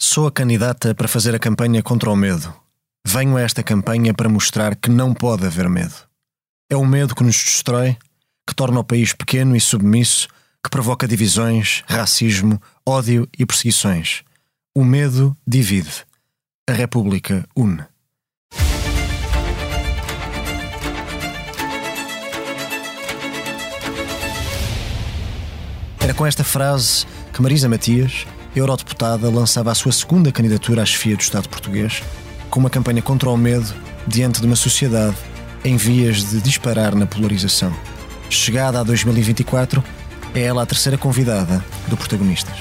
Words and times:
Sou 0.00 0.28
a 0.28 0.32
candidata 0.32 0.94
para 0.94 1.08
fazer 1.08 1.34
a 1.34 1.40
campanha 1.40 1.82
contra 1.82 2.08
o 2.08 2.14
medo. 2.14 2.54
Venho 3.04 3.36
a 3.36 3.40
esta 3.40 3.64
campanha 3.64 4.14
para 4.14 4.28
mostrar 4.28 4.76
que 4.76 4.88
não 4.88 5.12
pode 5.12 5.44
haver 5.44 5.68
medo. 5.68 5.94
É 6.70 6.76
o 6.76 6.86
medo 6.86 7.16
que 7.16 7.24
nos 7.24 7.34
destrói, 7.34 7.96
que 8.46 8.54
torna 8.54 8.78
o 8.78 8.84
país 8.84 9.12
pequeno 9.12 9.56
e 9.56 9.60
submisso, 9.60 10.28
que 10.62 10.70
provoca 10.70 11.08
divisões, 11.08 11.82
racismo, 11.88 12.62
ódio 12.86 13.28
e 13.36 13.44
perseguições. 13.44 14.22
O 14.72 14.84
medo 14.84 15.36
divide. 15.44 16.06
A 16.70 16.72
República 16.72 17.44
une. 17.56 17.84
Era 25.98 26.14
com 26.14 26.24
esta 26.24 26.44
frase 26.44 27.04
que 27.32 27.42
Marisa 27.42 27.68
Matias, 27.68 28.24
eurodeputada, 28.54 29.30
lançava 29.30 29.70
a 29.70 29.74
sua 29.74 29.92
segunda 29.92 30.32
candidatura 30.32 30.82
à 30.82 30.86
chefia 30.86 31.16
do 31.16 31.20
Estado 31.20 31.48
português, 31.48 32.02
com 32.50 32.60
uma 32.60 32.70
campanha 32.70 33.02
contra 33.02 33.28
o 33.28 33.36
medo 33.36 33.74
diante 34.06 34.40
de 34.40 34.46
uma 34.46 34.56
sociedade 34.56 35.16
em 35.64 35.76
vias 35.76 36.30
de 36.30 36.40
disparar 36.40 36.94
na 36.94 37.06
polarização. 37.06 37.74
Chegada 38.30 38.80
a 38.80 38.82
2024, 38.82 39.82
é 40.34 40.42
ela 40.42 40.62
a 40.62 40.66
terceira 40.66 40.98
convidada 40.98 41.64
do 41.88 41.96
Protagonistas. 41.96 42.56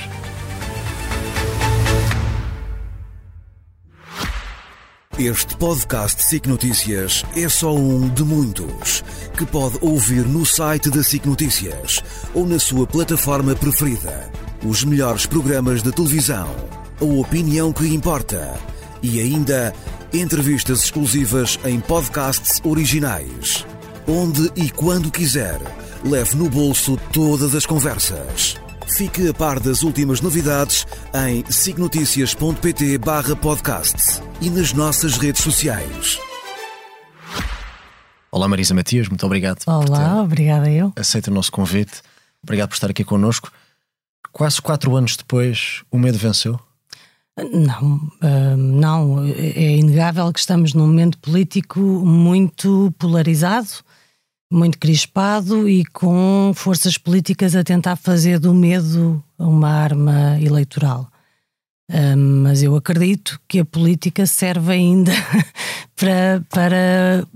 Este 5.20 5.58
podcast 5.58 6.24
SIC 6.24 6.46
Notícias 6.46 7.26
é 7.36 7.50
só 7.50 7.74
um 7.76 8.08
de 8.08 8.24
muitos 8.24 9.04
que 9.36 9.48
pode 9.48 9.80
ouvir 9.82 10.28
no 10.28 10.46
site 10.46 10.92
da 10.92 11.02
SIC 11.02 11.26
Notícias 11.26 12.04
ou 12.36 12.46
na 12.46 12.60
sua 12.60 12.86
plataforma 12.86 13.56
preferida. 13.56 14.32
Os 14.66 14.84
melhores 14.84 15.28
programas 15.28 15.84
de 15.84 15.92
televisão, 15.92 16.50
a 17.00 17.04
opinião 17.04 17.72
que 17.72 17.88
importa 17.94 18.60
e 19.04 19.20
ainda 19.20 19.72
entrevistas 20.12 20.84
exclusivas 20.84 21.60
em 21.64 21.80
podcasts 21.80 22.60
originais. 22.64 23.64
Onde 24.08 24.50
e 24.56 24.72
quando 24.72 25.12
quiser, 25.12 25.60
leve 26.04 26.36
no 26.36 26.50
bolso 26.50 26.98
todas 27.14 27.54
as 27.54 27.68
conversas. 27.68 28.58
Fique 28.88 29.28
a 29.30 29.34
par 29.34 29.60
das 29.60 29.84
últimas 29.84 30.22
novidades 30.22 30.88
em 31.14 31.46
signoticias.pt 31.52 32.98
barra 32.98 33.36
podcast 33.36 34.22
e 34.42 34.50
nas 34.50 34.74
nossas 34.74 35.18
redes 35.18 35.44
sociais. 35.44 36.20
Olá 38.32 38.48
Marisa 38.48 38.74
Matias, 38.74 39.08
muito 39.08 39.26
obrigado. 39.26 39.60
Olá, 39.68 40.22
obrigada 40.24 40.70
eu. 40.70 40.92
Aceita 40.96 41.30
o 41.30 41.34
nosso 41.34 41.52
convite. 41.52 42.02
Obrigado 42.42 42.70
por 42.70 42.76
estar 42.76 42.90
aqui 42.90 43.04
connosco. 43.04 43.52
Quase 44.38 44.62
quatro 44.62 44.96
anos 44.96 45.18
depois, 45.18 45.82
o 45.90 45.98
medo 45.98 46.16
venceu? 46.16 46.60
Não, 47.52 47.96
uh, 48.22 48.56
não. 48.56 49.26
É 49.26 49.78
inegável 49.78 50.32
que 50.32 50.40
estamos 50.40 50.76
num 50.76 50.86
momento 50.86 51.18
político 51.18 51.80
muito 51.80 52.94
polarizado, 53.00 53.68
muito 54.54 54.78
crispado 54.78 55.68
e 55.68 55.84
com 55.86 56.52
forças 56.54 57.00
políticas 57.00 57.56
a 57.56 57.64
tentar 57.64 57.96
fazer 57.96 58.38
do 58.38 58.54
medo 58.54 59.24
uma 59.40 59.72
arma 59.72 60.40
eleitoral. 60.40 61.12
Uh, 61.92 62.16
mas 62.16 62.62
eu 62.62 62.76
acredito 62.76 63.42
que 63.48 63.58
a 63.58 63.66
política 63.66 64.28
serve 64.28 64.72
ainda 64.72 65.14
para, 65.98 66.46
para 66.52 67.28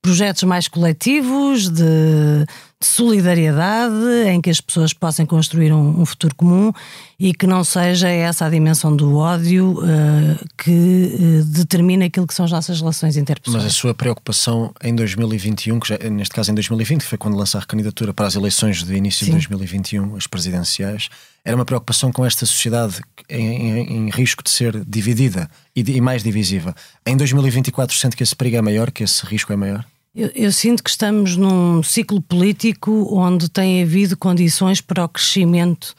projetos 0.00 0.44
mais 0.44 0.68
coletivos, 0.68 1.68
de, 1.68 2.46
de, 2.82 2.86
solidariedade, 2.86 4.28
em 4.28 4.40
que 4.40 4.50
as 4.50 4.60
pessoas 4.60 4.92
possam 4.92 5.24
construir 5.24 5.72
um, 5.72 6.00
um, 6.00 6.04
futuro 6.04 6.34
comum 6.34 6.72
e 7.18 7.32
que 7.32 7.46
não 7.46 7.62
seja 7.62 8.08
essa 8.08 8.46
a 8.46 8.50
dimensão 8.50 8.94
do 8.94 9.16
ódio 9.16 9.78
uh, 9.78 10.48
que 10.58 11.14
uh, 11.14 11.44
determina 11.44 12.06
aquilo 12.06 12.26
que 12.26 12.34
são 12.34 12.44
as 12.44 12.50
nossas 12.50 12.80
relações 12.80 13.16
interpessoais. 13.16 13.64
Mas 13.64 13.72
a 13.72 13.74
sua 13.74 13.94
preocupação 13.94 14.74
em 14.82 14.94
2021, 14.94 15.78
que 15.78 15.88
já, 15.88 15.98
neste 16.10 16.34
caso 16.34 16.50
em 16.50 16.54
2020, 16.54 17.02
foi 17.02 17.16
quando 17.16 17.36
lançou 17.36 17.60
a 17.60 17.64
candidatura 17.64 18.12
para 18.12 18.26
as 18.26 18.34
eleições 18.34 18.82
de 18.82 18.94
início 18.94 19.24
Sim. 19.24 19.32
de 19.32 19.48
2021, 19.48 20.16
as 20.16 20.26
presidenciais, 20.26 21.08
era 21.44 21.56
uma 21.56 21.64
preocupação 21.64 22.12
com 22.12 22.24
esta 22.24 22.44
sociedade 22.46 23.00
em, 23.28 23.46
em, 23.46 23.96
em 23.96 24.10
risco 24.10 24.42
de 24.42 24.50
ser 24.50 24.84
dividida 24.84 25.48
e, 25.74 25.80
e 25.80 26.00
mais 26.00 26.22
divisiva. 26.22 26.74
Em 27.06 27.16
2024 27.16 27.96
sente 27.96 28.16
que 28.16 28.22
esse 28.22 28.34
perigo 28.34 28.56
é 28.56 28.62
maior, 28.62 28.90
que 28.90 29.02
esse 29.04 29.24
risco 29.26 29.52
é 29.52 29.56
maior? 29.56 29.84
Eu, 30.14 30.30
eu, 30.34 30.52
sinto 30.52 30.84
que 30.84 30.90
estamos 30.90 31.36
num 31.36 31.82
ciclo 31.82 32.20
político 32.20 33.08
onde 33.16 33.48
tem 33.48 33.82
havido 33.82 34.16
condições 34.16 34.80
para 34.80 35.04
o 35.04 35.08
crescimento 35.08 35.94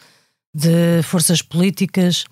de 0.53 1.01
forças 1.01 1.41
políticas 1.41 2.25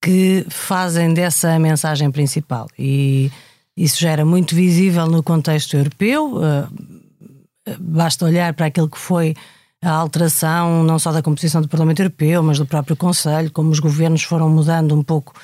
que 0.00 0.46
fazem 0.48 1.12
dessa 1.12 1.52
a 1.52 1.58
mensagem 1.58 2.08
principal. 2.12 2.68
E 2.78 3.32
isso 3.76 4.00
já 4.00 4.10
era 4.10 4.24
muito 4.24 4.54
visível 4.54 5.06
no 5.06 5.24
contexto 5.24 5.76
europeu. 5.76 6.36
Uh, 6.36 6.68
basta 7.80 8.24
olhar 8.24 8.54
para 8.54 8.66
aquilo 8.66 8.88
que 8.88 8.98
foi 8.98 9.34
a 9.82 9.90
alteração 9.90 10.84
não 10.84 11.00
só 11.00 11.10
da 11.10 11.22
composição 11.22 11.60
do 11.60 11.68
Parlamento 11.68 12.00
Europeu, 12.00 12.44
mas 12.44 12.58
do 12.58 12.66
próprio 12.66 12.96
Conselho, 12.96 13.50
como 13.50 13.70
os 13.70 13.80
governos 13.80 14.22
foram 14.22 14.48
mudando 14.48 14.94
um 14.94 15.02
pouco 15.02 15.34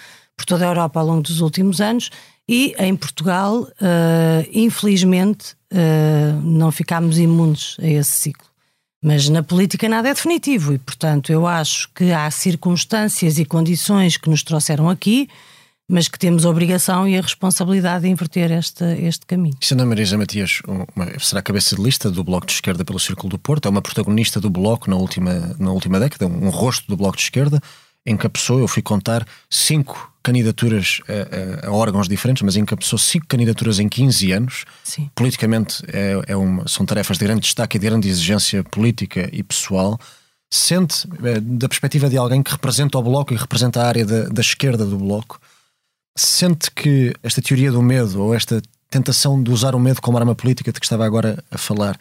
por 0.42 0.46
toda 0.46 0.64
a 0.64 0.68
Europa 0.68 0.98
ao 0.98 1.06
longo 1.06 1.22
dos 1.22 1.40
últimos 1.40 1.80
anos. 1.80 2.10
E 2.48 2.74
em 2.76 2.96
Portugal, 2.96 3.62
uh, 3.62 4.48
infelizmente, 4.52 5.54
uh, 5.72 6.40
não 6.42 6.72
ficámos 6.72 7.16
imunes 7.18 7.76
a 7.80 7.86
esse 7.86 8.10
ciclo. 8.10 8.46
Mas 9.04 9.28
na 9.28 9.42
política 9.42 9.88
nada 9.88 10.08
é 10.08 10.14
definitivo 10.14 10.74
e, 10.74 10.78
portanto, 10.78 11.30
eu 11.32 11.46
acho 11.46 11.88
que 11.94 12.12
há 12.12 12.30
circunstâncias 12.30 13.38
e 13.38 13.44
condições 13.44 14.16
que 14.16 14.28
nos 14.28 14.42
trouxeram 14.42 14.88
aqui, 14.88 15.28
mas 15.88 16.08
que 16.08 16.18
temos 16.18 16.44
a 16.44 16.50
obrigação 16.50 17.06
e 17.06 17.16
a 17.16 17.20
responsabilidade 17.20 18.04
de 18.04 18.10
inverter 18.10 18.50
este, 18.52 18.84
este 19.00 19.26
caminho. 19.26 19.56
Sendo 19.60 19.82
a 19.82 19.86
Marisa 19.86 20.16
Matias 20.16 20.60
uma, 20.66 20.86
será 21.18 21.42
cabeça 21.42 21.76
de 21.76 21.82
lista 21.82 22.10
do 22.10 22.22
Bloco 22.24 22.46
de 22.46 22.52
Esquerda 22.52 22.84
pelo 22.84 22.98
Círculo 22.98 23.28
do 23.28 23.38
Porto, 23.38 23.66
é 23.66 23.70
uma 23.70 23.82
protagonista 23.82 24.40
do 24.40 24.50
Bloco 24.50 24.90
na 24.90 24.96
última, 24.96 25.54
na 25.58 25.70
última 25.72 25.98
década, 26.00 26.26
um 26.26 26.50
rosto 26.50 26.86
do 26.88 26.96
Bloco 26.96 27.16
de 27.16 27.24
Esquerda, 27.24 27.60
encabeçou, 28.06 28.58
eu 28.58 28.68
fui 28.68 28.82
contar, 28.82 29.26
cinco 29.48 30.12
candidaturas 30.22 31.00
a, 31.08 31.66
a, 31.66 31.68
a, 31.68 31.72
órgãos 31.72 32.08
diferentes, 32.08 32.42
mas 32.42 32.56
encabeçou 32.56 32.98
cinco 32.98 33.26
candidaturas 33.26 33.78
em 33.78 33.88
15 33.88 34.32
anos. 34.32 34.64
Sim. 34.84 35.10
Politicamente 35.14 35.82
é, 35.88 36.22
é 36.28 36.36
uma, 36.36 36.66
são 36.68 36.86
tarefas 36.86 37.18
de 37.18 37.24
grande 37.24 37.40
destaque 37.40 37.76
e 37.76 37.80
de 37.80 37.86
grande 37.86 38.08
exigência 38.08 38.62
política 38.64 39.28
e 39.32 39.42
pessoal. 39.42 39.98
Sente, 40.52 41.08
é, 41.24 41.40
da 41.40 41.68
perspectiva 41.68 42.08
de 42.08 42.16
alguém 42.16 42.42
que 42.42 42.52
representa 42.52 42.98
o 42.98 43.02
Bloco 43.02 43.32
e 43.32 43.36
representa 43.36 43.82
a 43.82 43.86
área 43.86 44.04
da, 44.04 44.24
da 44.28 44.40
esquerda 44.40 44.84
do 44.84 44.98
Bloco, 44.98 45.40
sente 46.16 46.70
que 46.70 47.14
esta 47.22 47.40
teoria 47.40 47.72
do 47.72 47.82
medo 47.82 48.22
ou 48.22 48.34
esta 48.34 48.60
tentação 48.90 49.42
de 49.42 49.50
usar 49.50 49.74
o 49.74 49.80
medo 49.80 50.02
como 50.02 50.18
arma 50.18 50.34
política 50.34 50.70
de 50.70 50.78
que 50.78 50.84
estava 50.84 51.06
agora 51.06 51.42
a 51.50 51.56
falar 51.56 51.98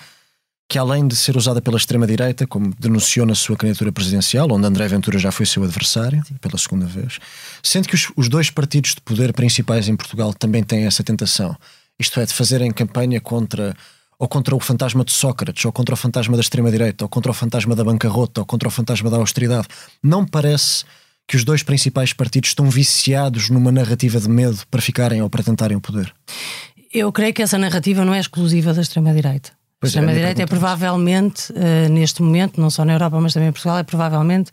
que 0.72 0.78
além 0.78 1.06
de 1.06 1.18
ser 1.18 1.36
usada 1.36 1.62
pela 1.62 1.76
extrema-direita, 1.76 2.48
como 2.48 2.74
denunciou 2.80 3.26
na 3.26 3.36
sua 3.36 3.58
candidatura 3.58 3.92
presidencial, 3.92 4.48
onde 4.50 4.66
André 4.66 4.88
Ventura 4.88 5.20
já 5.20 5.30
foi 5.30 5.46
seu 5.46 5.66
adversário, 5.66 6.24
pela 6.40 6.58
segunda 6.58 6.86
vez, 6.86 7.20
sendo 7.62 7.90
que 7.90 7.96
os, 7.96 8.10
os, 8.16 8.30
dois 8.30 8.50
partidos 8.50 8.96
de 8.96 9.02
poder 9.02 9.34
principais 9.34 9.90
em 9.90 9.98
Portugal 9.98 10.34
também 10.34 10.64
têm 10.64 10.86
essa 10.86 11.04
tentação, 11.04 11.58
isto 12.00 12.18
é, 12.22 12.26
de 12.26 12.34
fazerem 12.34 12.72
campanha 12.72 13.20
contra 13.20 13.76
ou 14.18 14.30
contra 14.30 14.56
o 14.56 14.62
fantasma 14.62 15.04
de 15.04 15.12
Sócrates, 15.12 15.66
ou 15.66 15.74
contra 15.74 15.94
o 15.94 15.98
fantasma 15.98 16.38
da 16.38 16.42
extrema-direita, 16.42 17.04
ou 17.04 17.10
contra 17.10 17.32
o 17.32 17.34
fantasma 17.34 17.76
da 17.76 17.84
bancarrota, 17.84 18.40
ou 18.40 18.46
contra 18.46 18.70
o 18.70 18.72
fantasma 18.72 19.10
da 19.10 19.18
austeridade. 19.18 19.68
Não 20.02 20.26
parece 20.26 20.86
que 21.28 21.36
os 21.36 21.44
dois 21.44 21.64
principais 21.64 22.14
partidos 22.14 22.52
estão 22.52 22.70
viciados 22.70 23.50
numa 23.50 23.74
narrativa 23.74 24.22
de 24.22 24.30
medo 24.30 24.60
para 24.72 24.82
ficarem 24.82 25.22
ou 25.22 25.30
para 25.30 25.44
tentarem 25.44 25.76
o 25.76 25.82
poder? 25.82 26.14
Eu 26.94 27.12
creio 27.12 27.34
que 27.34 27.42
essa 27.42 27.58
narrativa 27.58 28.06
não 28.06 28.14
é 28.14 28.22
exclusiva 28.22 28.74
da 28.74 28.82
extrema-direita. 28.82 29.60
A 29.82 29.88
extrema-direita 29.88 30.42
é, 30.42 30.44
é 30.44 30.46
provavelmente, 30.46 31.52
uh, 31.52 31.90
neste 31.90 32.22
momento, 32.22 32.62
não 32.62 32.70
só 32.70 32.86
na 32.86 32.94
Europa, 32.94 33.20
mas 33.20 33.34
também 33.34 33.50
em 33.50 33.52
Portugal, 33.52 33.80
é 33.80 33.84
provavelmente 33.84 34.52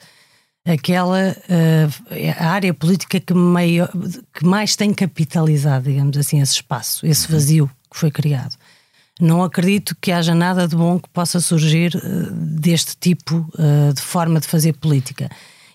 aquela 0.66 1.37
uh, 1.37 2.34
a 2.39 2.47
área 2.49 2.72
política 2.72 3.21
que, 3.21 3.34
maior, 3.34 3.91
que 4.33 4.47
mais 4.47 4.75
tem 4.75 4.92
capitalizado, 4.95 5.84
digamos 5.84 6.16
assim, 6.16 6.41
esse 6.41 6.54
espaço, 6.54 7.07
esse 7.07 7.27
uhum. 7.27 7.33
vazio 7.33 7.71
que 7.91 7.98
foi 7.98 8.10
criado. 8.10 8.57
Não 9.21 9.42
acredito 9.42 9.97
que 10.01 10.13
haja 10.13 10.34
nada 10.34 10.66
de 10.66 10.77
bom 10.77 10.98
que 10.98 11.09
possa 11.10 11.41
surgir 11.41 11.95
uh, 11.95 12.33
deste 12.33 12.97
tipo 12.98 13.47
de 13.95 14.01
forma 14.01 14.41
de 14.41 14.47
fazer 14.47 14.75
política. 14.75 15.28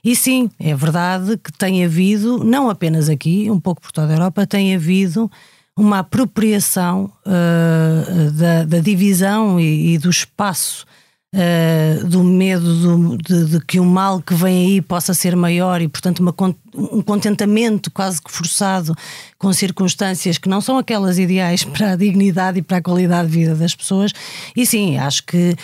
E 0.04 0.16
sim, 0.16 0.50
é 0.60 0.76
verdade 0.76 1.38
que 1.38 1.52
tem 1.52 1.86
havido, 1.86 2.44
não 2.44 2.70
apenas 2.70 3.08
aqui, 3.08 3.50
um 3.50 3.60
pouco 3.60 3.82
por 3.82 3.92
toda 3.92 4.12
a 4.12 4.16
Europa, 4.16 4.48
tem 4.48 4.76
havido 4.76 5.32
uma 5.78 6.00
apropriação 6.00 7.12
uh, 7.26 8.32
da, 8.32 8.64
da, 8.64 8.80
divisão 8.80 9.60
e, 9.60 9.94
e 9.94 9.98
do 9.98 10.10
espaço 10.10 10.86
uh, 11.34 12.08
do 12.08 12.24
medo 12.24 12.76
do, 12.76 13.18
de, 13.18 13.46
de, 13.46 13.66
que 13.66 13.80
o 13.80 13.86
mal 13.86 14.22
que 14.22 14.36
vem 14.36 14.68
aí 14.68 14.82
possa 14.82 15.14
ser 15.14 15.36
maior 15.36 15.82
e, 15.82 15.88
portanto, 15.88 16.20
uma, 16.20 16.34
um 16.76 17.02
contentamento 17.02 17.90
quase 17.90 18.22
que 18.22 18.32
forçado 18.32 18.96
com 19.38 19.52
circunstâncias 19.52 20.38
que 20.38 20.48
não 20.48 20.62
são 20.62 20.78
aquelas 20.78 21.18
ideais 21.18 21.64
para 21.66 21.94
a 21.94 21.96
dignidade 21.96 22.60
e 22.60 22.62
para 22.62 22.78
a 22.78 22.82
qualidade 22.82 23.30
de 23.30 23.40
vida 23.40 23.56
das 23.56 23.74
pessoas. 23.74 24.12
E 24.56 24.66
sim, 24.66 24.98
acho 24.98 25.24
que 25.24 25.56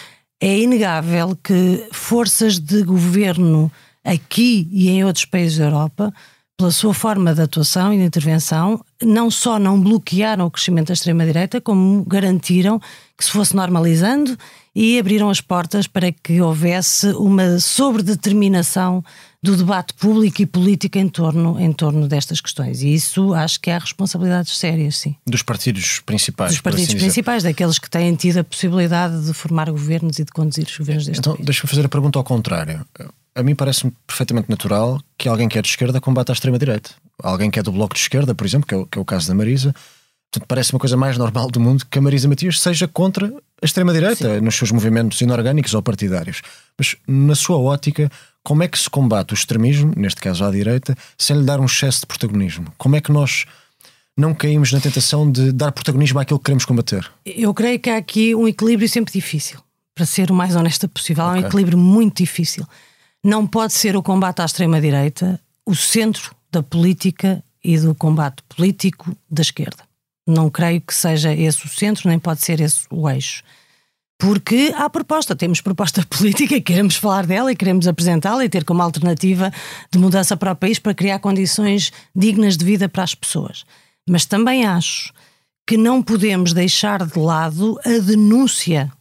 é 0.42 0.58
inegável 0.58 1.38
que 1.44 1.88
forças 1.92 2.58
de 2.58 2.82
governo 2.84 3.72
aqui 4.04 4.68
e 4.72 4.90
em 4.90 5.04
outros 5.04 5.26
países 5.26 5.58
da 5.58 5.66
Europa 5.66 6.14
pela 6.60 6.72
sua 6.72 6.94
forma 6.94 7.34
de 7.34 7.42
atuação 7.42 7.94
e 7.94 7.98
de 7.98 8.04
intervenção, 8.04 8.84
não 9.02 9.32
só 9.32 9.58
não 9.58 9.80
bloquearam 9.80 10.46
o 10.46 10.52
crescimento 10.52 10.88
da 10.88 10.94
extrema-direita, 10.94 11.62
como 11.62 12.04
garantiram 12.04 12.82
que 13.18 13.24
se 13.24 13.32
fosse 13.32 13.56
normalizando 13.56 14.38
e 14.76 15.00
abriram 15.00 15.30
as 15.30 15.40
portas 15.40 15.88
para 15.88 16.12
que 16.12 16.42
houvesse 16.42 17.08
uma 17.14 17.60
sobredeterminação 17.60 19.02
do 19.42 19.56
debate 19.56 19.94
público 19.94 20.42
e 20.42 20.46
político 20.46 20.98
em 20.98 21.08
torno, 21.08 21.58
em 21.58 21.72
torno 21.72 22.10
destas 22.10 22.42
questões. 22.42 22.82
E 22.82 22.94
isso 22.94 23.34
acho 23.34 23.58
que 23.62 23.72
há 23.72 23.80
responsabilidades 23.80 24.58
sérias, 24.58 24.98
sim. 24.98 25.16
Dos 25.26 25.42
partidos 25.42 26.02
principais. 26.06 26.52
Dos 26.52 26.62
partidos 26.62 26.90
assim 26.90 26.98
principais, 26.98 27.44
daqueles 27.44 27.80
que 27.80 27.90
têm 27.90 28.14
tido 28.16 28.40
a 28.40 28.44
possibilidade 28.44 29.26
de 29.26 29.34
formar 29.34 29.72
governos 29.72 30.20
e 30.20 30.26
de 30.26 30.32
conduzir 30.34 30.66
os 30.66 30.78
governos 30.78 31.06
deste 31.06 31.20
então, 31.20 31.36
país. 31.36 31.46
deixa-me 31.46 31.70
fazer 31.70 31.86
a 31.86 31.90
pergunta 31.90 32.20
ao 32.20 32.24
contrário 32.26 32.86
a 33.36 33.44
mim 33.44 33.56
parece-me 33.56 33.94
perfeitamente 34.06 34.50
natural 34.50 35.00
que 35.18 35.30
alguém 35.30 35.48
que 35.48 35.58
é 35.58 35.62
de 35.62 35.68
esquerda 35.68 36.02
combata 36.02 36.32
a 36.32 36.34
extrema-direita. 36.34 36.92
Alguém 37.22 37.50
que 37.52 37.60
é 37.60 37.64
do 37.64 37.72
bloco 37.72 37.94
de 37.94 38.00
esquerda, 38.00 38.34
por 38.34 38.46
exemplo, 38.46 38.68
que 38.68 38.74
é 38.74 38.78
o, 38.78 38.86
que 38.86 38.98
é 38.98 39.02
o 39.02 39.06
caso 39.06 39.28
da 39.28 39.36
Marisa. 39.36 39.74
Portanto, 40.32 40.48
parece 40.48 40.74
uma 40.74 40.80
coisa 40.80 40.96
mais 40.96 41.18
normal 41.18 41.50
do 41.50 41.60
mundo 41.60 41.86
que 41.90 41.98
a 41.98 42.02
Marisa 42.02 42.28
Matias 42.28 42.60
seja 42.60 42.88
contra 42.88 43.28
a 43.28 43.66
extrema-direita 43.66 44.40
nos 44.42 44.56
seus 44.56 44.72
movimentos 44.72 45.20
inorgânicos 45.22 45.74
ou 45.74 45.82
partidários. 45.82 46.42
Mas, 46.78 46.96
na 47.08 47.34
sua 47.36 47.58
ótica, 47.58 48.12
como 48.44 48.64
é 48.64 48.68
que 48.68 48.78
se 48.78 48.90
combate 48.90 49.34
o 49.34 49.36
extremismo, 49.36 49.92
neste 49.96 50.22
caso 50.22 50.44
à 50.46 50.52
direita, 50.52 50.96
sem 51.18 51.38
lhe 51.38 51.44
dar 51.44 51.60
um 51.60 51.66
excesso 51.66 52.02
de 52.02 52.08
protagonismo? 52.08 52.72
Como 52.78 52.96
é 52.96 53.02
que 53.02 53.12
nós 53.12 53.46
não 54.16 54.34
caímos 54.34 54.72
na 54.72 54.80
tentação 54.80 55.30
de 55.32 55.52
dar 55.52 55.72
protagonismo 55.72 56.20
àquilo 56.20 56.40
que 56.40 56.46
queremos 56.46 56.66
combater? 56.66 57.10
Eu 57.26 57.54
creio 57.54 57.80
que 57.80 57.90
há 57.90 57.98
aqui 57.98 58.36
um 58.36 58.48
equilíbrio 58.48 58.88
sempre 58.88 59.12
difícil. 59.12 59.60
Para 59.96 60.06
ser 60.06 60.30
o 60.32 60.34
mais 60.34 60.56
honesta 60.56 60.88
possível, 60.88 61.26
okay. 61.26 61.42
há 61.42 61.44
um 61.44 61.48
equilíbrio 61.48 61.78
muito 61.78 62.18
difícil 62.18 62.66
não 63.24 63.46
pode 63.46 63.74
ser 63.74 63.96
o 63.96 64.04
combate 64.04 64.42
à 64.42 64.46
extrema-direita 64.46 65.40
o 65.66 65.76
centro 65.76 66.36
da 66.52 66.64
política 66.64 67.44
e 67.64 67.78
do 67.78 67.94
combate 67.94 68.42
político 68.50 69.16
da 69.30 69.42
esquerda. 69.42 69.84
Não 70.26 70.50
creio 70.50 70.82
que 70.82 70.94
seja 70.94 71.34
esse 71.34 71.66
o 71.66 71.70
centro, 71.70 72.10
nem 72.10 72.18
pode 72.18 72.42
ser 72.42 72.60
esse 72.60 72.86
o 72.90 73.10
eixo. 73.10 73.44
Porque 74.18 74.74
há 74.76 74.90
proposta, 74.90 75.36
temos 75.36 75.62
proposta 75.62 76.06
política, 76.10 76.60
queremos 76.60 76.96
falar 76.96 77.26
dela 77.26 77.52
e 77.52 77.56
queremos 77.56 77.88
apresentá-la 77.88 78.44
e 78.44 78.50
ter 78.50 78.66
como 78.66 78.82
alternativa 78.82 79.52
de 79.92 80.00
mudança 80.00 80.36
para 80.36 80.52
o 80.52 80.56
país 80.56 80.80
para 80.80 80.94
criar 80.94 81.20
condições 81.20 81.92
dignas 82.16 82.58
de 82.58 82.66
vida 82.66 82.90
para 82.90 83.04
as 83.04 83.16
pessoas. 83.16 83.64
Mas 84.08 84.26
também 84.26 84.66
acho 84.66 85.14
que 85.68 85.78
não 85.78 86.02
podemos 86.02 86.52
deixar 86.52 87.06
de 87.06 87.20
lado 87.20 87.80
a 87.86 88.00
denúncia 88.00 88.92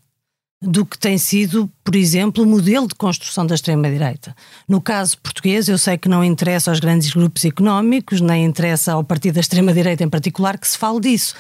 do 0.61 0.85
que 0.85 0.99
tem 0.99 1.17
sido, 1.17 1.71
por 1.85 1.95
exemplo, 1.95 2.43
o 2.43 2.47
modelo 2.47 2.89
de 2.89 2.95
construção 2.95 3.47
da 3.47 3.55
extrema-direita. 3.55 4.35
No 4.67 4.81
caso 4.81 5.17
português, 5.19 5.69
eu 5.69 5.79
sei 5.79 5.97
que 5.97 6.09
não 6.09 6.25
interessa 6.25 6.71
aos 6.71 6.81
grandes 6.81 7.13
grupos 7.13 7.45
económicos, 7.45 8.21
nem 8.21 8.45
interessa 8.45 8.93
ao 8.93 9.05
partido 9.05 9.35
da 9.35 9.41
extrema-direita 9.41 10.03
em 10.03 10.09
particular 10.09 10.59
que 10.59 10.67
se 10.67 10.77
fale 10.77 11.01
disso, 11.01 11.35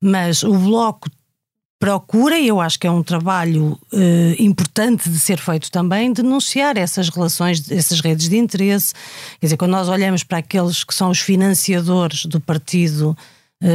mas 0.00 0.42
o 0.42 0.54
Bloco 0.54 1.10
procura, 1.78 2.38
e 2.38 2.46
eu 2.46 2.60
acho 2.60 2.78
que 2.78 2.86
é 2.86 2.90
um 2.90 3.02
trabalho 3.02 3.76
eh, 3.92 4.36
importante 4.38 5.10
de 5.10 5.18
ser 5.18 5.38
feito 5.38 5.68
também, 5.68 6.12
denunciar 6.12 6.76
essas 6.76 7.08
relações, 7.08 7.68
essas 7.72 8.00
redes 8.00 8.28
de 8.28 8.36
interesse. 8.36 8.94
Quer 9.40 9.46
dizer, 9.46 9.56
quando 9.56 9.72
nós 9.72 9.88
olhamos 9.88 10.22
para 10.22 10.38
aqueles 10.38 10.84
que 10.84 10.94
são 10.94 11.10
os 11.10 11.18
financiadores 11.18 12.24
do 12.24 12.40
partido 12.40 13.16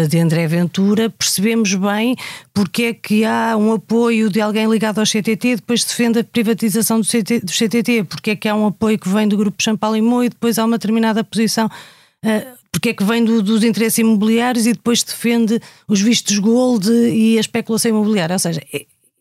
de 0.10 0.19
André 0.19 0.48
Ventura, 0.48 1.10
percebemos 1.10 1.74
bem 1.74 2.16
porque 2.54 2.84
é 2.84 2.94
que 2.94 3.24
há 3.24 3.56
um 3.56 3.74
apoio 3.74 4.30
de 4.30 4.42
alguém 4.42 4.69
ligado 4.69 5.00
ao 5.00 5.06
CTT, 5.06 5.57
depois 5.57 5.86
defende 5.86 6.19
a 6.19 6.24
privatização 6.24 7.00
do, 7.00 7.07
CT, 7.07 7.39
do 7.39 7.51
CTT, 7.51 8.04
porque 8.04 8.31
é 8.31 8.36
que 8.36 8.50
há 8.50 8.56
um 8.56 8.68
apoio 8.68 9.00
que 9.00 9.07
vem 9.07 9.28
do 9.28 9.38
grupo 9.38 9.63
Champalimau 9.63 10.24
e 10.24 10.30
depois 10.30 10.60
há 10.60 10.66
uma 10.66 10.78
determinada 10.78 11.24
posição, 11.24 11.68
uh, 11.68 12.57
porque 12.72 12.89
é 12.89 12.94
que 12.94 13.04
vem 13.04 13.24
do, 13.24 13.42
dos 13.42 13.63
interesses 13.63 13.98
imobiliários 14.00 14.66
e 14.66 14.74
depois 14.74 15.04
defende 15.04 15.60
os 15.88 16.01
vistos 16.01 16.38
gold 16.38 16.89
e 16.89 17.38
a 17.38 17.39
especulação 17.39 17.89
imobiliária. 17.89 18.34
Ou 18.34 18.39
seja, 18.39 18.62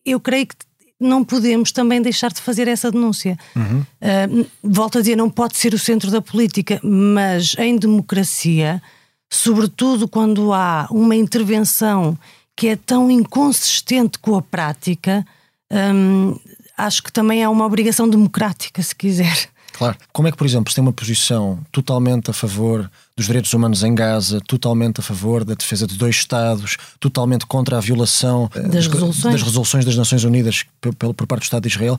eu 0.05 0.19
creio 0.19 0.47
que 0.47 0.57
não 0.99 1.23
podemos 1.23 1.73
também 1.73 2.01
deixar 2.01 2.33
de 2.33 2.41
fazer 2.41 2.69
essa 2.69 2.91
denúncia. 2.91 3.39
Uhum. 3.55 3.81
Uh, 3.81 4.47
volto 4.63 4.99
a 4.99 5.01
dizer, 5.01 5.17
não 5.17 5.31
pode 5.31 5.57
ser 5.57 5.75
o 5.75 5.79
centro 5.79 6.11
da 6.11 6.21
política, 6.21 6.81
mas 6.83 7.55
em 7.59 7.77
democracia 7.77 8.83
sobretudo 9.31 10.09
quando 10.09 10.53
há 10.53 10.87
uma 10.91 11.17
intervenção 11.17 12.19
que 12.57 12.69
é 12.69 12.77
tão 12.77 13.11
inconsistente 13.11 14.19
com 14.19 14.37
a 14.37 14.43
prática, 14.43 15.25
hum, 15.71 16.39
acho 16.77 17.03
que 17.03 17.13
também 17.13 17.43
é 17.43 17.49
uma 17.49 17.67
obrigação 17.67 18.09
democrática, 18.09 18.83
se 18.83 18.95
quiser. 18.95 19.51
Claro. 19.73 19.97
Como 20.11 20.27
é 20.27 20.31
que, 20.31 20.39
por 20.39 20.47
exemplo, 20.47 20.71
se 20.71 20.77
tem 20.77 20.83
uma 20.83 20.93
posição 20.93 21.59
totalmente 21.71 22.31
a 22.31 22.33
favor 22.33 22.91
dos 23.15 23.27
direitos 23.27 23.53
humanos 23.53 23.83
em 23.83 23.95
Gaza, 23.95 24.41
totalmente 24.41 25.01
a 25.01 25.03
favor 25.03 25.45
da 25.45 25.53
defesa 25.55 25.87
de 25.87 25.99
dois 25.99 26.17
Estados, 26.17 26.79
totalmente 26.99 27.45
contra 27.45 27.77
a 27.77 27.81
violação 27.81 28.51
eh, 28.55 28.61
das, 28.61 28.87
resoluções. 28.87 29.35
das 29.35 29.43
resoluções 29.43 29.85
das 29.85 29.97
Nações 29.97 30.25
Unidas 30.25 30.65
por, 30.81 30.95
por 30.95 31.27
parte 31.27 31.43
do 31.43 31.45
Estado 31.45 31.63
de 31.63 31.69
Israel, 31.69 31.99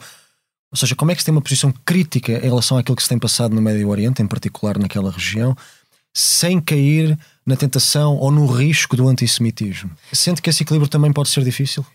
ou 0.71 0.77
seja, 0.77 0.95
como 0.95 1.11
é 1.11 1.15
que 1.15 1.21
se 1.21 1.25
tem 1.25 1.31
uma 1.31 1.41
posição 1.41 1.71
crítica 1.85 2.33
em 2.33 2.49
relação 2.49 2.77
àquilo 2.77 2.95
que 2.95 3.03
se 3.03 3.09
tem 3.09 3.19
passado 3.19 3.55
no 3.55 3.61
Médio 3.61 3.87
Oriente, 3.89 4.21
em 4.21 4.27
particular 4.27 4.77
naquela 4.77 5.11
região, 5.11 5.55
sem 6.19 6.59
cair 6.59 7.17
na 7.45 7.55
tentação 7.55 8.17
ou 8.17 8.31
no 8.31 8.45
risco 8.45 8.95
do 8.95 9.07
antissemitismo. 9.07 9.91
Sente 10.11 10.41
que 10.41 10.49
esse 10.49 10.63
equilíbrio 10.63 10.89
também 10.89 11.13
pode 11.13 11.29
ser 11.29 11.43
difícil? 11.43 11.85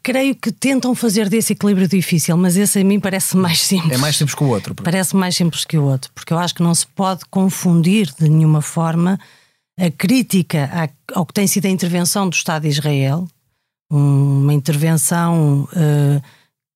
creio 0.00 0.34
que 0.36 0.52
tentam 0.52 0.94
fazer 0.94 1.28
desse 1.28 1.52
equilíbrio 1.52 1.88
difícil, 1.88 2.36
mas 2.36 2.56
esse 2.56 2.78
a 2.78 2.84
mim 2.84 3.00
parece 3.00 3.36
mais 3.36 3.60
simples. 3.60 3.92
É 3.92 3.98
mais 3.98 4.16
simples 4.16 4.34
que 4.36 4.44
o 4.44 4.48
outro. 4.48 4.74
Parece 4.76 5.16
mais 5.16 5.36
simples 5.36 5.64
que 5.64 5.76
o 5.76 5.82
outro, 5.82 6.10
porque 6.14 6.32
eu 6.32 6.38
acho 6.38 6.54
que 6.54 6.62
não 6.62 6.72
se 6.72 6.86
pode 6.86 7.24
confundir 7.28 8.12
de 8.18 8.28
nenhuma 8.28 8.62
forma 8.62 9.18
a 9.78 9.90
crítica 9.90 10.70
ao 11.12 11.26
que 11.26 11.34
tem 11.34 11.46
sido 11.46 11.66
a 11.66 11.68
intervenção 11.68 12.28
do 12.28 12.34
Estado 12.34 12.62
de 12.62 12.68
Israel, 12.68 13.26
uma 13.90 14.54
intervenção 14.54 15.68
uh, 15.72 16.22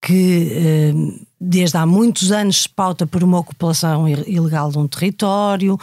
que 0.03 0.93
uh, 0.93 1.27
desde 1.41 1.77
há 1.77 1.87
muitos 1.87 2.33
anos 2.33 2.63
se 2.63 2.69
pauta 2.69 3.07
por 3.07 3.23
uma 3.23 3.39
ocupação 3.39 4.09
ilegal 4.09 4.71
de 4.71 4.79
um 4.79 4.89
território, 4.89 5.79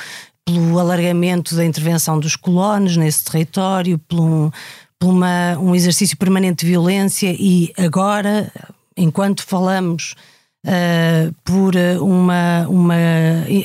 pelo 0.48 0.80
alargamento 0.80 1.54
da 1.56 1.66
intervenção 1.66 2.18
dos 2.18 2.38
colonos 2.38 2.96
nesse 2.96 3.26
território, 3.26 4.00
por 4.00 4.22
um, 4.22 4.50
por 4.98 5.10
uma, 5.10 5.58
um 5.60 5.76
exercício 5.76 6.16
permanente 6.18 6.66
de 6.66 6.72
violência 6.72 7.36
e 7.38 7.74
agora, 7.78 8.50
enquanto 8.96 9.44
falamos 9.44 10.16
uh, 10.66 11.36
por 11.44 11.76
uma, 12.00 12.66
uma, 12.70 12.96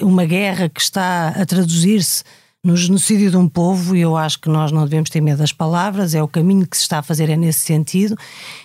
uma 0.02 0.24
guerra 0.24 0.68
que 0.68 0.80
está 0.80 1.28
a 1.28 1.46
traduzir-se 1.46 2.24
no 2.64 2.76
genocídio 2.76 3.30
de 3.30 3.36
um 3.36 3.48
povo, 3.48 3.94
e 3.96 4.00
eu 4.00 4.16
acho 4.16 4.40
que 4.40 4.48
nós 4.48 4.72
não 4.72 4.84
devemos 4.84 5.10
ter 5.10 5.20
medo 5.20 5.38
das 5.38 5.52
palavras, 5.52 6.14
é 6.14 6.22
o 6.22 6.28
caminho 6.28 6.66
que 6.66 6.76
se 6.76 6.82
está 6.82 6.98
a 6.98 7.02
fazer 7.02 7.28
é 7.28 7.36
nesse 7.36 7.60
sentido, 7.60 8.16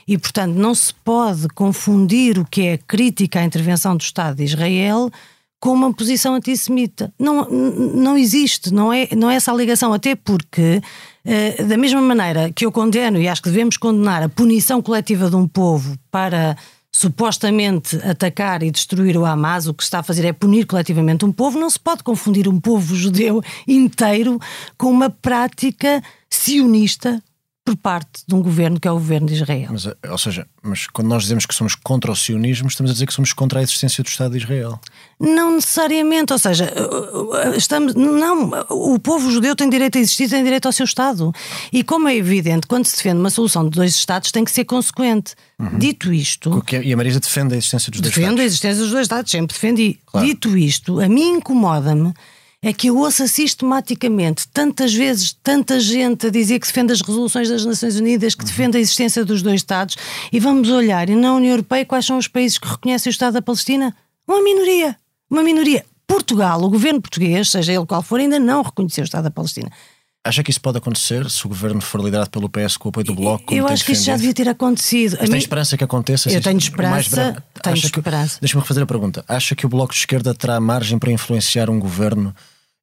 e 0.08 0.18
portanto 0.18 0.54
não 0.56 0.74
se 0.74 0.94
pode 1.04 1.48
confundir 1.50 2.40
o 2.40 2.46
que 2.46 2.68
é 2.68 2.78
crítica 2.78 3.40
à 3.40 3.44
intervenção 3.44 3.96
do 3.96 4.02
Estado 4.02 4.38
de 4.38 4.44
Israel 4.44 5.12
com 5.60 5.74
uma 5.74 5.94
posição 5.94 6.36
antissemita. 6.36 7.12
Não, 7.20 7.46
não 7.50 8.18
existe, 8.18 8.74
não 8.74 8.94
é, 8.94 9.08
não 9.16 9.30
é 9.30 9.36
essa 9.36 9.52
a 9.52 9.56
ligação, 9.56 9.94
até 9.94 10.16
porque, 10.16 10.82
eh, 11.26 11.64
da 11.64 11.78
mesma 11.78 12.02
maneira 12.02 12.52
que 12.52 12.66
eu 12.66 12.72
condeno 12.72 13.20
e 13.20 13.28
acho 13.28 13.42
que 13.42 13.50
devemos 13.50 13.78
condenar 13.78 14.22
a 14.22 14.30
punição 14.30 14.82
coletiva 14.82 15.30
de 15.30 15.36
um 15.36 15.48
povo 15.48 15.98
para 16.12 16.56
supostamente 16.92 17.96
atacar 17.98 18.64
e 18.64 18.72
destruir 18.72 19.18
o 19.18 19.26
Hamas, 19.26 19.68
o 19.68 19.74
que 19.74 19.84
está 19.84 20.00
a 20.00 20.04
fazer 20.04 20.26
é 20.26 20.34
punir 20.34 20.66
coletivamente 20.66 21.26
um 21.26 21.32
povo, 21.32 21.60
não 21.60 21.70
se 21.70 21.80
pode 21.80 22.04
confundir 22.04 22.48
um 22.48 22.60
povo 22.60 22.96
judeu 22.96 23.42
inteiro 23.68 24.40
com 24.78 24.90
uma 24.90 25.10
prática 25.10 26.02
sionista 26.30 27.22
por 27.68 27.76
parte 27.76 28.24
de 28.26 28.34
um 28.34 28.42
governo 28.42 28.80
que 28.80 28.88
é 28.88 28.92
o 28.92 28.94
governo 28.94 29.28
de 29.28 29.34
Israel. 29.34 29.68
Mas, 29.74 29.86
eh, 29.86 29.96
ou 30.10 30.18
seja, 30.18 30.48
mas 30.64 30.88
quando 30.88 31.10
nós 31.10 31.24
dizemos 31.24 31.46
que 31.46 31.54
somos 31.54 31.76
contra 31.76 32.10
o 32.10 32.16
sionismo, 32.16 32.70
estamos 32.70 32.90
a 32.90 32.94
dizer 32.94 33.06
que 33.06 33.14
somos 33.14 33.34
contra 33.34 33.60
a 33.60 33.62
existência 33.62 34.02
do 34.02 34.08
Estado 34.08 34.32
de 34.32 34.38
Israel. 34.38 34.80
Não 35.20 35.56
necessariamente, 35.56 36.32
ou 36.32 36.40
seja, 36.40 36.64
eh, 36.64 37.50
eh, 37.50 37.58
estamos 37.58 37.94
não, 37.94 38.52
o 38.70 38.98
povo 38.98 39.30
judeu 39.30 39.54
tem 39.54 39.70
direito 39.70 39.98
a 39.98 40.00
existir, 40.00 40.30
tem 40.30 40.46
direito 40.46 40.66
ao 40.66 40.72
seu 40.72 40.86
Estado. 40.86 41.34
E 41.74 41.84
como 41.84 42.08
é 42.08 42.16
evidente, 42.16 42.68
quando 42.68 42.86
se 42.86 42.96
defende 42.96 43.20
uma 43.20 43.30
solução 43.30 43.66
de 43.66 43.72
dois 43.72 43.94
Estados, 43.96 44.32
tem 44.32 44.46
que 44.46 44.52
ser 44.52 44.64
consequente. 44.64 45.36
Uhum. 45.60 45.78
Dito 45.78 46.14
isto. 46.14 46.64
E 46.82 46.94
a 46.94 46.96
Marisa 46.96 47.20
defende 47.20 47.54
a 47.54 47.58
existência 47.58 47.92
dos 47.92 48.00
dois 48.00 48.14
Estados. 48.14 48.30
Defende 48.30 48.42
a 48.42 48.46
existência 48.46 48.82
dos 48.82 48.92
dois 48.92 49.02
Estados, 49.02 49.30
sempre 49.30 49.54
defendi. 49.54 50.00
Claro. 50.06 50.26
Dito 50.26 50.58
isto, 50.58 51.02
a 51.02 51.10
mim 51.10 51.32
incomoda-me 51.32 52.14
é 52.62 52.74
que 52.74 52.88
eu 52.88 52.98
ouça 52.98 53.28
sistematicamente 53.28 54.48
tantas 54.48 54.94
vezes 54.94 55.38
tanta 55.44 55.80
gente 55.80 56.28
a 56.28 56.30
dizer 56.30 56.60
que 56.60 56.68
defende 56.68 56.92
as 56.92 57.02
resoluções 57.02 57.50
das 57.50 57.64
Nações 57.64 57.98
Unidas, 57.98 58.34
que 58.34 58.44
defende 58.44 58.78
a 58.78 58.80
existência 58.80 59.24
dos 59.24 59.42
dois 59.42 59.62
Estados, 59.62 59.96
e 60.32 60.40
vamos 60.40 60.70
olhar 60.70 61.10
e 61.10 61.16
na 61.16 61.34
União 61.34 61.52
Europeia 61.52 61.86
quais 61.86 62.06
são 62.06 62.18
os 62.18 62.28
países 62.28 62.58
que 62.58 62.68
reconhecem 62.68 63.10
o 63.10 63.12
Estado 63.12 63.34
da 63.34 63.42
Palestina? 63.42 63.96
Uma 64.28 64.42
minoria. 64.42 64.98
Uma 65.30 65.44
minoria. 65.44 65.86
Portugal, 66.08 66.62
o 66.64 66.70
governo 66.70 67.02
português, 67.02 67.52
seja 67.52 67.74
ele 67.74 67.86
qual 67.86 68.02
for, 68.02 68.20
ainda 68.20 68.40
não 68.40 68.62
reconheceu 68.62 69.04
o 69.04 69.06
Estado 69.06 69.26
da 69.26 69.32
Palestina. 69.32 69.72
Acha 70.28 70.44
que 70.44 70.52
isso 70.52 70.62
pode 70.62 70.78
acontecer 70.78 71.30
se 71.30 71.46
o 71.46 71.50
governo 71.50 71.80
for 71.80 72.02
liderado 72.02 72.30
pelo 72.30 72.50
PS 72.50 72.78
com 72.78 72.88
o 72.88 72.90
apoio 72.90 73.06
do 73.06 73.16
Bloco? 73.16 73.54
Eu 73.54 73.68
acho 73.68 73.86
que 73.86 73.94
isso 73.94 74.04
já 74.04 74.16
devia 74.16 74.34
ter 74.34 74.50
acontecido. 74.50 75.18
Mas 75.20 75.30
tem 75.30 75.40
esperança 75.40 75.78
que 75.78 75.84
aconteça? 75.84 76.30
Eu 76.30 76.42
tenho 76.42 76.58
esperança. 76.58 77.44
Tenho 77.64 77.76
esperança. 77.76 78.38
Deixa-me 78.42 78.62
refazer 78.62 78.84
a 78.84 78.86
pergunta. 78.86 79.24
Acha 79.28 79.56
que 79.56 79.66
o 79.66 79.70
Bloco 79.70 79.94
de 79.94 80.00
Esquerda 80.00 80.34
terá 80.34 80.60
margem 80.60 81.00
para 81.00 81.12
influenciar 81.12 81.70
um 81.70 81.80
governo 81.80 82.36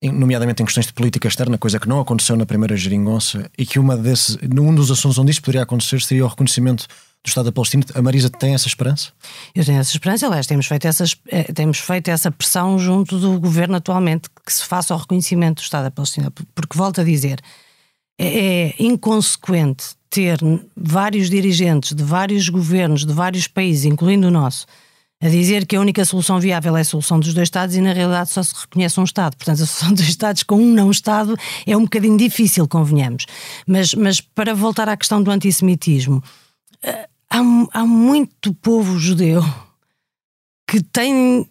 nomeadamente 0.03 0.63
em 0.63 0.67
questões 0.67 0.87
de 0.87 0.93
política 0.93 1.29
externa, 1.29 1.57
coisa 1.57 1.79
que 1.79 1.89
não 1.89 2.01
aconteceu 2.01 2.37
na 2.37 2.45
primeira 2.45 2.77
geringonça, 2.77 3.51
e 3.57 3.65
que 3.65 3.79
uma 3.79 3.97
desse, 3.97 4.39
um 4.43 4.75
dos 4.75 4.91
assuntos 4.91 5.19
onde 5.19 5.31
isso 5.31 5.41
poderia 5.41 5.63
acontecer 5.63 6.03
seria 6.03 6.25
o 6.25 6.29
reconhecimento 6.29 6.87
do 7.25 7.29
Estado 7.29 7.47
da 7.47 7.53
Palestina. 7.53 7.85
A 7.95 8.03
Marisa 8.03 8.29
tem 8.29 8.55
essa 8.55 8.69
esperança? 8.69 9.11
Eu 9.55 9.65
tenho 9.65 9.79
essa 9.79 9.91
esperança, 9.93 10.27
aliás, 10.27 10.47
temos 10.47 10.67
feito, 10.67 10.87
essas, 10.87 11.17
eh, 11.29 11.51
temos 11.55 11.79
feito 11.79 12.09
essa 12.09 12.31
pressão 12.31 12.79
junto 12.79 13.19
do 13.19 13.41
governo 13.41 13.77
atualmente 13.77 14.29
que 14.45 14.53
se 14.53 14.65
faça 14.65 14.95
o 14.95 14.99
reconhecimento 14.99 15.57
do 15.57 15.65
Estado 15.65 15.85
da 15.85 15.91
Palestina, 15.91 16.31
porque 16.55 16.77
volto 16.77 17.01
a 17.01 17.05
dizer, 17.05 17.41
é, 18.19 18.69
é 18.69 18.75
inconsequente 18.79 19.97
ter 20.11 20.39
vários 20.77 21.31
dirigentes 21.31 21.95
de 21.95 22.05
vários 22.05 22.49
governos 22.51 23.07
de 23.07 23.13
vários 23.13 23.49
países, 23.49 23.87
incluindo 23.87 24.29
o 24.29 24.31
nosso, 24.31 24.67
a 25.21 25.29
dizer 25.29 25.65
que 25.65 25.75
a 25.75 25.81
única 25.81 26.05
solução 26.05 26.39
viável 26.39 26.77
é 26.77 26.83
a 26.83 26.85
solução 26.85 27.19
dos 27.19 27.33
dois 27.33 27.47
Estados 27.47 27.75
e 27.75 27.81
na 27.81 27.95
realidade 27.95 28.29
só 28.29 28.43
se 28.43 28.55
reconhece 28.55 29.01
um 29.01 29.05
Estado. 29.05 29.35
Portanto, 29.35 29.63
a 29.63 29.67
solução 29.67 29.95
dos 29.97 30.07
Estados 30.07 30.43
com 30.43 30.57
um 30.57 30.71
não 30.71 30.91
Estado 30.91 31.35
é 31.67 31.75
um 31.75 31.85
bocadinho 31.85 32.19
difícil, 32.19 32.69
convenhamos. 32.69 33.25
Mas, 33.67 33.95
mas 33.95 34.21
para 34.21 34.55
voltar 34.55 34.91
à 34.91 34.97
questão 34.97 35.23
do 35.23 35.31
antissemitismo, 35.31 36.23
eh, 36.83 37.09
há, 37.31 37.41
há 37.73 37.87
muito 37.87 38.55
povo 38.55 38.99
judeu 38.99 39.43
que 40.67 40.83
tem 40.83 41.49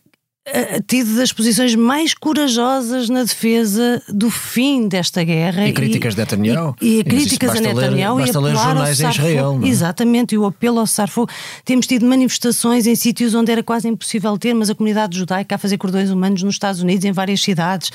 tido 0.87 1.15
das 1.15 1.31
posições 1.31 1.73
mais 1.73 2.13
corajosas 2.13 3.07
na 3.07 3.23
defesa 3.23 4.03
do 4.09 4.29
fim 4.29 4.89
desta 4.89 5.23
guerra. 5.23 5.67
E 5.67 5.73
críticas 5.73 6.13
e, 6.13 6.15
de 6.15 6.21
Netanyahu. 6.21 6.75
E, 6.81 6.99
e 6.99 7.03
críticas 7.03 7.51
a 7.51 7.61
Netanyahu 7.61 8.17
ler, 8.17 8.27
e 8.27 8.29
apelar 8.29 8.77
ao 8.77 8.91
Israel, 8.91 9.59
é? 9.63 9.67
Exatamente, 9.67 10.35
e 10.35 10.37
o 10.37 10.45
apelo 10.45 10.79
ao 10.79 10.87
cessar-fogo. 10.87 11.31
Temos 11.63 11.87
tido 11.87 12.05
manifestações 12.05 12.85
em 12.85 12.95
sítios 12.95 13.33
onde 13.33 13.51
era 13.51 13.63
quase 13.63 13.87
impossível 13.87 14.37
ter, 14.37 14.53
mas 14.53 14.69
a 14.69 14.75
comunidade 14.75 15.17
judaica 15.17 15.55
a 15.55 15.57
fazer 15.57 15.77
cordões 15.77 16.09
humanos 16.09 16.43
nos 16.43 16.55
Estados 16.55 16.81
Unidos, 16.81 17.05
em 17.05 17.13
várias 17.13 17.41
cidades. 17.41 17.89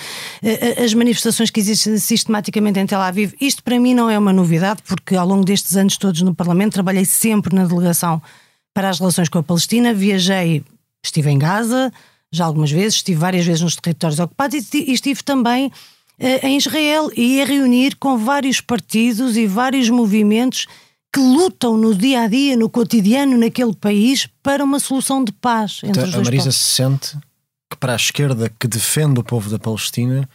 As 0.82 0.94
manifestações 0.94 1.50
que 1.50 1.60
existem 1.60 1.98
sistematicamente 1.98 2.80
em 2.80 2.86
Tel 2.86 3.00
Aviv. 3.00 3.34
Isto 3.38 3.62
para 3.62 3.78
mim 3.78 3.92
não 3.94 4.08
é 4.08 4.18
uma 4.18 4.32
novidade, 4.32 4.82
porque 4.86 5.14
ao 5.14 5.26
longo 5.26 5.44
destes 5.44 5.76
anos 5.76 5.98
todos 5.98 6.22
no 6.22 6.34
Parlamento 6.34 6.72
trabalhei 6.72 7.04
sempre 7.04 7.54
na 7.54 7.66
delegação 7.66 8.22
para 8.72 8.88
as 8.88 8.98
relações 8.98 9.28
com 9.28 9.38
a 9.38 9.42
Palestina, 9.42 9.92
viajei, 9.92 10.62
estive 11.04 11.30
em 11.30 11.38
Gaza, 11.38 11.92
já 12.32 12.44
algumas 12.44 12.70
vezes, 12.70 12.96
estive 12.96 13.18
várias 13.18 13.44
vezes 13.44 13.62
nos 13.62 13.76
territórios 13.76 14.18
ocupados 14.18 14.72
e 14.74 14.92
estive 14.92 15.22
também 15.22 15.66
uh, 15.66 16.46
em 16.46 16.56
Israel 16.56 17.10
e 17.16 17.40
a 17.40 17.44
reunir 17.44 17.96
com 17.96 18.18
vários 18.18 18.60
partidos 18.60 19.36
e 19.36 19.46
vários 19.46 19.88
movimentos 19.88 20.66
que 21.12 21.20
lutam 21.20 21.76
no 21.76 21.94
dia 21.94 22.22
a 22.22 22.28
dia, 22.28 22.56
no 22.56 22.68
cotidiano, 22.68 23.38
naquele 23.38 23.74
país, 23.74 24.28
para 24.42 24.62
uma 24.62 24.78
solução 24.78 25.24
de 25.24 25.32
paz 25.32 25.80
entre 25.82 25.90
então, 25.90 26.04
os 26.04 26.10
dois 26.12 26.28
A 26.28 26.30
Marisa 26.30 26.44
povos. 26.44 26.56
se 26.56 26.64
sente 26.64 27.18
que 27.70 27.76
para 27.78 27.94
a 27.94 27.96
esquerda 27.96 28.52
que 28.58 28.68
defende 28.68 29.20
o 29.20 29.24
povo 29.24 29.48
da 29.50 29.58
Palestina 29.58 30.28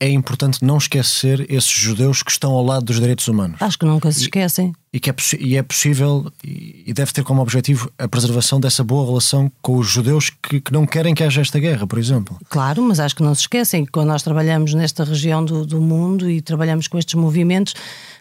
é 0.00 0.10
importante 0.10 0.62
não 0.64 0.76
esquecer 0.76 1.50
esses 1.50 1.70
judeus 1.70 2.22
que 2.22 2.30
estão 2.30 2.52
ao 2.52 2.62
lado 2.62 2.84
dos 2.84 2.96
direitos 2.96 3.28
humanos. 3.28 3.56
Acho 3.60 3.78
que 3.78 3.86
nunca 3.86 4.12
se 4.12 4.22
esquecem. 4.22 4.72
E, 4.96 4.98
que 4.98 5.10
é, 5.10 5.14
e 5.38 5.56
é 5.58 5.62
possível 5.62 6.32
e 6.42 6.90
deve 6.94 7.12
ter 7.12 7.22
como 7.22 7.42
objetivo 7.42 7.92
a 7.98 8.08
preservação 8.08 8.58
dessa 8.58 8.82
boa 8.82 9.04
relação 9.04 9.52
com 9.60 9.76
os 9.76 9.86
judeus 9.86 10.30
que, 10.30 10.58
que, 10.58 10.72
não 10.72 10.86
querem 10.86 11.14
que 11.14 11.22
haja 11.22 11.42
esta 11.42 11.58
guerra, 11.58 11.86
por 11.86 11.98
exemplo. 11.98 12.34
Claro, 12.48 12.82
mas 12.82 12.98
acho 12.98 13.14
que 13.14 13.22
não 13.22 13.34
se 13.34 13.42
esquecem 13.42 13.84
que 13.84 13.92
quando 13.92 14.08
nós 14.08 14.22
trabalhamos 14.22 14.72
nesta 14.72 15.04
região 15.04 15.44
do, 15.44 15.66
do 15.66 15.82
mundo 15.82 16.30
e 16.30 16.40
trabalhamos 16.40 16.88
com 16.88 16.96
estes 16.96 17.14
movimentos, 17.14 17.74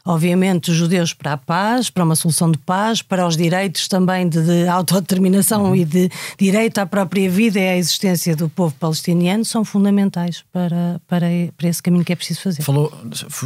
obviamente, 0.04 0.70
os 0.70 0.76
judeus 0.76 1.14
para 1.14 1.32
a 1.34 1.38
paz, 1.38 1.90
para 1.90 2.04
uma 2.04 2.16
solução 2.16 2.52
de 2.52 2.58
paz, 2.58 3.02
para 3.02 3.26
os 3.26 3.38
direitos 3.38 3.88
também 3.88 4.28
de, 4.28 4.44
de 4.44 4.68
autodeterminação 4.68 5.68
uhum. 5.68 5.76
e 5.78 5.86
de 5.86 6.10
direito 6.38 6.80
à 6.80 6.86
própria 6.86 7.30
vida 7.30 7.58
e 7.58 7.70
à 7.70 7.78
existência 7.78 8.36
do 8.36 8.50
povo 8.50 8.76
palestiniano 8.78 9.46
são 9.46 9.64
fundamentais 9.64 10.44
para, 10.52 11.00
para, 11.08 11.28
para 11.56 11.70
esse 11.70 11.82
caminho 11.82 12.04
que 12.04 12.12
é 12.12 12.16
preciso 12.18 12.42
fazer. 12.42 12.64
Falou, 12.64 12.92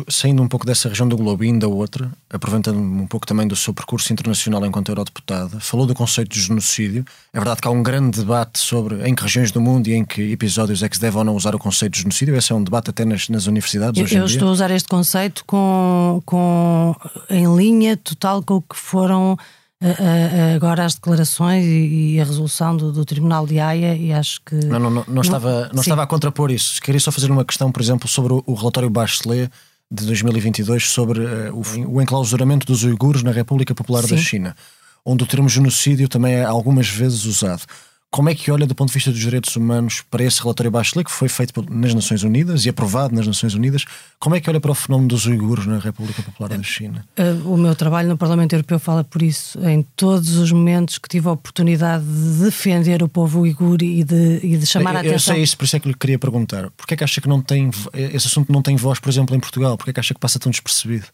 saindo 0.07 0.41
um 0.41 0.47
pouco 0.47 0.65
dessa 0.65 0.89
região 0.89 1.07
do 1.07 1.15
globo 1.15 1.43
e 1.43 1.59
da 1.59 1.67
outra, 1.67 2.11
aproveitando 2.27 2.79
um 2.79 3.05
pouco 3.05 3.18
também 3.25 3.47
do 3.47 3.55
seu 3.55 3.73
percurso 3.73 4.11
internacional 4.11 4.65
enquanto 4.65 4.89
eurodeputada, 4.89 5.59
falou 5.59 5.85
do 5.85 5.93
conceito 5.93 6.29
de 6.29 6.41
genocídio. 6.41 7.05
É 7.33 7.37
verdade 7.37 7.61
que 7.61 7.67
há 7.67 7.71
um 7.71 7.83
grande 7.83 8.19
debate 8.19 8.59
sobre 8.59 9.07
em 9.07 9.15
que 9.15 9.23
regiões 9.23 9.51
do 9.51 9.61
mundo 9.61 9.87
e 9.87 9.93
em 9.93 10.05
que 10.05 10.31
episódios 10.31 10.83
é 10.83 10.89
que 10.89 10.95
se 10.95 11.01
deve 11.01 11.17
ou 11.17 11.23
não 11.23 11.35
usar 11.35 11.55
o 11.55 11.59
conceito 11.59 11.93
de 11.93 12.01
genocídio. 12.01 12.35
Esse 12.35 12.51
é 12.51 12.55
um 12.55 12.63
debate 12.63 12.89
até 12.89 13.05
nas, 13.05 13.29
nas 13.29 13.47
universidades 13.47 13.97
eu, 13.97 14.05
hoje 14.05 14.15
em 14.15 14.19
eu 14.19 14.25
dia. 14.25 14.35
estou 14.35 14.49
a 14.49 14.51
usar 14.51 14.71
este 14.71 14.87
conceito 14.87 15.43
com, 15.45 16.21
com 16.25 16.95
em 17.29 17.55
linha 17.55 17.97
total 17.97 18.43
com 18.43 18.55
o 18.55 18.61
que 18.61 18.75
foram 18.75 19.37
uh, 19.81 20.55
agora 20.55 20.85
as 20.85 20.95
declarações 20.95 21.65
e, 21.65 22.15
e 22.15 22.21
a 22.21 22.23
resolução 22.23 22.75
do, 22.75 22.91
do, 22.91 23.05
Tribunal 23.05 23.45
de 23.45 23.59
Haia 23.59 23.95
e 23.95 24.11
acho 24.11 24.41
que... 24.45 24.55
Não, 24.55 24.79
não, 24.79 24.89
não, 24.89 25.05
não 25.07 25.21
estava, 25.21 25.69
não 25.73 25.81
estava 25.81 26.03
a 26.03 26.07
contrapor 26.07 26.51
isso. 26.51 26.81
Queria 26.81 26.99
só 26.99 27.11
fazer 27.11 27.31
uma 27.31 27.45
questão, 27.45 27.71
por 27.71 27.81
exemplo, 27.81 28.07
sobre 28.07 28.33
o, 28.33 28.43
o 28.45 28.53
relatório 28.53 28.89
Bachelet 28.89 29.49
de 29.91 30.05
2022 30.05 30.89
sobre 30.89 31.19
uh, 31.19 31.55
o, 31.55 31.95
o, 31.95 32.01
enclausuramento 32.01 32.65
dos 32.65 32.83
uigures 32.83 33.23
na 33.23 33.31
República 33.31 33.73
Popular 33.73 34.03
Sim. 34.03 34.15
da 34.15 34.17
China, 34.17 34.55
onde 35.03 35.23
o 35.23 35.27
termo 35.27 35.49
genocídio 35.49 36.07
também 36.07 36.35
é 36.35 36.43
algumas 36.43 36.87
vezes 36.87 37.25
usado. 37.25 37.63
Como 38.11 38.27
é 38.27 38.33
que 38.33 38.49
olha, 38.49 38.65
do 38.65 38.73
ponto 38.73 38.87
de 38.87 38.95
vista 38.95 39.11
dos 39.11 39.19
direitos 39.19 39.55
humanos, 39.55 40.03
para 40.09 40.23
esse 40.23 40.41
relatório 40.41 40.71
Bachelet, 40.71 41.05
que 41.05 41.11
foi 41.11 41.29
feito 41.29 41.63
nas 41.69 41.93
Nações 41.93 42.23
Unidas 42.23 42.65
e 42.65 42.69
aprovado 42.69 43.13
nas 43.13 43.27
Nações 43.27 43.53
Unidas? 43.53 43.85
Como 44.17 44.35
é 44.35 44.41
que 44.41 44.49
olha 44.49 44.59
para 44.59 44.71
o 44.71 44.73
fenómeno 44.73 45.09
dos 45.09 45.27
uigures 45.27 45.67
na 45.67 45.77
República 45.77 46.23
Popular 46.23 46.49
da 46.49 46.63
China? 46.63 47.05
Eh, 47.15 47.33
o 47.45 47.55
meu 47.55 47.75
trabalho 47.75 48.09
no 48.09 48.17
Parlamento 48.17 48.53
Europeu 48.53 48.79
fala 48.79 49.03
por 49.03 49.21
isso. 49.21 49.59
Em 49.63 49.83
todos 49.95 50.37
os 50.37 50.51
momentos 50.51 50.97
que 50.97 51.07
tive 51.07 51.27
a 51.27 51.33
oportunidade 51.33 52.03
de 52.03 52.45
defender 52.45 53.03
o 53.03 53.07
povo 53.07 53.41
uigur 53.41 53.83
e 53.83 54.03
de, 54.03 54.39
e 54.41 54.57
de 54.57 54.65
chamar 54.65 54.91
eu, 54.91 54.97
a 54.97 54.99
atenção. 55.01 55.13
Eu 55.13 55.19
sei 55.19 55.43
isso, 55.43 55.55
por 55.55 55.65
isso 55.65 55.75
é 55.75 55.79
que 55.79 55.87
lhe 55.87 55.93
queria 55.93 56.17
perguntar. 56.17 56.71
Porquê 56.71 56.95
é 56.95 56.97
que 56.97 57.03
acha 57.03 57.21
que 57.21 57.29
não 57.29 57.41
tem, 57.41 57.69
esse 57.93 58.25
assunto 58.25 58.51
não 58.51 58.63
tem 58.63 58.75
voz, 58.75 58.99
por 58.99 59.09
exemplo, 59.09 59.35
em 59.35 59.39
Portugal? 59.39 59.77
Porquê 59.77 59.91
é 59.91 59.93
que 59.93 59.99
acha 59.99 60.15
que 60.15 60.19
passa 60.19 60.39
tão 60.39 60.49
despercebido? 60.49 61.05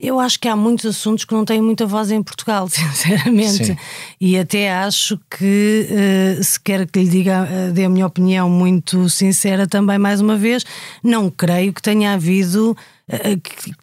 Eu 0.00 0.18
acho 0.18 0.40
que 0.40 0.48
há 0.48 0.56
muitos 0.56 0.86
assuntos 0.86 1.26
que 1.26 1.34
não 1.34 1.44
têm 1.44 1.60
muita 1.60 1.84
voz 1.84 2.10
em 2.10 2.22
Portugal, 2.22 2.66
sinceramente. 2.70 3.66
Sim. 3.66 3.76
E 4.18 4.38
até 4.38 4.72
acho 4.72 5.20
que, 5.30 5.86
uh, 5.90 6.42
se 6.42 6.58
quer 6.58 6.86
que 6.86 7.00
lhe 7.00 7.08
diga, 7.08 7.42
uh, 7.44 7.72
dê 7.72 7.84
a 7.84 7.88
minha 7.90 8.06
opinião 8.06 8.48
muito 8.48 9.10
sincera 9.10 9.66
também, 9.66 9.98
mais 9.98 10.22
uma 10.22 10.36
vez, 10.36 10.64
não 11.04 11.28
creio 11.28 11.72
que 11.74 11.82
tenha 11.82 12.14
havido. 12.14 12.74
Uh, 13.08 13.40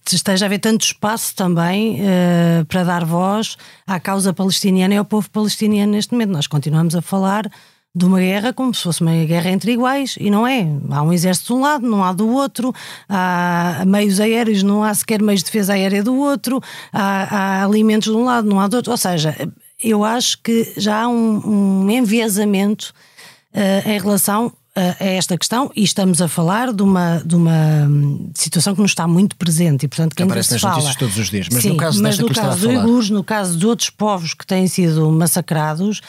que 0.08 0.16
esteja 0.16 0.46
a 0.46 0.48
haver 0.48 0.60
tanto 0.60 0.86
espaço 0.86 1.36
também 1.36 2.00
para 2.70 2.86
dar 2.86 3.04
voz 3.04 3.58
à 3.86 4.00
causa 4.00 4.32
palestiniana 4.32 4.94
e 4.94 4.98
ao 4.98 5.04
povo 5.04 5.30
palestiniano 5.30 5.92
neste 5.92 6.14
momento. 6.14 6.30
Nós 6.30 6.48
continuamos 6.48 6.96
a 6.96 7.02
falar 7.02 7.52
de 7.96 8.06
uma 8.06 8.20
guerra 8.20 8.54
como 8.54 8.74
se 8.74 8.84
fosse 8.84 9.02
uma 9.02 9.12
guerra 9.26 9.50
entre 9.50 9.72
iguais, 9.72 10.16
e 10.20 10.30
não 10.30 10.46
é. 10.46 10.68
Há 10.90 11.02
um 11.02 11.12
exército 11.12 11.48
de 11.48 11.54
um 11.54 11.62
lado, 11.62 11.88
não 11.88 12.04
há 12.04 12.14
do 12.14 12.30
outro, 12.30 12.74
há 13.10 13.84
meios 13.88 14.20
aéreos, 14.20 14.62
não 14.62 14.84
há 14.84 14.94
sequer 14.94 15.22
meios 15.22 15.42
de 15.42 15.46
defesa 15.46 15.74
aérea 15.74 16.04
do 16.04 16.16
outro, 16.16 16.62
há, 16.94 17.62
há 17.62 17.64
alimentos 17.64 18.12
de 18.12 18.18
um 18.18 18.24
lado, 18.24 18.48
não 18.48 18.60
há 18.60 18.68
do 18.68 18.78
outro. 18.78 18.92
Ou 18.92 18.98
seja, 18.98 19.36
eu 19.84 20.04
acho 20.04 20.42
que 20.44 20.74
já 20.78 21.04
há 21.04 21.08
um, 21.08 21.86
um 21.86 21.90
enviesamento 21.90 22.94
uh, 23.54 23.90
em 23.90 24.00
relação 24.00 24.54
a 25.00 25.06
esta 25.06 25.36
questão 25.36 25.72
e 25.76 25.84
estamos 25.84 26.22
a 26.22 26.28
falar 26.28 26.72
de 26.72 26.84
uma, 26.84 27.18
de 27.26 27.36
uma 27.36 27.90
situação 28.36 28.76
que 28.76 28.82
nos 28.82 28.92
está 28.92 29.08
muito 29.08 29.36
presente 29.36 29.86
e 29.86 29.88
portanto 29.88 30.16
que 30.16 30.22
aparece 30.22 30.54
nas 30.54 30.62
fala. 30.62 30.76
notícias 30.76 30.96
todos 30.96 31.18
os 31.18 31.30
dias 31.32 31.48
mas 31.52 31.64
Sim, 31.64 31.70
no 31.70 31.78
caso 31.78 32.04
mas 32.04 32.20
no 32.20 32.32
caso 32.32 32.60
do 32.60 32.70
Uigures, 32.70 33.10
no 33.10 33.24
caso 33.24 33.58
de 33.58 33.66
outros 33.66 33.90
povos 33.90 34.36
que 34.36 34.46
têm 34.46 34.68
sido 34.68 35.10
massacrados 35.12 36.02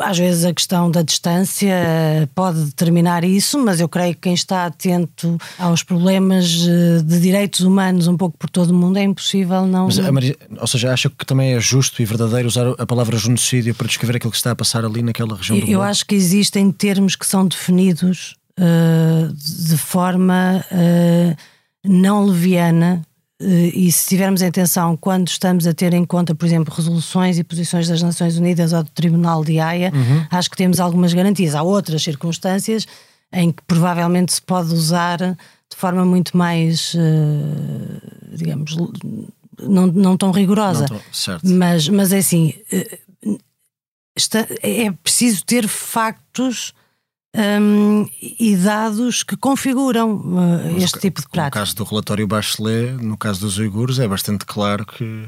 às 0.00 0.18
vezes 0.18 0.44
a 0.44 0.52
questão 0.52 0.90
da 0.90 1.02
distância 1.02 1.72
eh, 1.72 2.28
pode 2.34 2.64
determinar 2.64 3.24
isso, 3.24 3.58
mas 3.58 3.80
eu 3.80 3.88
creio 3.88 4.14
que 4.14 4.22
quem 4.22 4.34
está 4.34 4.66
atento 4.66 5.38
aos 5.58 5.82
problemas 5.82 6.66
eh, 6.68 7.02
de 7.02 7.20
direitos 7.20 7.60
humanos 7.60 8.08
um 8.08 8.16
pouco 8.16 8.36
por 8.36 8.50
todo 8.50 8.70
o 8.70 8.74
mundo 8.74 8.98
é 8.98 9.02
impossível 9.02 9.66
não. 9.66 9.86
Mas, 9.86 9.98
Maria, 9.98 10.36
ou 10.58 10.66
seja, 10.66 10.92
acha 10.92 11.08
que 11.08 11.24
também 11.24 11.54
é 11.54 11.60
justo 11.60 12.02
e 12.02 12.04
verdadeiro 12.04 12.48
usar 12.48 12.74
a 12.78 12.86
palavra 12.86 13.16
genocídio 13.16 13.74
para 13.74 13.86
descrever 13.86 14.16
aquilo 14.16 14.32
que 14.32 14.36
está 14.36 14.50
a 14.50 14.56
passar 14.56 14.84
ali 14.84 15.02
naquela 15.02 15.36
região 15.36 15.56
eu, 15.56 15.64
do 15.64 15.70
Eu 15.70 15.78
mundo? 15.78 15.88
acho 15.88 16.04
que 16.04 16.14
existem 16.14 16.70
termos 16.72 17.14
que 17.14 17.26
são 17.26 17.46
definidos 17.46 18.34
uh, 18.58 19.32
de 19.32 19.76
forma 19.76 20.64
uh, 20.70 21.36
não 21.84 22.24
leviana 22.24 23.02
e 23.74 23.90
se 23.90 24.08
tivermos 24.08 24.42
atenção 24.42 24.96
quando 24.96 25.28
estamos 25.28 25.66
a 25.66 25.74
ter 25.74 25.92
em 25.94 26.04
conta, 26.04 26.34
por 26.34 26.46
exemplo, 26.46 26.74
resoluções 26.74 27.38
e 27.38 27.44
posições 27.44 27.88
das 27.88 28.02
Nações 28.02 28.36
Unidas 28.36 28.72
ou 28.72 28.82
do 28.82 28.90
Tribunal 28.90 29.44
de 29.44 29.58
Haia, 29.58 29.92
uhum. 29.94 30.26
acho 30.30 30.50
que 30.50 30.56
temos 30.56 30.80
algumas 30.80 31.12
garantias. 31.12 31.54
Há 31.54 31.62
outras 31.62 32.02
circunstâncias 32.02 32.86
em 33.32 33.50
que 33.50 33.62
provavelmente 33.66 34.32
se 34.34 34.42
pode 34.42 34.72
usar 34.72 35.18
de 35.18 35.76
forma 35.76 36.04
muito 36.04 36.36
mais, 36.36 36.94
uh, 36.94 38.36
digamos, 38.36 38.76
não, 39.58 39.86
não 39.86 40.16
tão 40.16 40.30
rigorosa. 40.30 40.86
Não 40.90 40.98
tô, 40.98 41.48
mas, 41.48 41.88
mas 41.88 42.12
é 42.12 42.18
assim, 42.18 42.54
está, 44.16 44.46
é 44.62 44.90
preciso 44.90 45.44
ter 45.44 45.66
factos 45.66 46.74
um, 47.34 48.06
e 48.20 48.54
dados 48.56 49.22
que 49.22 49.36
configuram 49.36 50.16
uh, 50.16 50.76
este 50.76 51.00
tipo 51.00 51.22
de 51.22 51.28
prática. 51.28 51.60
No 51.60 51.64
caso 51.64 51.76
do 51.76 51.84
relatório 51.84 52.26
Bachelet, 52.26 52.92
no 53.02 53.16
caso 53.16 53.40
dos 53.40 53.56
uigures, 53.58 53.98
é 53.98 54.06
bastante 54.06 54.44
claro 54.44 54.84
que. 54.84 55.24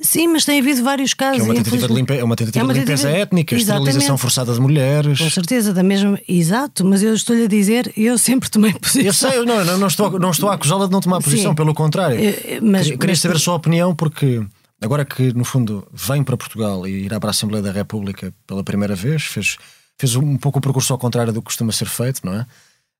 Sim, 0.00 0.28
mas 0.28 0.46
tem 0.46 0.60
havido 0.60 0.82
vários 0.82 1.12
casos. 1.12 1.40
é 1.40 1.44
uma 1.44 1.54
tentativa, 1.54 1.86
de, 1.86 1.92
limpe... 1.92 2.16
é 2.16 2.24
uma 2.24 2.36
tentativa, 2.36 2.62
é 2.62 2.64
uma 2.64 2.72
tentativa 2.72 2.96
de 2.96 3.04
limpeza 3.04 3.10
étnica, 3.10 3.54
Exatamente. 3.54 3.88
esterilização 3.88 4.16
forçada 4.18 4.54
de 4.54 4.60
mulheres. 4.60 5.18
Com 5.18 5.28
certeza, 5.28 5.74
da 5.74 5.82
mesma. 5.82 6.18
Exato, 6.26 6.86
mas 6.86 7.02
eu 7.02 7.12
estou-lhe 7.12 7.44
a 7.44 7.48
dizer, 7.48 7.92
eu 7.98 8.16
sempre 8.16 8.48
tomei 8.48 8.72
posição. 8.80 9.02
Eu 9.02 9.12
sei, 9.12 9.44
não, 9.44 9.62
não, 9.62 9.76
não 9.76 9.88
estou, 9.88 10.18
não 10.18 10.30
estou 10.30 10.48
a 10.48 10.54
acusá-la 10.54 10.86
de 10.86 10.92
não 10.92 11.00
tomar 11.00 11.20
posição, 11.20 11.50
Sim. 11.50 11.56
pelo 11.56 11.74
contrário. 11.74 12.18
Eh, 12.18 12.60
mas, 12.62 12.86
Queria 12.86 13.08
mas... 13.08 13.20
saber 13.20 13.36
a 13.36 13.40
sua 13.40 13.54
opinião, 13.54 13.94
porque. 13.94 14.42
Agora 14.80 15.04
que, 15.04 15.32
no 15.32 15.44
fundo, 15.44 15.86
vem 15.92 16.24
para 16.24 16.36
Portugal 16.36 16.84
e 16.88 17.04
irá 17.04 17.20
para 17.20 17.28
a 17.28 17.30
Assembleia 17.30 17.62
da 17.62 17.70
República 17.70 18.34
pela 18.48 18.64
primeira 18.64 18.96
vez, 18.96 19.22
fez 19.22 19.56
fez 20.02 20.16
um 20.16 20.36
pouco 20.36 20.58
o 20.58 20.62
percurso 20.62 20.92
ao 20.92 20.98
contrário 20.98 21.32
do 21.32 21.40
que 21.40 21.46
costuma 21.46 21.70
ser 21.70 21.86
feito, 21.86 22.20
não 22.24 22.34
é? 22.34 22.46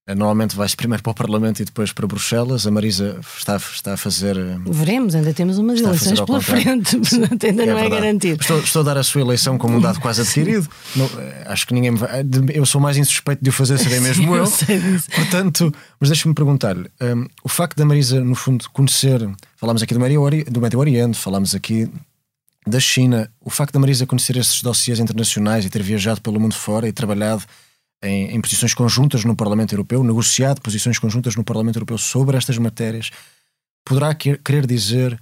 Eh, 0.07 0.15
normalmente 0.15 0.57
vai-se 0.57 0.77
primeiro 0.77 1.03
para 1.03 1.11
o 1.11 1.15
Parlamento 1.15 1.61
e 1.61 1.65
depois 1.65 1.93
para 1.93 2.07
Bruxelas. 2.07 2.67
A 2.67 2.71
Marisa 2.71 3.19
está, 3.37 3.57
está 3.57 3.95
a 3.95 3.97
fazer. 3.97 4.37
Eh, 4.37 4.59
Veremos, 4.67 5.15
ainda 5.15 5.35
temos 5.35 5.59
umas 5.59 5.81
eleições 5.81 6.21
pela 6.21 6.41
frente, 6.41 6.97
portanto 6.99 7.45
ainda 7.45 7.63
é 7.63 7.67
não 7.67 7.79
é 7.79 7.89
garantido. 7.89 8.41
Estou, 8.41 8.61
estou, 8.61 8.83
a 8.83 8.85
dar 8.85 8.99
a 8.99 9.03
sua 9.03 9.21
eleição 9.21 9.59
como 9.59 9.77
um 9.77 9.81
dado 9.81 10.01
quase 10.01 10.21
adquirido. 10.23 10.69
não, 10.95 11.07
eh, 11.19 11.45
acho 11.47 11.67
que 11.67 11.75
ninguém 11.75 11.95
vai. 11.95 12.25
Eu 12.53 12.65
sou 12.65 12.81
mais 12.81 12.97
insuspeito 12.97 13.43
de 13.43 13.51
o 13.51 13.53
fazer, 13.53 13.79
serei 13.79 13.99
mesmo 13.99 14.35
eu. 14.35 14.45
eu 14.45 14.51
Portanto, 15.15 15.75
mas 15.99 16.09
deixe-me 16.09 16.35
perguntar-lhe: 16.35 16.89
um, 17.01 17.27
o 17.43 17.49
facto 17.49 17.77
da 17.77 17.85
Marisa, 17.85 18.21
no 18.21 18.35
fundo, 18.35 18.65
conhecer. 18.73 19.29
Falámos 19.57 19.83
aqui 19.83 19.95
do 19.95 20.01
Médio 20.61 20.79
Oriente, 20.81 21.19
falámos 21.19 21.55
aqui 21.55 21.89
da 22.67 22.79
China, 22.79 23.31
o 23.41 23.51
facto 23.51 23.73
da 23.73 23.81
Marisa 23.81 24.07
conhecer 24.07 24.37
esses 24.37 24.63
dossiês 24.63 25.01
internacionais 25.01 25.65
e 25.65 25.71
ter 25.71 25.83
viajado 25.83 26.21
pelo 26.21 26.39
mundo 26.39 26.55
fora 26.55 26.89
e 26.89 26.93
trabalhado 26.93 27.45
em, 28.03 28.35
em, 28.35 28.41
posições 28.41 28.75
conjuntas 28.75 29.25
no 29.25 29.35
Parlamento 29.35 29.73
Europeu, 29.73 30.03
negociado 30.03 30.61
posições 30.61 30.99
conjuntas 30.99 31.37
no 31.37 31.45
Parlamento 31.45 31.77
Europeu 31.77 31.99
sobre 31.99 32.37
estas 32.37 32.59
matérias, 32.59 33.11
poderá 33.85 34.15
querer 34.15 34.67
dizer 34.67 35.19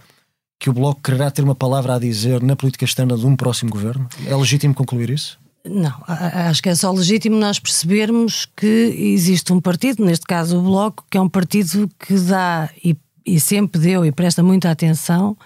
que 0.58 0.68
o 0.68 0.72
Bloco 0.72 1.00
quererá 1.00 1.30
ter 1.30 1.42
uma 1.42 1.54
palavra 1.54 1.94
a 1.94 1.98
dizer 1.98 2.42
na 2.42 2.54
política 2.54 2.84
externa 2.84 3.16
de 3.16 3.24
um 3.24 3.34
próximo 3.34 3.70
governo? 3.70 4.06
É 4.26 4.36
legítimo 4.36 4.74
concluir 4.74 5.10
isso? 5.10 5.38
Não, 5.64 5.92
acho 6.06 6.62
que 6.62 6.70
é 6.70 6.74
só 6.74 6.90
legítimo 6.90 7.36
nós 7.38 7.58
percebermos 7.58 8.46
que 8.56 8.66
existe 8.66 9.52
um 9.52 9.60
partido, 9.60 10.04
neste 10.04 10.26
caso 10.26 10.58
o 10.58 10.62
Bloco, 10.62 11.04
que 11.10 11.18
é 11.18 11.20
um 11.20 11.28
partido 11.28 11.88
que 11.98 12.14
dá 12.14 12.70
e, 12.82 12.96
e 13.26 13.38
sempre 13.38 13.80
deu 13.80 14.04
e 14.04 14.12
presta 14.12 14.42
muita 14.42 14.70
atenção 14.70 15.36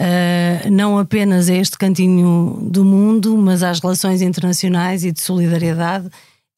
uh, 0.00 0.70
não 0.70 0.98
apenas 0.98 1.48
a 1.48 1.54
este 1.54 1.76
cantinho 1.76 2.58
do 2.62 2.84
mundo, 2.84 3.36
mas 3.36 3.62
às 3.62 3.80
relações 3.80 4.22
internacionais 4.22 5.04
e 5.04 5.12
de 5.12 5.20
solidariedade 5.20 6.08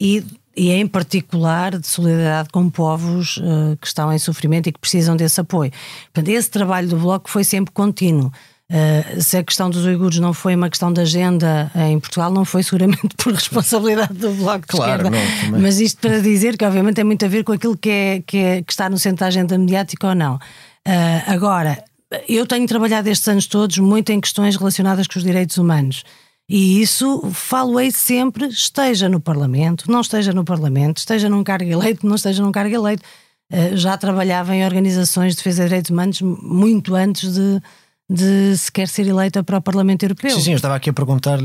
e, 0.00 0.24
e 0.56 0.70
em 0.70 0.86
particular 0.86 1.78
de 1.78 1.86
solidariedade 1.86 2.48
com 2.50 2.70
povos 2.70 3.38
uh, 3.38 3.76
que 3.80 3.86
estão 3.86 4.12
em 4.12 4.18
sofrimento 4.18 4.68
e 4.68 4.72
que 4.72 4.80
precisam 4.80 5.16
desse 5.16 5.40
apoio. 5.40 5.72
Portanto, 6.12 6.28
esse 6.28 6.50
trabalho 6.50 6.88
do 6.88 6.96
Bloco 6.96 7.28
foi 7.28 7.42
sempre 7.42 7.72
contínuo. 7.72 8.32
Uh, 8.70 9.20
se 9.20 9.36
a 9.36 9.44
questão 9.44 9.68
dos 9.68 9.84
uigures 9.84 10.18
não 10.18 10.32
foi 10.32 10.54
uma 10.54 10.70
questão 10.70 10.90
de 10.90 10.98
agenda 10.98 11.70
em 11.74 12.00
Portugal, 12.00 12.32
não 12.32 12.44
foi 12.44 12.62
seguramente 12.62 13.14
por 13.18 13.34
responsabilidade 13.34 14.14
do 14.14 14.30
Bloco 14.30 14.60
de 14.60 14.66
claro, 14.68 15.08
Esquerda. 15.08 15.50
Não, 15.50 15.60
mas 15.60 15.78
isto 15.78 16.00
para 16.00 16.20
dizer 16.20 16.56
que, 16.56 16.64
obviamente, 16.64 16.94
tem 16.94 17.04
muito 17.04 17.22
a 17.22 17.28
ver 17.28 17.44
com 17.44 17.52
aquilo 17.52 17.76
que, 17.76 17.90
é, 17.90 18.22
que, 18.26 18.38
é, 18.38 18.62
que 18.62 18.72
está 18.72 18.88
no 18.88 18.98
centro 18.98 19.20
da 19.20 19.26
agenda 19.26 19.58
mediática 19.58 20.08
ou 20.08 20.14
não. 20.14 20.36
Uh, 20.36 21.22
agora, 21.26 21.84
eu 22.28 22.46
tenho 22.46 22.66
trabalhado 22.66 23.08
estes 23.08 23.26
anos 23.28 23.46
todos 23.46 23.78
muito 23.78 24.10
em 24.10 24.20
questões 24.20 24.56
relacionadas 24.56 25.06
com 25.06 25.18
os 25.18 25.24
direitos 25.24 25.58
humanos. 25.58 26.04
E 26.48 26.82
isso 26.82 27.30
falo-ei 27.32 27.90
sempre, 27.90 28.46
esteja 28.48 29.08
no 29.08 29.20
Parlamento, 29.20 29.90
não 29.90 30.00
esteja 30.00 30.32
no 30.32 30.44
Parlamento, 30.44 30.98
esteja 30.98 31.28
num 31.28 31.42
cargo 31.42 31.70
eleito, 31.70 32.06
não 32.06 32.16
esteja 32.16 32.42
num 32.42 32.52
cargo 32.52 32.74
eleito. 32.74 33.02
Eh, 33.50 33.76
já 33.76 33.96
trabalhava 33.96 34.54
em 34.54 34.64
organizações 34.64 35.32
de 35.32 35.36
defesa 35.38 35.62
de 35.62 35.68
direitos 35.68 35.90
humanos 35.90 36.20
muito 36.20 36.94
antes 36.94 37.32
de, 37.32 37.62
de 38.08 38.56
sequer 38.58 38.88
ser 38.88 39.06
eleita 39.06 39.42
para 39.44 39.58
o 39.58 39.62
Parlamento 39.62 40.02
Europeu. 40.02 40.30
Sim, 40.30 40.40
sim, 40.40 40.50
eu 40.50 40.56
estava 40.56 40.74
aqui 40.74 40.90
a 40.90 40.92
perguntar, 40.92 41.38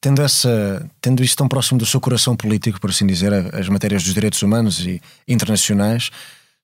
tendo, 0.00 0.20
essa, 0.22 0.88
tendo 1.00 1.22
isso 1.22 1.36
tão 1.36 1.48
próximo 1.48 1.78
do 1.78 1.86
seu 1.86 2.00
coração 2.00 2.36
político, 2.36 2.80
por 2.80 2.90
assim 2.90 3.06
dizer, 3.06 3.32
as 3.54 3.68
matérias 3.68 4.02
dos 4.02 4.12
direitos 4.12 4.42
humanos 4.42 4.84
e 4.86 5.00
internacionais, 5.26 6.10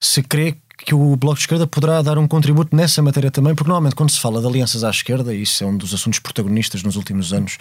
se 0.01 0.23
crê 0.23 0.57
que 0.85 0.95
o 0.95 1.17
Bloco 1.17 1.37
de 1.37 1.43
Esquerda 1.43 1.67
poderá 1.67 2.03
dar 2.03 2.19
um 2.19 2.27
contributo 2.27 2.75
nessa 2.75 3.03
matéria 3.03 3.31
também, 3.31 3.55
porque 3.55 3.69
normalmente 3.69 3.95
quando 3.95 4.11
se 4.11 4.21
fala 4.21 4.41
de 4.41 4.47
alianças 4.47 4.85
à 4.85 4.91
esquerda, 4.91 5.35
e 5.35 5.43
isso 5.43 5.63
é 5.63 5.67
um 5.67 5.77
dos 5.77 5.93
assuntos 5.95 6.19
protagonistas 6.19 6.83
nos 6.83 6.97
últimos 6.97 7.33
anos 7.33 7.59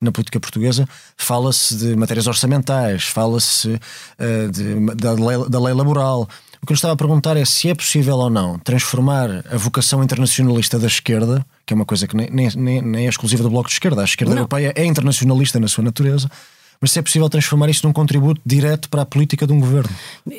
na 0.00 0.12
política 0.12 0.38
portuguesa, 0.38 0.86
fala-se 1.16 1.74
de 1.74 1.96
matérias 1.96 2.26
orçamentais, 2.26 3.04
fala-se 3.04 3.68
uh, 3.68 4.94
da, 4.94 5.12
lei, 5.12 5.48
da 5.48 5.60
lei 5.60 5.72
laboral. 5.72 6.28
O 6.62 6.66
que 6.66 6.72
eu 6.72 6.74
estava 6.74 6.92
a 6.92 6.96
perguntar 6.96 7.36
é 7.36 7.44
se 7.44 7.70
é 7.70 7.74
possível 7.74 8.16
ou 8.16 8.28
não 8.28 8.58
transformar 8.58 9.44
a 9.50 9.56
vocação 9.56 10.02
internacionalista 10.02 10.78
da 10.78 10.86
esquerda, 10.86 11.46
que 11.64 11.72
é 11.72 11.76
uma 11.76 11.86
coisa 11.86 12.06
que 12.06 12.14
nem, 12.14 12.28
nem, 12.30 12.82
nem 12.82 13.06
é 13.06 13.08
exclusiva 13.08 13.42
do 13.42 13.50
Bloco 13.50 13.68
de 13.68 13.74
Esquerda, 13.74 14.02
a 14.02 14.04
esquerda 14.04 14.34
não. 14.34 14.40
europeia 14.40 14.72
é 14.76 14.84
internacionalista 14.84 15.58
na 15.58 15.68
sua 15.68 15.84
natureza, 15.84 16.30
mas 16.80 16.92
se 16.92 16.98
é 16.98 17.02
possível 17.02 17.28
transformar 17.28 17.68
isto 17.68 17.86
num 17.86 17.92
contributo 17.92 18.40
direto 18.44 18.88
para 18.88 19.02
a 19.02 19.06
política 19.06 19.46
de 19.46 19.52
um 19.52 19.60
governo? 19.60 19.90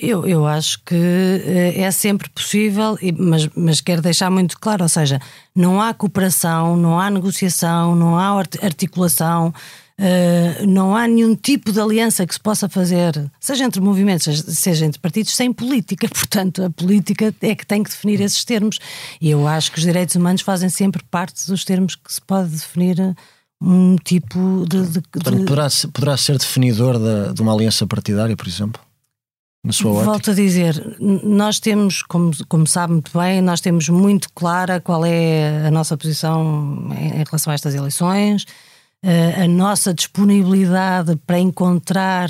Eu, 0.01 0.25
eu 0.25 0.45
acho 0.45 0.79
que 0.83 0.95
eh, 0.95 1.81
é 1.81 1.91
sempre 1.91 2.29
possível, 2.29 2.97
mas, 3.17 3.49
mas 3.55 3.81
quero 3.81 4.01
deixar 4.01 4.29
muito 4.29 4.59
claro: 4.59 4.83
ou 4.83 4.89
seja, 4.89 5.19
não 5.55 5.81
há 5.81 5.93
cooperação, 5.93 6.77
não 6.77 6.99
há 6.99 7.09
negociação, 7.09 7.95
não 7.95 8.17
há 8.17 8.39
articulação. 8.61 9.53
Uh, 9.99 10.67
não 10.67 10.95
há 10.95 11.07
nenhum 11.07 11.35
tipo 11.35 11.71
de 11.71 11.79
aliança 11.79 12.27
que 12.27 12.31
se 12.31 12.39
possa 12.39 12.69
fazer, 12.69 13.19
seja 13.39 13.65
entre 13.65 13.81
movimentos, 13.81 14.41
seja, 14.41 14.85
entre 14.85 15.01
partidos, 15.01 15.35
sem 15.35 15.51
política. 15.51 16.07
Portanto, 16.13 16.63
a 16.63 16.69
política 16.69 17.33
é 17.41 17.55
que 17.55 17.65
tem 17.65 17.81
que 17.81 17.89
definir 17.89 18.21
esses 18.21 18.45
termos. 18.45 18.77
E 19.19 19.31
eu 19.31 19.47
acho 19.47 19.71
que 19.71 19.79
os 19.79 19.83
direitos 19.83 20.15
humanos 20.15 20.43
fazem 20.43 20.69
sempre 20.69 21.01
parte 21.09 21.47
dos 21.47 21.65
termos 21.65 21.95
que 21.95 22.13
se 22.13 22.21
pode 22.21 22.49
definir 22.49 23.15
um 23.61 23.95
tipo 23.97 24.65
de. 24.67 24.85
de, 24.87 25.01
Portanto, 25.01 25.45
Poderá, 25.45 25.67
poderá 25.93 26.17
ser 26.17 26.37
definidor 26.37 26.97
de, 26.99 27.33
de 27.33 27.41
uma 27.41 27.53
aliança 27.53 27.85
partidária, 27.87 28.35
por 28.35 28.47
exemplo? 28.47 28.81
Na 29.63 29.73
sua 29.73 29.91
Volto 29.91 30.09
ótica? 30.09 30.31
a 30.31 30.35
dizer, 30.35 30.97
nós 30.99 31.59
temos, 31.59 32.01
como, 32.03 32.31
como 32.47 32.65
sabe 32.67 32.93
muito 32.93 33.11
bem, 33.17 33.41
nós 33.41 33.59
temos 33.59 33.89
muito 33.89 34.29
clara 34.33 34.79
qual 34.79 35.03
é 35.05 35.65
a 35.65 35.71
nossa 35.71 35.97
posição 35.97 36.89
em, 36.97 37.19
em 37.19 37.23
relação 37.23 37.51
a 37.51 37.55
estas 37.55 37.75
eleições, 37.75 38.43
uh, 39.03 39.43
a 39.43 39.47
nossa 39.47 39.93
disponibilidade 39.93 41.17
para 41.25 41.39
encontrar 41.39 42.29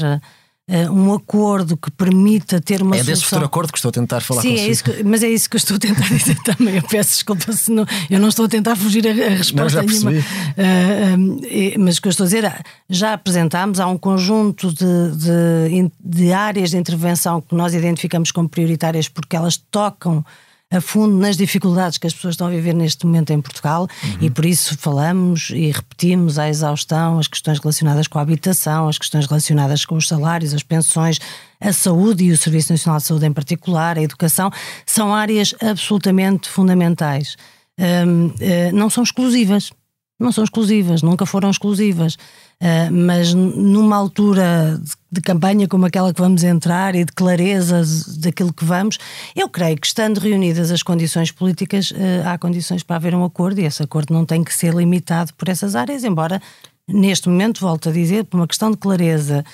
uh, 0.69 0.91
um 0.91 1.13
acordo 1.13 1.77
que 1.77 1.89
permita 1.91 2.59
ter 2.59 2.81
uma 2.81 2.95
é 2.95 2.99
solução. 2.99 3.11
É 3.11 3.15
desse 3.15 3.25
futuro 3.25 3.45
acordo 3.45 3.71
que 3.71 3.77
estou 3.77 3.89
a 3.89 3.91
tentar 3.91 4.21
falar 4.21 4.41
Sim, 4.41 4.57
é 4.57 4.67
isso 4.67 4.83
que, 4.83 5.03
mas 5.03 5.23
é 5.23 5.29
isso 5.29 5.49
que 5.49 5.55
eu 5.55 5.59
estou 5.59 5.75
a 5.75 5.79
tentar 5.79 6.07
dizer 6.13 6.37
também. 6.43 6.75
Eu 6.75 6.83
peço 6.83 7.11
desculpa 7.11 7.51
se 7.51 7.71
não, 7.71 7.85
eu 8.09 8.19
não 8.19 8.29
estou 8.29 8.45
a 8.45 8.49
tentar 8.49 8.75
fugir 8.75 9.07
a, 9.07 9.11
a 9.11 9.29
resposta 9.29 9.81
não, 9.81 9.89
já 9.89 9.93
nenhuma. 9.93 10.11
Uh, 10.11 11.79
mas 11.79 11.97
o 11.97 12.01
que 12.01 12.07
eu 12.07 12.11
estou 12.11 12.23
a 12.25 12.27
dizer, 12.27 12.43
é, 12.43 12.61
já 12.89 13.13
apresentámos, 13.13 13.79
há 13.79 13.87
um 13.87 13.97
conjunto 13.97 14.73
de, 14.73 15.11
de, 15.15 15.91
de 16.03 16.33
áreas 16.33 16.71
de 16.71 16.77
intervenção 16.77 17.41
que 17.41 17.55
nós 17.55 17.73
identificamos 17.73 18.31
como 18.31 18.49
prioritárias 18.49 19.07
porque 19.07 19.35
elas 19.35 19.57
tocam 19.57 20.23
a 20.69 20.81
fundo 20.81 21.15
nas 21.15 21.37
dificuldades 21.37 21.97
que 21.97 22.07
as 22.07 22.13
pessoas 22.13 22.33
estão 22.33 22.47
a 22.47 22.49
viver 22.49 22.73
neste 22.73 23.05
momento 23.05 23.31
em 23.31 23.39
Portugal 23.39 23.87
uhum. 24.03 24.17
e 24.19 24.29
por 24.29 24.45
isso 24.45 24.77
falamos 24.77 25.49
e 25.51 25.71
repetimos 25.71 26.37
à 26.37 26.49
exaustão 26.49 27.19
as 27.19 27.27
questões 27.27 27.59
relacionadas 27.59 28.07
com 28.07 28.19
a 28.19 28.21
habitação, 28.21 28.89
as 28.89 28.97
questões 28.97 29.27
relacionadas 29.27 29.85
com 29.85 29.95
os 29.95 30.07
salários, 30.07 30.53
as 30.53 30.63
pensões, 30.63 31.19
a 31.61 31.71
saúde 31.71 32.25
e 32.25 32.31
o 32.31 32.37
Serviço 32.37 32.73
Nacional 32.73 32.99
de 32.99 33.05
Saúde 33.05 33.25
em 33.25 33.33
particular, 33.33 33.97
a 33.97 34.01
educação, 34.01 34.51
são 34.85 35.15
áreas 35.15 35.55
absolutamente 35.61 36.49
fundamentais. 36.49 37.37
Um, 37.79 38.27
uh, 38.27 38.33
eh, 38.39 38.71
não 38.71 38.89
são 38.89 39.03
exclusivas, 39.03 39.71
não 40.19 40.31
são 40.31 40.43
exclusivas, 40.43 41.01
nunca 41.01 41.25
foram 41.25 41.49
exclusivas. 41.49 42.15
Uh, 42.59 42.91
mas 42.91 43.35
numa 43.35 43.95
altura 43.95 44.81
de, 44.81 44.91
de, 45.11 45.21
campanha 45.21 45.67
como 45.67 45.85
aquela 45.85 46.11
que 46.11 46.19
vamos 46.19 46.43
entrar 46.43 46.95
e 46.95 47.05
de 47.05 47.11
clareza 47.11 47.83
daquilo 48.19 48.51
que 48.51 48.65
vamos, 48.65 48.97
eu 49.35 49.47
creio 49.47 49.77
que 49.77 49.85
estando 49.85 50.17
reunidas 50.17 50.71
as 50.71 50.81
condições 50.81 51.31
políticas, 51.31 51.91
uh, 51.91 51.95
há 52.25 52.37
condições 52.37 52.81
para 52.81 52.95
haver 52.95 53.13
um 53.13 53.23
acordo 53.23 53.61
e 53.61 53.65
esse 53.65 53.83
acordo 53.83 54.11
não 54.11 54.25
tem 54.25 54.43
que 54.43 54.51
ser 54.51 54.73
limitado 54.73 55.33
por 55.35 55.49
essas 55.49 55.75
áreas, 55.75 56.03
embora 56.03 56.41
neste 56.87 57.29
momento, 57.29 57.61
volto 57.61 57.89
a 57.89 57.91
dizer, 57.91 58.23
por 58.23 58.37
uma 58.37 58.47
questão 58.47 58.71
de 58.71 58.77
clareza 58.77 59.45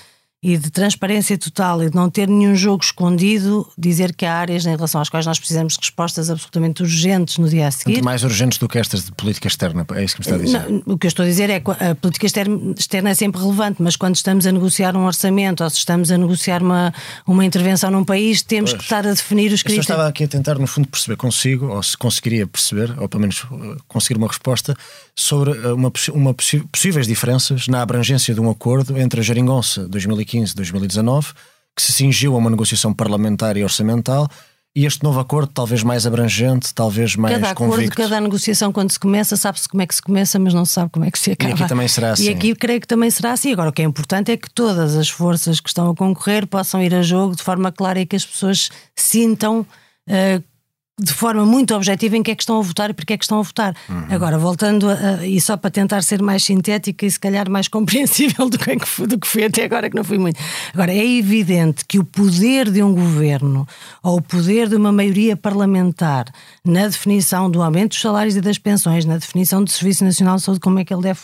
e 0.43 0.57
de 0.57 0.69
transparência 0.69 1.37
total 1.37 1.81
e 1.81 1.89
de 1.89 1.95
não 1.95 2.09
ter 2.09 2.27
nenhum 2.27 2.53
jogo 2.53 2.83
escondido, 2.83 3.65
dizer 3.77 4.13
que 4.13 4.25
há 4.25 4.33
áreas 4.33 4.65
em 4.65 4.75
relação 4.75 4.99
às 4.99 5.07
quais 5.07 5.25
nós 5.25 5.39
precisamos 5.39 5.73
de 5.73 5.79
respostas 5.79 6.29
absolutamente 6.29 6.83
urgentes 6.83 7.37
no 7.37 7.47
dia 7.47 7.67
a 7.67 7.71
seguir. 7.71 7.93
Muito 7.93 8.05
mais 8.05 8.23
urgentes 8.23 8.57
do 8.57 8.67
que 8.67 8.77
estas 8.77 9.05
de 9.05 9.11
política 9.13 9.47
externa, 9.47 9.85
é 9.95 10.03
isso 10.03 10.15
que 10.15 10.21
me 10.21 10.25
está 10.25 10.35
a 10.35 10.45
dizer? 10.45 10.69
Não, 10.69 10.93
o 10.93 10.97
que 10.97 11.07
eu 11.07 11.09
estou 11.09 11.23
a 11.23 11.27
dizer 11.27 11.49
é 11.49 11.61
que 11.61 11.71
a 11.71 11.95
política 11.95 12.25
externa, 12.25 13.09
é 13.09 13.13
sempre 13.13 13.39
relevante, 13.41 13.81
mas 13.81 13.95
quando 13.95 14.15
estamos 14.15 14.45
a 14.45 14.51
negociar 14.51 14.97
um 14.97 15.05
orçamento 15.05 15.63
ou 15.63 15.69
se 15.69 15.77
estamos 15.77 16.11
a 16.11 16.17
negociar 16.17 16.61
uma, 16.61 16.93
uma 17.25 17.45
intervenção 17.45 17.89
num 17.89 18.03
país, 18.03 18.41
temos 18.41 18.71
pois. 18.71 18.81
que 18.81 18.85
estar 18.85 19.07
a 19.07 19.13
definir 19.13 19.53
os 19.53 19.63
critérios. 19.63 19.87
Eu 19.87 19.93
estava 19.93 20.09
aqui 20.09 20.25
a 20.25 20.27
tentar, 20.27 20.59
no 20.59 20.67
fundo, 20.67 20.89
perceber 20.89 21.15
consigo, 21.15 21.67
ou 21.67 21.81
se 21.81 21.97
conseguiria 21.97 22.45
perceber, 22.45 22.93
ou 22.99 23.07
pelo 23.07 23.21
menos 23.21 23.43
uh, 23.43 23.77
conseguir 23.87 24.17
uma 24.17 24.27
resposta 24.27 24.75
sobre 25.15 25.51
uh, 25.51 25.75
uma, 25.75 25.91
uma 26.13 26.33
possíveis 26.33 27.07
diferenças 27.07 27.67
na 27.67 27.81
abrangência 27.81 28.33
de 28.33 28.41
um 28.41 28.49
acordo 28.49 28.97
entre 28.97 29.19
a 29.19 29.23
Jeringonça 29.23 29.87
2015 29.87 30.55
2019, 30.55 31.33
que 31.75 31.81
se 31.81 31.91
cingiu 31.91 32.35
a 32.35 32.37
uma 32.37 32.49
negociação 32.49 32.93
parlamentar 32.93 33.57
e 33.57 33.63
orçamental 33.63 34.29
e 34.75 34.87
este 34.87 35.03
novo 35.03 35.19
acordo, 35.19 35.51
talvez 35.53 35.83
mais 35.83 36.07
abrangente, 36.07 36.73
talvez 36.73 37.15
mais 37.15 37.35
cada 37.35 37.51
acordo, 37.51 37.73
convicto. 37.73 37.95
Cada 37.95 38.19
negociação, 38.19 38.71
quando 38.71 38.91
se 38.91 38.99
começa, 38.99 39.37
sabe-se 39.37 39.69
como 39.69 39.83
é 39.83 39.87
que 39.87 39.93
se 39.93 40.01
começa, 40.01 40.39
mas 40.39 40.51
não 40.51 40.65
se 40.65 40.73
sabe 40.73 40.89
como 40.89 41.05
é 41.05 41.11
que 41.11 41.19
se 41.19 41.31
acaba. 41.31 41.51
E 41.51 41.53
aqui 41.53 41.67
também 41.67 41.87
será 41.87 42.11
assim. 42.11 42.23
E 42.23 42.29
aqui 42.29 42.55
creio 42.55 42.81
que 42.81 42.87
também 42.87 43.11
será 43.11 43.33
assim. 43.33 43.53
Agora, 43.53 43.69
o 43.69 43.71
que 43.71 43.83
é 43.83 43.85
importante 43.85 44.31
é 44.31 44.37
que 44.37 44.49
todas 44.49 44.95
as 44.95 45.07
forças 45.07 45.59
que 45.59 45.69
estão 45.69 45.91
a 45.91 45.95
concorrer 45.95 46.47
possam 46.47 46.81
ir 46.81 46.95
a 46.95 47.03
jogo 47.03 47.35
de 47.35 47.43
forma 47.43 47.71
clara 47.71 47.99
e 47.99 48.05
que 48.07 48.15
as 48.15 48.25
pessoas 48.25 48.71
sintam 48.95 49.59
uh, 49.59 50.43
de 50.99 51.11
forma 51.11 51.43
muito 51.43 51.73
objetiva 51.73 52.15
em 52.15 52.21
que 52.21 52.29
é 52.29 52.35
que 52.35 52.43
estão 52.43 52.59
a 52.59 52.61
votar 52.61 52.91
e 52.91 52.93
porque 52.93 53.13
é 53.13 53.17
que 53.17 53.23
estão 53.23 53.39
a 53.39 53.41
votar. 53.41 53.75
Uhum. 53.89 54.05
Agora, 54.11 54.37
voltando 54.37 54.87
a, 54.87 55.25
e 55.25 55.41
só 55.41 55.57
para 55.57 55.71
tentar 55.71 56.03
ser 56.03 56.21
mais 56.21 56.43
sintética 56.43 57.03
e 57.03 57.09
se 57.09 57.19
calhar 57.19 57.49
mais 57.49 57.67
compreensível 57.69 58.47
do 58.47 58.59
que, 58.59 58.75
do 59.07 59.19
que 59.19 59.27
fui 59.27 59.43
até 59.43 59.63
agora, 59.63 59.89
que 59.89 59.95
não 59.95 60.03
fui 60.03 60.19
muito. 60.19 60.39
Agora, 60.71 60.93
é 60.93 61.05
evidente 61.17 61.83
que 61.85 61.97
o 61.97 62.03
poder 62.03 62.69
de 62.69 62.83
um 62.83 62.93
governo 62.93 63.67
ou 64.03 64.17
o 64.17 64.21
poder 64.21 64.69
de 64.69 64.75
uma 64.75 64.91
maioria 64.91 65.35
parlamentar 65.35 66.25
na 66.63 66.85
definição 66.85 67.49
do 67.49 67.63
aumento 67.63 67.89
dos 67.89 68.01
salários 68.01 68.35
e 68.35 68.41
das 68.41 68.59
pensões, 68.59 69.03
na 69.03 69.17
definição 69.17 69.63
do 69.63 69.71
Serviço 69.71 70.03
Nacional 70.05 70.35
de 70.35 70.43
Saúde, 70.43 70.59
como 70.59 70.77
é 70.77 70.85
que 70.85 70.93
ele 70.93 71.01
deve, 71.01 71.19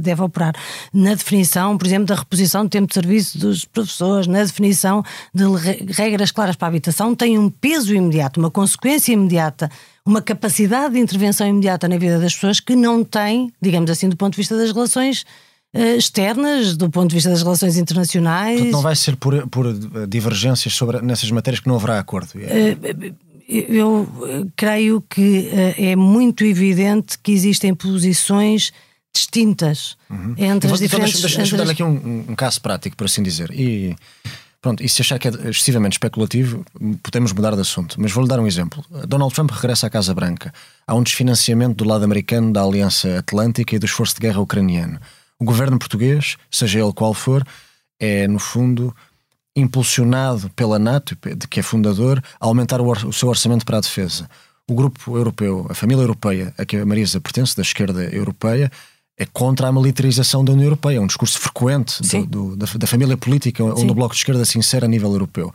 deve 0.00 0.22
operar, 0.22 0.54
na 0.94 1.10
definição, 1.10 1.76
por 1.76 1.86
exemplo, 1.86 2.06
da 2.06 2.14
reposição 2.14 2.64
do 2.64 2.70
tempo 2.70 2.88
de 2.88 2.94
serviço 2.94 3.38
dos 3.38 3.66
professores, 3.66 4.26
na 4.26 4.42
definição 4.42 5.04
de 5.34 5.44
regras 5.92 6.30
claras 6.30 6.56
para 6.56 6.68
a 6.68 6.70
habitação, 6.70 7.14
tem 7.14 7.38
um 7.38 7.50
peso 7.50 7.94
imediato, 7.94 8.40
uma 8.40 8.50
consequência 8.50 9.09
imediata, 9.12 9.70
uma 10.04 10.22
capacidade 10.22 10.94
de 10.94 11.00
intervenção 11.00 11.46
imediata 11.46 11.88
na 11.88 11.98
vida 11.98 12.18
das 12.18 12.34
pessoas 12.34 12.60
que 12.60 12.74
não 12.74 13.04
tem, 13.04 13.52
digamos 13.60 13.90
assim, 13.90 14.08
do 14.08 14.16
ponto 14.16 14.32
de 14.32 14.38
vista 14.38 14.56
das 14.56 14.72
relações 14.72 15.24
uh, 15.74 15.96
externas, 15.96 16.76
do 16.76 16.90
ponto 16.90 17.08
de 17.10 17.16
vista 17.16 17.30
das 17.30 17.42
relações 17.42 17.76
internacionais. 17.76 18.56
Portanto, 18.56 18.72
não 18.72 18.82
vai 18.82 18.96
ser 18.96 19.16
por, 19.16 19.46
por 19.48 19.66
eh, 19.66 20.06
divergências 20.08 20.74
sobre, 20.74 21.00
nessas 21.02 21.30
matérias 21.30 21.60
que 21.60 21.68
não 21.68 21.76
haverá 21.76 21.98
acordo. 21.98 22.30
Uh, 22.34 23.14
eu 23.48 24.08
creio 24.54 25.02
que 25.10 25.50
é 25.76 25.96
muito 25.96 26.44
evidente 26.44 27.18
que 27.20 27.32
existem 27.32 27.74
posições 27.74 28.72
distintas 29.12 29.96
uhum. 30.08 30.34
entre 30.38 30.68
vou, 30.68 30.74
as 30.74 30.80
diferentes... 30.80 30.88
Então, 30.88 30.98
deixa, 31.00 31.20
deixa, 31.20 31.36
deixa 31.38 31.56
dar 31.56 31.70
aqui 31.70 31.82
um, 31.82 32.26
um, 32.28 32.34
caso 32.36 32.60
prático, 32.60 32.96
por 32.96 33.06
assim 33.06 33.22
dizer. 33.22 33.50
E 33.50 33.96
Pronto, 34.60 34.82
e 34.82 34.88
se 34.88 35.00
achar 35.00 35.18
que 35.18 35.26
é 35.26 35.30
excessivamente 35.48 35.94
especulativo, 35.94 36.64
podemos 37.02 37.32
mudar 37.32 37.54
de 37.54 37.62
assunto. 37.62 37.98
Mas 37.98 38.12
vou-lhe 38.12 38.28
dar 38.28 38.38
um 38.38 38.46
exemplo. 38.46 38.84
Donald 39.08 39.34
Trump 39.34 39.50
regressa 39.50 39.86
à 39.86 39.90
Casa 39.90 40.12
Branca. 40.12 40.52
Há 40.86 40.94
um 40.94 41.02
desfinanciamento 41.02 41.82
do 41.82 41.88
lado 41.88 42.04
americano 42.04 42.52
da 42.52 42.62
Aliança 42.62 43.18
Atlântica 43.18 43.74
e 43.74 43.78
do 43.78 43.86
esforço 43.86 44.14
de 44.14 44.20
guerra 44.20 44.40
ucraniano. 44.40 45.00
O 45.38 45.44
governo 45.46 45.78
português, 45.78 46.36
seja 46.50 46.78
ele 46.78 46.92
qual 46.92 47.14
for, 47.14 47.42
é, 47.98 48.28
no 48.28 48.38
fundo, 48.38 48.94
impulsionado 49.56 50.50
pela 50.50 50.78
NATO, 50.78 51.16
de 51.36 51.48
que 51.48 51.60
é 51.60 51.62
fundador, 51.62 52.22
a 52.38 52.46
aumentar 52.46 52.82
o, 52.82 53.12
seu 53.12 53.30
orçamento 53.30 53.64
para 53.64 53.78
a 53.78 53.80
defesa. 53.80 54.28
O 54.68 54.74
grupo 54.74 55.16
europeu, 55.16 55.66
a 55.70 55.74
família 55.74 56.02
europeia 56.02 56.54
a 56.58 56.66
que 56.66 56.76
a 56.76 56.84
Marisa 56.84 57.18
pertence, 57.18 57.56
da 57.56 57.62
esquerda 57.62 58.04
europeia, 58.14 58.70
é 59.20 59.26
contra 59.26 59.68
a 59.68 59.72
militarização 59.72 60.42
da 60.42 60.54
União 60.54 60.64
Europeia. 60.64 60.96
É 60.96 61.00
um 61.00 61.06
discurso 61.06 61.38
frequente 61.38 62.00
do, 62.00 62.26
do, 62.26 62.56
da, 62.56 62.66
da, 62.74 62.86
família 62.86 63.18
política 63.18 63.62
Sim. 63.62 63.70
onde 63.70 63.92
o 63.92 63.94
Bloco 63.94 64.14
de 64.14 64.20
Esquerda 64.20 64.46
se 64.46 64.58
insere 64.58 64.86
a 64.86 64.88
nível 64.88 65.12
europeu. 65.12 65.52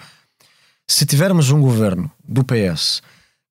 Se 0.88 1.04
tivermos 1.04 1.49
um 1.49 1.60
governo 1.60 2.12
do 2.23 2.43
PS 2.43 3.01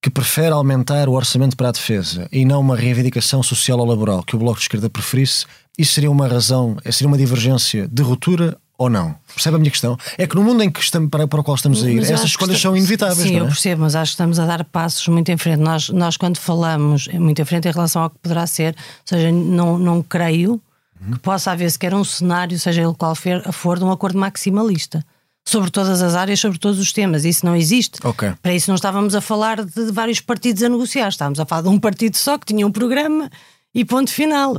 que 0.00 0.09
prefere 0.09 0.53
aumentar 0.53 1.09
o 1.09 1.14
orçamento 1.14 1.57
para 1.57 1.70
a 1.70 1.72
defesa 1.72 2.29
e 2.31 2.44
não 2.44 2.61
uma 2.61 2.77
reivindicação 2.77 3.42
social 3.42 3.81
ou 3.81 3.85
laboral 3.85 4.22
que 4.22 4.37
o 4.37 4.38
Bloco 4.38 4.59
de 4.59 4.66
Esquerda 4.66 4.88
preferisse, 4.88 5.46
isso 5.77 5.94
seria 5.94 6.11
uma 6.12 6.29
razão, 6.29 6.77
seria 6.92 7.09
uma 7.09 7.18
divergência 7.18 7.88
de 7.88 8.03
ruptura 8.03 8.57
ou 8.76 8.90
não? 8.90 9.14
Percebe 9.32 9.56
a 9.56 9.58
minha 9.58 9.70
questão? 9.70 9.96
É 10.18 10.26
que 10.26 10.34
no 10.34 10.42
mundo 10.42 10.62
em 10.62 10.70
que 10.70 10.80
estamos, 10.80 11.08
para, 11.08 11.26
para 11.26 11.40
o 11.40 11.44
qual 11.44 11.54
estamos 11.54 11.82
a 11.84 11.90
ir, 11.90 12.02
essas 12.02 12.24
escolhas 12.24 12.60
são 12.60 12.76
inevitáveis. 12.76 13.28
Sim, 13.28 13.37
é? 13.37 13.40
eu 13.40 13.46
percebo, 13.46 13.82
mas 13.82 13.94
acho 13.94 14.10
que 14.10 14.14
estamos 14.14 14.38
a 14.38 14.46
dar 14.46 14.64
passos 14.64 15.06
muito 15.08 15.30
em 15.30 15.37
frente. 15.37 15.60
Nós, 15.60 15.88
nós 15.90 16.16
quando 16.16 16.38
falamos 16.38 17.08
muito 17.08 17.40
em 17.40 17.44
frente 17.44 17.68
em 17.68 17.72
relação 17.72 18.02
ao 18.02 18.10
que 18.10 18.18
poderá 18.18 18.46
ser, 18.46 18.74
ou 18.76 19.04
seja, 19.04 19.30
não, 19.30 19.78
não 19.78 20.02
creio 20.02 20.60
uhum. 21.00 21.12
que 21.12 21.18
possa 21.20 21.52
haver 21.52 21.70
sequer 21.70 21.94
um 21.94 22.04
cenário, 22.04 22.58
seja 22.58 22.82
ele 22.82 22.94
qual 22.94 23.14
for, 23.14 23.52
for, 23.52 23.78
de 23.78 23.84
um 23.84 23.92
acordo 23.92 24.18
maximalista. 24.18 25.04
Sobre 25.46 25.70
todas 25.70 26.00
as 26.00 26.14
áreas, 26.14 26.40
sobre 26.40 26.58
todos 26.58 26.80
os 26.80 26.90
temas. 26.90 27.26
Isso 27.26 27.44
não 27.44 27.54
existe. 27.54 27.98
Okay. 28.02 28.32
Para 28.40 28.54
isso 28.54 28.70
não 28.70 28.76
estávamos 28.76 29.14
a 29.14 29.20
falar 29.20 29.62
de 29.62 29.92
vários 29.92 30.18
partidos 30.18 30.62
a 30.62 30.70
negociar. 30.70 31.08
Estávamos 31.08 31.38
a 31.38 31.44
falar 31.44 31.60
de 31.60 31.68
um 31.68 31.78
partido 31.78 32.16
só 32.16 32.38
que 32.38 32.46
tinha 32.46 32.66
um 32.66 32.72
programa 32.72 33.30
e 33.74 33.84
ponto 33.84 34.10
final. 34.10 34.54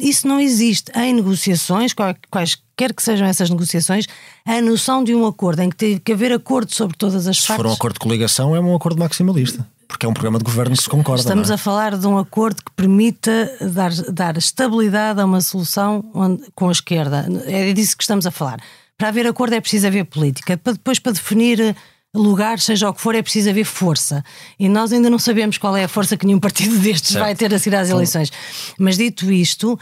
Isso 0.00 0.28
não 0.28 0.38
existe. 0.38 0.92
Em 0.94 1.14
negociações, 1.14 1.92
quaisquer 2.30 2.92
que 2.94 3.02
sejam 3.02 3.26
essas 3.26 3.48
negociações, 3.48 4.06
a 4.44 4.60
noção 4.60 5.02
de 5.02 5.14
um 5.14 5.26
acordo 5.26 5.62
em 5.62 5.70
que 5.70 5.76
tem 5.76 5.98
que 5.98 6.12
haver 6.12 6.32
acordo 6.32 6.74
sobre 6.74 6.96
todas 6.96 7.26
as 7.26 7.38
se 7.38 7.46
partes. 7.46 7.56
Se 7.56 7.62
for 7.62 7.66
um 7.66 7.72
acordo 7.72 7.94
de 7.94 8.00
coligação, 8.00 8.54
é 8.54 8.60
um 8.60 8.74
acordo 8.74 8.98
maximalista. 8.98 9.66
Porque 9.88 10.04
é 10.04 10.08
um 10.08 10.12
programa 10.12 10.38
de 10.38 10.44
governo 10.44 10.76
que 10.76 10.82
se 10.82 10.88
concorda. 10.88 11.22
Estamos 11.22 11.50
é? 11.50 11.54
a 11.54 11.56
falar 11.56 11.96
de 11.96 12.06
um 12.06 12.18
acordo 12.18 12.62
que 12.62 12.70
permita 12.76 13.50
dar, 13.72 13.90
dar 14.12 14.36
estabilidade 14.36 15.18
a 15.18 15.24
uma 15.24 15.40
solução 15.40 16.04
onde, 16.14 16.44
com 16.54 16.68
a 16.68 16.72
esquerda. 16.72 17.26
É 17.46 17.72
disso 17.72 17.96
que 17.96 18.02
estamos 18.02 18.26
a 18.26 18.30
falar. 18.30 18.60
Para 18.98 19.08
haver 19.08 19.26
acordo 19.26 19.54
é 19.54 19.60
preciso 19.62 19.86
haver 19.86 20.04
política. 20.04 20.58
Para 20.58 20.74
depois, 20.74 20.98
para 20.98 21.12
definir 21.12 21.74
lugar, 22.14 22.58
seja 22.58 22.88
o 22.88 22.94
que 22.94 23.00
for, 23.00 23.14
é 23.14 23.22
preciso 23.22 23.50
haver 23.50 23.64
força. 23.64 24.24
E 24.58 24.68
nós 24.68 24.92
ainda 24.92 25.10
não 25.10 25.18
sabemos 25.18 25.58
qual 25.58 25.76
é 25.76 25.84
a 25.84 25.88
força 25.88 26.16
que 26.16 26.26
nenhum 26.26 26.40
partido 26.40 26.76
destes 26.80 27.12
certo. 27.12 27.24
vai 27.24 27.34
ter 27.34 27.52
a 27.52 27.58
seguir 27.58 27.76
às 27.76 27.90
eleições. 27.90 28.30
Mas 28.78 28.96
dito 28.96 29.30
isto, 29.30 29.78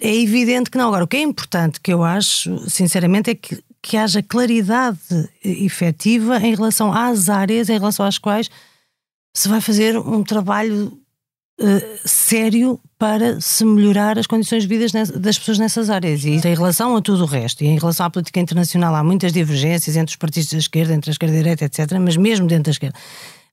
é 0.00 0.16
evidente 0.16 0.70
que 0.70 0.78
não. 0.78 0.88
Agora, 0.88 1.04
o 1.04 1.08
que 1.08 1.16
é 1.16 1.22
importante, 1.22 1.80
que 1.80 1.92
eu 1.92 2.04
acho, 2.04 2.68
sinceramente, 2.68 3.30
é 3.30 3.34
que, 3.34 3.62
que 3.82 3.96
haja 3.96 4.22
claridade 4.22 4.98
efetiva 5.44 6.38
em 6.38 6.54
relação 6.54 6.92
às 6.92 7.28
áreas 7.28 7.68
em 7.68 7.78
relação 7.78 8.06
às 8.06 8.18
quais 8.18 8.48
se 9.34 9.48
vai 9.48 9.60
fazer 9.60 9.98
um 9.98 10.22
trabalho 10.22 10.98
uh, 11.60 11.98
sério 12.04 12.80
para 12.98 13.40
se 13.40 13.64
melhorar 13.64 14.18
as 14.18 14.26
condições 14.26 14.62
de 14.62 14.68
vida 14.68 14.86
das 15.18 15.38
pessoas 15.38 15.58
nessas 15.58 15.90
áreas. 15.90 16.24
E 16.24 16.30
em 16.30 16.54
relação 16.54 16.96
a 16.96 17.02
tudo 17.02 17.24
o 17.24 17.26
resto, 17.26 17.62
e 17.62 17.66
em 17.66 17.78
relação 17.78 18.06
à 18.06 18.10
política 18.10 18.40
internacional, 18.40 18.94
há 18.94 19.04
muitas 19.04 19.32
divergências 19.32 19.96
entre 19.96 20.12
os 20.12 20.16
partidos 20.16 20.50
da 20.50 20.58
esquerda, 20.58 20.94
entre 20.94 21.10
a 21.10 21.12
esquerda 21.12 21.34
e 21.34 21.38
a 21.38 21.42
direita, 21.42 21.64
etc., 21.66 21.98
mas 22.00 22.16
mesmo 22.16 22.46
dentro 22.46 22.64
da 22.64 22.70
esquerda. 22.70 22.98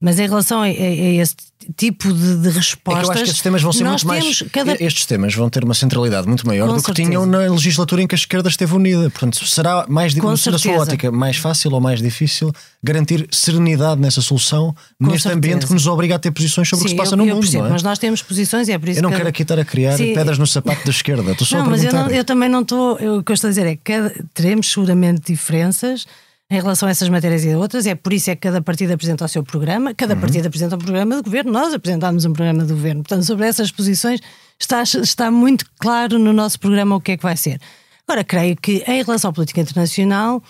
Mas 0.04 0.20
em 0.20 0.28
relação 0.28 0.60
a, 0.60 0.66
a, 0.66 0.68
a 0.68 0.70
esse 0.70 1.34
tipo 1.78 2.12
de, 2.12 2.36
de 2.42 2.50
respostas. 2.50 3.04
É 3.04 3.04
que 3.04 3.08
eu 3.08 3.12
acho 3.12 3.24
que 3.24 3.30
estes 3.30 3.42
temas 3.42 3.62
vão 3.62 3.72
ser 3.72 3.86
muito 3.86 4.06
mais. 4.06 4.44
Cada... 4.52 4.84
Estes 4.84 5.06
temas 5.06 5.34
vão 5.34 5.50
ter 5.50 5.64
uma 5.64 5.74
centralidade 5.74 6.28
muito 6.28 6.46
maior 6.46 6.68
Com 6.68 6.74
do 6.76 6.82
certeza. 6.82 6.96
que 6.96 7.04
tinham 7.10 7.26
na 7.26 7.50
legislatura 7.50 8.02
em 8.02 8.08
que 8.08 8.14
a 8.14 8.18
esquerda 8.18 8.50
esteve 8.50 8.76
unida. 8.76 9.10
Portanto, 9.10 9.48
será 9.48 9.86
mais, 9.88 10.14
na 10.14 10.36
sua 10.58 10.74
ótica, 10.74 11.10
mais 11.10 11.38
fácil 11.38 11.72
ou 11.72 11.80
mais 11.80 12.02
difícil 12.02 12.52
garantir 12.84 13.26
serenidade 13.32 14.02
nessa 14.02 14.22
solução, 14.22 14.76
Com 15.00 15.08
neste 15.08 15.24
certeza. 15.24 15.38
ambiente 15.38 15.68
que 15.68 15.74
nos 15.74 15.88
obriga 15.88 16.16
a 16.16 16.20
ter 16.20 16.32
posições 16.32 16.68
sobre 16.68 16.82
Sim, 16.82 16.96
o 16.96 16.98
que 16.98 17.02
se 17.02 17.10
passa 17.10 17.14
eu, 17.14 17.18
no 17.18 17.24
eu 17.24 17.36
mundo. 17.36 17.44
Percebo, 17.44 17.68
é? 17.68 17.70
Mas 17.70 17.82
nós 17.82 17.98
temos 17.98 18.22
posições 18.22 18.68
e 18.68 18.74
é 18.74 18.78
por 18.78 18.90
isso 18.90 19.00
Eu 19.00 19.04
não 19.04 19.10
que... 19.10 19.16
quero 19.16 19.30
aqui 19.30 19.44
estar 19.44 19.58
a 19.58 19.64
criar 19.64 19.96
Sim. 19.96 20.14
pedras 20.14 20.38
no 20.38 20.46
sapato 20.46 20.84
da 20.84 20.92
esquerda. 20.92 21.32
Estou 21.32 21.48
só 21.48 21.60
não, 21.60 21.68
a 21.68 21.70
mas 21.70 21.82
eu, 21.82 21.94
não, 21.94 22.10
eu, 22.10 22.26
também 22.26 22.50
não 22.50 22.62
estou. 22.62 22.96
O 22.96 23.24
que 23.24 23.32
eu 23.32 23.36
estou 23.36 23.48
a 23.48 23.52
dizer 23.52 23.68
é 23.68 23.78
que 23.78 24.26
teremos 24.34 24.70
seguramente 24.70 25.32
diferenças 25.32 26.06
em 26.52 26.56
relação 26.56 26.88
a 26.88 26.92
essas 26.92 27.10
matérias 27.10 27.44
e 27.44 27.52
a 27.52 27.58
outras. 27.58 27.88
É 27.88 27.96
por 27.96 28.14
isso 28.14 28.30
é 28.30 28.36
que 28.36 28.42
cada 28.42 28.62
partido 28.62 28.92
apresenta 28.94 29.26
o 29.26 29.28
seu 29.28 29.44
programa, 29.44 29.94
cada 29.94 30.14
uhum. 30.14 30.22
partido 30.22 30.48
apresenta 30.48 30.76
um 30.76 30.80
programa 30.80 31.16
de 31.18 31.24
governo, 31.24 31.52
nós 31.52 31.74
apresentámos 31.74 32.26
um 32.26 32.34
programa 32.34 32.64
de 32.64 32.74
governo. 32.74 33.02
Portanto, 33.02 33.26
sobre 33.26 33.48
essas 33.48 33.72
posições 33.72 34.20
está, 34.60 34.84
está 34.84 35.32
muito 35.32 35.66
claro 35.80 36.20
no 36.20 36.34
nosso 36.34 36.60
programa 36.60 36.96
o 36.96 37.02
que 37.02 37.14
é 37.14 37.18
que 37.18 37.24
vai 37.24 37.38
ser. 37.38 37.60
Agora, 38.08 38.24
creio 38.24 38.56
que 38.56 38.84
em 38.86 39.02
relação 39.02 39.30
à 39.30 39.34
política 39.34 39.62
internacional 39.62 40.44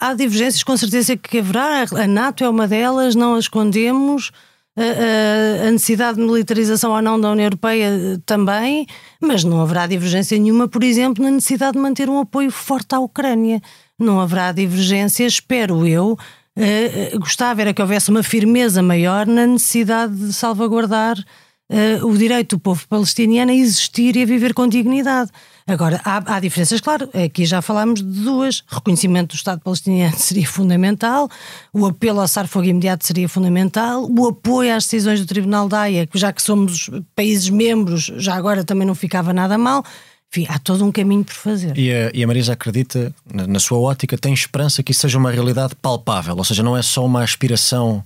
há 0.00 0.14
divergências, 0.14 0.62
com 0.62 0.76
certeza 0.76 1.16
que 1.16 1.38
haverá. 1.38 1.84
A 1.96 2.06
NATO 2.06 2.44
é 2.44 2.48
uma 2.48 2.68
delas, 2.68 3.14
não 3.14 3.34
a 3.34 3.38
escondemos. 3.38 4.30
A, 4.76 5.70
necessidade 5.72 6.18
de 6.18 6.24
militarização 6.24 6.92
ou 6.92 7.02
não 7.02 7.20
da 7.20 7.32
União 7.32 7.46
Europeia 7.46 7.90
também, 8.24 8.86
mas 9.20 9.42
não 9.42 9.60
haverá 9.60 9.88
divergência 9.88 10.38
nenhuma, 10.38 10.68
por 10.68 10.84
exemplo, 10.84 11.24
na 11.24 11.32
necessidade 11.32 11.72
de 11.72 11.80
manter 11.80 12.08
um 12.08 12.20
apoio 12.20 12.52
forte 12.52 12.94
à 12.94 13.00
Ucrânia 13.00 13.60
não 13.98 14.20
haverá 14.20 14.52
divergência, 14.52 15.26
espero 15.26 15.86
eu. 15.86 16.16
Uh, 16.56 17.18
gostava 17.18 17.60
era 17.60 17.74
que 17.74 17.80
houvesse 17.80 18.10
uma 18.10 18.22
firmeza 18.22 18.82
maior 18.82 19.26
na 19.26 19.46
necessidade 19.46 20.14
de 20.14 20.32
salvaguardar 20.32 21.16
uh, 21.18 22.06
o 22.06 22.16
direito 22.16 22.56
do 22.56 22.60
povo 22.60 22.86
palestiniano 22.88 23.50
a 23.50 23.54
existir 23.54 24.16
e 24.16 24.22
a 24.22 24.26
viver 24.26 24.54
com 24.54 24.66
dignidade. 24.66 25.30
Agora, 25.66 26.00
há, 26.02 26.34
há, 26.34 26.40
diferenças, 26.40 26.80
claro, 26.80 27.10
aqui 27.12 27.44
já 27.44 27.60
falámos 27.60 28.02
de 28.02 28.22
duas. 28.24 28.64
Reconhecimento 28.66 29.34
do 29.34 29.36
Estado 29.36 29.60
palestiniano 29.60 30.16
seria 30.16 30.46
fundamental, 30.46 31.28
o 31.72 31.86
apelo 31.86 32.20
ao 32.20 32.26
cessar-fogo 32.26 32.64
imediato 32.64 33.06
seria 33.06 33.28
fundamental, 33.28 34.08
o 34.10 34.28
apoio 34.28 34.74
às 34.74 34.84
decisões 34.84 35.20
do 35.20 35.26
Tribunal 35.26 35.68
da 35.68 35.82
Haia, 35.82 36.08
já 36.14 36.32
que 36.32 36.42
somos 36.42 36.90
países 37.14 37.50
membros, 37.50 38.10
já 38.16 38.34
agora 38.34 38.64
também 38.64 38.86
não 38.86 38.94
ficava 38.94 39.32
nada 39.32 39.58
mal. 39.58 39.84
Enfim, 40.30 40.46
há 40.48 40.58
todo 40.58 40.84
um 40.84 40.92
caminho 40.92 41.24
por 41.24 41.34
fazer. 41.34 41.76
E 41.76 41.92
a, 41.92 42.10
e 42.12 42.22
a 42.22 42.26
Marisa 42.26 42.52
acredita, 42.52 43.14
na, 43.32 43.46
na, 43.46 43.58
sua 43.58 43.78
ótica, 43.78 44.18
tem 44.18 44.34
esperança 44.34 44.82
que 44.82 44.92
isso 44.92 45.00
seja 45.00 45.16
uma 45.16 45.30
realidade 45.30 45.74
palpável, 45.74 46.36
ou 46.36 46.44
seja, 46.44 46.62
não 46.62 46.76
é 46.76 46.82
só 46.82 47.04
uma 47.04 47.22
aspiração. 47.22 48.04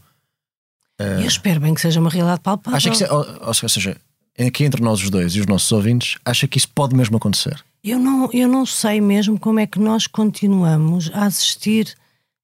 Uh... 1.00 1.20
Eu 1.20 1.26
espero 1.26 1.60
bem 1.60 1.74
que 1.74 1.80
seja 1.80 1.98
uma 1.98 2.10
realidade 2.10 2.40
palpável. 2.40 2.76
Acha 2.76 2.90
que, 2.90 3.04
ou, 3.12 3.26
ou 3.46 3.54
seja, 3.54 3.96
aqui 4.38 4.64
entre 4.64 4.80
nós 4.80 5.02
os 5.02 5.10
dois 5.10 5.34
e 5.34 5.40
os 5.40 5.46
nossos 5.46 5.70
ouvintes, 5.72 6.16
acha 6.24 6.46
que 6.46 6.58
isso 6.58 6.68
pode 6.68 6.94
mesmo 6.94 7.16
acontecer? 7.16 7.62
Eu 7.82 7.98
não, 7.98 8.30
eu 8.32 8.48
não 8.48 8.64
sei 8.64 9.00
mesmo 9.00 9.38
como 9.38 9.58
é 9.58 9.66
que 9.66 9.80
nós 9.80 10.06
continuamos 10.06 11.10
a 11.12 11.24
assistir 11.24 11.96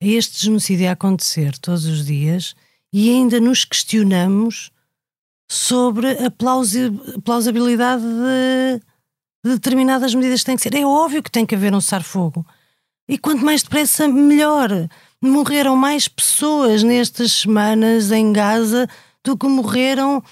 a 0.02 0.06
este 0.06 0.44
genocídio 0.44 0.88
a 0.88 0.92
acontecer 0.92 1.56
todos 1.58 1.84
os 1.84 2.04
dias 2.04 2.56
e 2.92 3.10
ainda 3.10 3.38
nos 3.38 3.64
questionamos 3.64 4.72
sobre 5.48 6.10
a 6.24 6.30
plausibilidade 6.30 8.02
de, 8.02 8.80
de 8.80 8.87
determinadas 9.54 10.14
medidas 10.14 10.44
têm 10.44 10.56
que 10.56 10.62
ser. 10.62 10.74
É 10.74 10.84
óbvio 10.84 11.22
que 11.22 11.30
tem 11.30 11.46
que 11.46 11.54
haver 11.54 11.74
um 11.74 11.80
cessar-fogo. 11.80 12.44
E 13.08 13.16
quanto 13.16 13.44
mais 13.44 13.62
depressa, 13.62 14.06
melhor. 14.06 14.70
Morreram 15.20 15.76
mais 15.76 16.06
pessoas 16.06 16.82
nestas 16.82 17.32
semanas 17.32 18.12
em 18.12 18.32
Gaza 18.32 18.88
do 19.24 19.36
que 19.36 19.46
morreram 19.46 20.22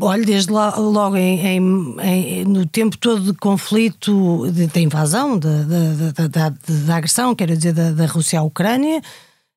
Olha, 0.00 0.24
desde 0.24 0.52
logo 0.52 1.16
em, 1.16 1.40
em, 1.40 1.96
em, 2.00 2.44
no 2.44 2.64
tempo 2.64 2.96
todo 2.96 3.32
de 3.32 3.38
conflito, 3.38 4.44
de 4.52 4.80
invasão, 4.80 5.36
da 5.36 6.94
agressão, 6.96 7.34
quero 7.34 7.56
dizer, 7.56 7.72
da, 7.72 7.90
da 7.90 8.06
Rússia 8.06 8.38
à 8.38 8.42
Ucrânia, 8.44 9.02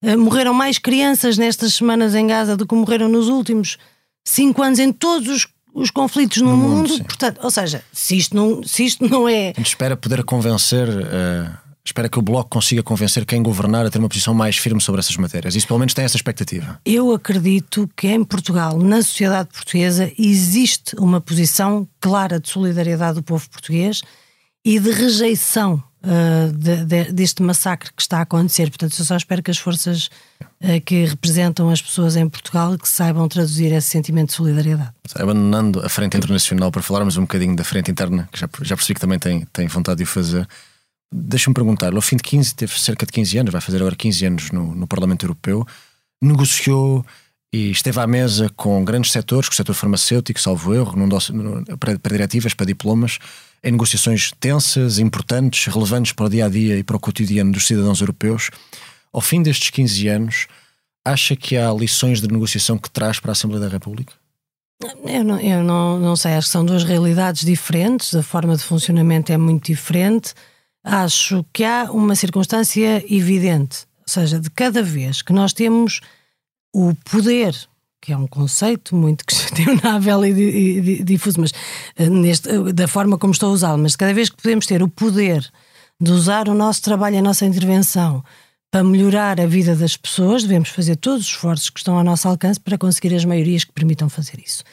eh, 0.01 0.15
morreram 0.15 0.55
mais 0.55 0.79
crianças 0.79 1.37
nestas 1.37 1.75
semanas 1.75 2.15
em 2.15 2.25
Gaza 2.25 2.57
do 2.57 2.65
que 2.65 2.73
morreram 2.73 3.07
nos 3.07 3.27
últimos 3.27 3.77
cinco 4.25 4.63
anos 4.63 4.79
em 4.79 4.91
todos 4.91 5.27
os, 5.27 5.47
os 5.77 5.91
conflitos 5.91 6.41
no, 6.41 6.49
no 6.49 6.57
mundo. 6.57 6.89
mundo 6.89 7.05
Portanto, 7.05 7.39
ou 7.43 7.51
seja, 7.51 7.83
se 7.93 8.17
isto 8.17 8.35
não, 8.35 8.63
se 8.63 8.85
isto 8.85 9.07
não 9.07 9.29
é. 9.29 9.51
A 9.51 9.59
gente 9.59 9.67
espera 9.67 9.95
poder 9.95 10.23
convencer. 10.23 10.89
Uh 10.89 11.67
espera 11.87 12.09
que 12.09 12.19
o 12.19 12.21
Bloco 12.21 12.49
consiga 12.49 12.83
convencer 12.83 13.25
quem 13.25 13.41
governar 13.41 13.85
a 13.85 13.89
ter 13.89 13.97
uma 13.97 14.09
posição 14.09 14.33
mais 14.33 14.57
firme 14.57 14.81
sobre 14.81 14.99
essas 14.99 15.15
matérias. 15.15 15.55
Isso 15.55 15.65
pelo 15.65 15.79
menos 15.79 15.93
tem 15.93 16.03
essa 16.03 16.17
expectativa. 16.17 16.79
Eu 16.85 17.13
acredito 17.13 17.89
que 17.95 18.09
em 18.09 18.23
Portugal, 18.25 18.77
na 18.77 19.01
sociedade 19.01 19.49
portuguesa, 19.53 20.11
existe 20.19 20.95
uma 20.99 21.21
posição 21.21 21.87
clara 22.01 22.41
de 22.41 22.49
solidariedade 22.49 23.15
do 23.15 23.23
povo 23.23 23.49
português 23.49 24.01
e 24.65 24.79
de 24.79 24.91
rejeição 24.91 25.81
uh, 26.03 26.51
de, 26.51 26.83
de, 26.83 27.11
deste 27.13 27.41
massacre 27.41 27.89
que 27.95 28.01
está 28.01 28.19
a 28.19 28.23
acontecer. 28.23 28.69
Portanto, 28.69 28.93
eu 28.99 29.05
só 29.05 29.15
espero 29.15 29.41
que 29.41 29.51
as 29.51 29.57
forças 29.57 30.09
que 30.85 31.05
representam 31.05 31.69
as 31.69 31.81
pessoas 31.81 32.15
em 32.15 32.27
Portugal 32.27 32.77
que 32.77 32.89
saibam 32.89 33.27
traduzir 33.27 33.71
esse 33.71 33.87
sentimento 33.89 34.29
de 34.29 34.35
solidariedade. 34.35 34.91
Abandonando 35.15 35.85
a 35.85 35.89
frente 35.89 36.17
internacional 36.17 36.71
para 36.71 36.81
falarmos 36.81 37.15
um 37.17 37.21
bocadinho 37.21 37.55
da 37.55 37.63
frente 37.63 37.91
interna, 37.91 38.27
que 38.31 38.39
já, 38.39 38.49
já 38.61 38.75
percebi 38.75 38.95
que 38.95 39.01
também 39.01 39.19
tem, 39.19 39.45
tem 39.53 39.67
vontade 39.67 39.97
de 39.97 40.03
o 40.03 40.07
fazer. 40.07 40.47
Deixa-me 41.13 41.53
perguntar, 41.53 41.93
ao 41.93 42.01
fim 42.01 42.17
de 42.17 42.23
15, 42.23 42.55
teve 42.55 42.79
cerca 42.79 43.05
de 43.05 43.11
15 43.11 43.37
anos, 43.37 43.51
vai 43.51 43.61
fazer 43.61 43.77
agora 43.77 43.95
15 43.95 44.25
anos 44.25 44.51
no, 44.51 44.75
no 44.75 44.87
Parlamento 44.87 45.25
Europeu, 45.25 45.65
negociou 46.21 47.05
e 47.53 47.71
esteve 47.71 47.99
à 47.99 48.07
mesa 48.07 48.49
com 48.55 48.83
grandes 48.83 49.11
setores, 49.11 49.47
com 49.47 49.53
o 49.53 49.55
setor 49.55 49.73
farmacêutico, 49.73 50.39
salvo 50.39 50.73
erro, 50.73 50.97
num 50.97 51.07
doce, 51.07 51.31
para, 51.79 51.97
para 51.97 52.11
diretivas, 52.11 52.53
para 52.53 52.65
diplomas, 52.65 53.19
em 53.63 53.71
negociações 53.71 54.31
tensas, 54.39 54.99
importantes, 54.99 55.71
relevantes 55.73 56.11
para 56.11 56.25
o 56.25 56.29
dia 56.29 56.45
a 56.45 56.49
dia 56.49 56.77
e 56.77 56.83
para 56.83 56.97
o 56.97 56.99
cotidiano 56.99 57.51
dos 57.51 57.65
cidadãos 57.65 58.01
europeus. 58.01 58.49
Ao 59.11 59.21
fim 59.21 59.41
destes 59.41 59.69
15 59.69 60.07
anos, 60.07 60.47
acha 61.03 61.35
que 61.35 61.57
há 61.57 61.71
lições 61.71 62.21
de 62.21 62.27
negociação 62.27 62.77
que 62.77 62.89
traz 62.89 63.19
para 63.19 63.31
a 63.31 63.33
Assembleia 63.33 63.65
da 63.65 63.71
República? 63.71 64.13
Eu, 65.05 65.23
não, 65.23 65.39
eu 65.39 65.63
não, 65.63 65.99
não 65.99 66.15
sei, 66.15 66.33
acho 66.33 66.47
que 66.47 66.51
são 66.51 66.65
duas 66.65 66.83
realidades 66.83 67.43
diferentes, 67.43 68.13
a 68.13 68.21
forma 68.21 68.55
de 68.55 68.63
funcionamento 68.63 69.31
é 69.31 69.37
muito 69.37 69.65
diferente 69.65 70.33
acho 70.87 71.45
que 71.51 71.63
há 71.63 71.89
uma 71.91 72.15
circunstância 72.15 73.03
evidente, 73.13 73.85
ou 73.99 74.07
seja, 74.07 74.39
de 74.39 74.49
cada 74.49 74.81
vez 74.81 75.21
que 75.21 75.33
nós 75.33 75.51
temos 75.51 75.99
o 76.73 76.95
poder, 77.11 77.53
que 78.01 78.13
é 78.13 78.17
um 78.17 78.25
conceito 78.25 78.95
muito 78.95 79.25
questionável 79.27 80.25
e, 80.25 81.03
difuso, 81.03 81.41
mas 81.41 81.51
eh, 81.97 82.09
neste, 82.09 82.73
da 82.73 82.87
forma 82.87 83.17
como 83.17 83.33
estou 83.33 83.49
a 83.49 83.53
usá-lo, 83.53 83.81
mas 83.81 83.95
cada 83.95 84.13
vez 84.13 84.29
que 84.29 84.41
podemos 84.41 84.65
ter 84.65 84.81
o 84.81 84.87
poder 84.87 85.45
de 85.99 86.11
usar 86.11 86.47
o 86.47 86.53
nosso 86.53 86.81
trabalho, 86.81 87.17
a 87.17 87.21
nossa 87.21 87.45
intervenção 87.45 88.23
para 88.69 88.83
melhorar 88.83 89.39
a 89.39 89.45
vida 89.45 89.75
das 89.75 89.95
pessoas, 89.95 90.43
devemos 90.43 90.69
fazer 90.69 90.95
todos 90.97 91.21
os 91.21 91.27
esforços 91.27 91.69
que 91.69 91.79
estão 91.79 91.97
ao 91.97 92.03
nosso 92.03 92.27
alcance 92.27 92.59
para 92.59 92.77
conseguir 92.77 93.15
as 93.15 93.23
maiorias 93.23 93.63
que 93.63 93.71
permitam 93.71 94.09
fazer 94.09 94.39
isso. 94.43 94.63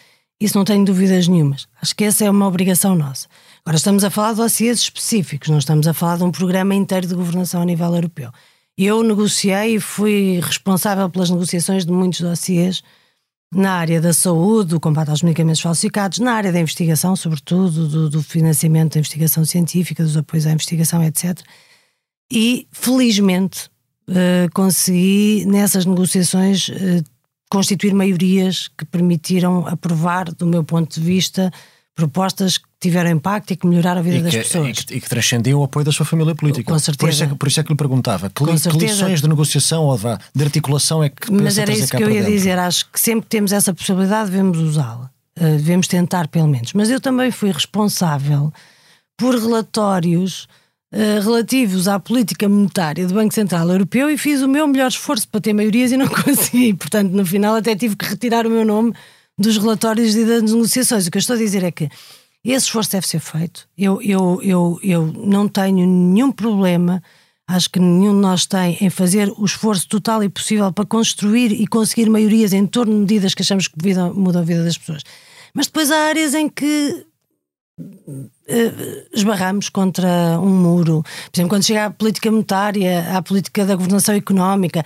Isso 0.41 0.59
não 0.59 0.65
tenho 0.65 0.85
dúvidas 0.85 1.29
nenhumas. 1.29 1.67
Acho 1.81 1.95
que 1.95 2.05
essa 2.05 2.25
é 2.25 2.31
uma 2.31 2.47
obrigação 2.47 2.95
nossa. 2.97 3.29
Agora 3.65 3.77
estamos 3.77 4.03
a 4.05 4.11
falar 4.11 4.33
de 4.33 4.39
dossiês 4.39 4.81
específicos, 4.81 5.49
não 5.49 5.59
estamos 5.59 5.87
a 5.87 5.95
falar 5.95 6.19
de 6.19 6.25
um 6.25 6.33
programa 6.33 6.75
inteiro 6.75 7.07
de 7.07 7.15
governação 7.15 7.63
a 7.63 7.65
nível 7.65 7.95
europeu. 7.95 8.31
Eu 8.77 9.03
negociei 9.05 9.77
e 9.77 9.81
fui 9.81 10.41
responsável 10.43 11.09
pelas 11.09 11.31
negociações 11.31 11.87
de 11.87 11.93
muitos 11.93 12.21
dossiês 12.21 12.83
na 13.55 13.75
área 13.75 14.01
da 14.01 14.13
saúde, 14.13 14.71
do 14.71 14.81
combate 14.81 15.11
aos 15.11 15.23
medicamentos 15.23 15.61
falsificados, 15.61 16.19
na 16.19 16.33
área 16.33 16.53
da 16.53 16.59
investigação, 16.59 17.15
sobretudo, 17.15 17.87
do, 17.87 18.11
do 18.11 18.23
financiamento 18.23 18.95
da 18.95 18.99
investigação 18.99 19.45
científica, 19.45 20.03
dos 20.03 20.17
apoios 20.17 20.45
à 20.45 20.51
investigação, 20.51 21.03
etc. 21.05 21.41
E, 22.33 22.67
felizmente, 22.73 23.71
eh, 24.09 24.49
consegui, 24.53 25.45
nessas 25.47 25.87
negociações, 25.87 26.71
eh, 26.71 27.03
constituir 27.51 27.95
maiorias 27.95 28.69
que 28.77 28.85
permitiram 28.85 29.67
aprovar, 29.67 30.27
do 30.33 30.47
meu 30.47 30.63
ponto 30.65 31.01
de 31.01 31.07
vista, 31.07 31.53
propostas 31.95 32.59
que 32.59 32.65
tiveram 32.81 33.11
impacto 33.11 33.53
e 33.53 33.57
que 33.57 33.67
melhoraram 33.67 34.01
a 34.01 34.03
vida 34.03 34.21
das 34.21 34.35
pessoas. 34.35 34.69
E 34.69 34.73
que, 34.73 34.95
e 34.97 35.01
que 35.01 35.09
transcendiam 35.09 35.61
o 35.61 35.65
apoio 35.65 35.87
da 35.87 35.93
sua 35.93 36.05
família 36.05 36.35
política. 36.35 36.71
Com 36.71 36.79
certeza. 36.79 36.99
Por 36.99 37.09
isso 37.09 37.25
é 37.25 37.27
que, 37.29 37.35
por 37.37 37.49
isso 37.49 37.61
é 37.61 37.63
que 37.63 37.71
lhe 37.71 37.77
perguntava 37.77 38.29
que, 38.29 38.45
que 38.45 38.77
lições 38.77 39.23
de 39.23 39.29
negociação 39.29 39.85
ou 39.85 39.97
de, 39.97 40.19
de 40.35 40.45
articulação 40.45 41.03
é 41.03 41.09
que 41.09 41.33
Mas 41.33 41.57
era 41.57 41.73
isso 41.73 41.97
que 41.97 42.03
eu 42.03 42.11
ia 42.11 42.21
dentro? 42.21 42.33
dizer. 42.33 42.59
Acho 42.59 42.91
que 42.91 43.01
sempre 43.01 43.23
que 43.23 43.29
temos 43.29 43.53
essa 43.53 43.73
possibilidade 43.73 44.31
devemos 44.31 44.59
usá-la. 44.59 45.11
Uh, 45.39 45.57
devemos 45.57 45.87
tentar, 45.87 46.29
pelo 46.29 46.49
menos. 46.49 46.73
Mas 46.73 46.91
eu 46.91 47.01
também 47.01 47.31
fui 47.31 47.51
responsável 47.51 48.53
por 49.17 49.35
relatórios 49.37 50.49
uh, 50.95 51.21
relativos 51.21 51.89
à 51.89 51.99
política 51.99 52.49
monetária 52.49 53.07
do 53.07 53.15
Banco 53.15 53.35
Central 53.35 53.69
Europeu 53.69 54.09
e 54.09 54.17
fiz 54.17 54.41
o 54.41 54.49
meu 54.49 54.67
melhor 54.67 54.89
esforço 54.89 55.29
para 55.29 55.41
ter 55.41 55.53
maiorias 55.53 55.91
e 55.93 55.97
não 55.97 56.07
consegui. 56.09 56.73
Portanto, 56.75 57.11
no 57.11 57.27
final 57.27 57.57
até 57.57 57.75
tive 57.75 57.97
que 57.97 58.07
retirar 58.07 58.47
o 58.47 58.51
meu 58.51 58.65
nome 58.65 58.95
dos 59.37 59.59
relatórios 59.59 60.15
e 60.15 60.25
das 60.25 60.43
negociações. 60.43 61.07
O 61.07 61.11
que 61.11 61.19
eu 61.19 61.21
estou 61.21 61.35
a 61.35 61.39
dizer 61.39 61.65
é 61.65 61.73
que 61.73 61.89
esse 62.45 62.67
esforço 62.67 62.93
deve 62.93 63.07
ser 63.09 63.21
feito. 63.21 63.67
Eu, 63.77 64.01
eu, 64.03 64.41
eu, 64.43 64.79
eu 64.83 65.07
não 65.07 65.49
tenho 65.49 65.87
nenhum 65.87 66.31
problema, 66.31 67.03
acho 67.49 67.71
que 67.71 67.81
nenhum 67.81 68.15
de 68.15 68.21
nós 68.21 68.47
tem, 68.47 68.77
em 68.81 68.91
fazer 68.91 69.33
o 69.37 69.45
esforço 69.45 69.89
total 69.89 70.23
e 70.23 70.29
possível 70.29 70.73
para 70.73 70.85
construir 70.85 71.53
e 71.53 71.67
conseguir 71.67 72.09
maiorias 72.09 72.53
em 72.53 72.67
torno 72.67 72.93
de 72.93 73.01
medidas 73.01 73.35
que 73.35 73.43
achamos 73.43 73.67
que 73.67 73.77
mudam 74.15 74.43
a 74.43 74.45
vida 74.45 74.63
das 74.63 74.79
pessoas. 74.79 75.03
Mas 75.55 75.67
depois 75.67 75.91
há 75.91 76.09
áreas 76.09 76.35
em 76.35 76.49
que 76.49 77.07
esbarramos 79.13 79.69
contra 79.69 80.39
um 80.41 80.49
muro. 80.49 81.03
Por 81.03 81.39
exemplo, 81.39 81.51
quando 81.51 81.65
chega 81.65 81.87
à 81.87 81.91
política 81.91 82.31
monetária, 82.31 83.17
à 83.17 83.23
política 83.23 83.65
da 83.65 83.75
governação 83.75 84.15
económica 84.15 84.85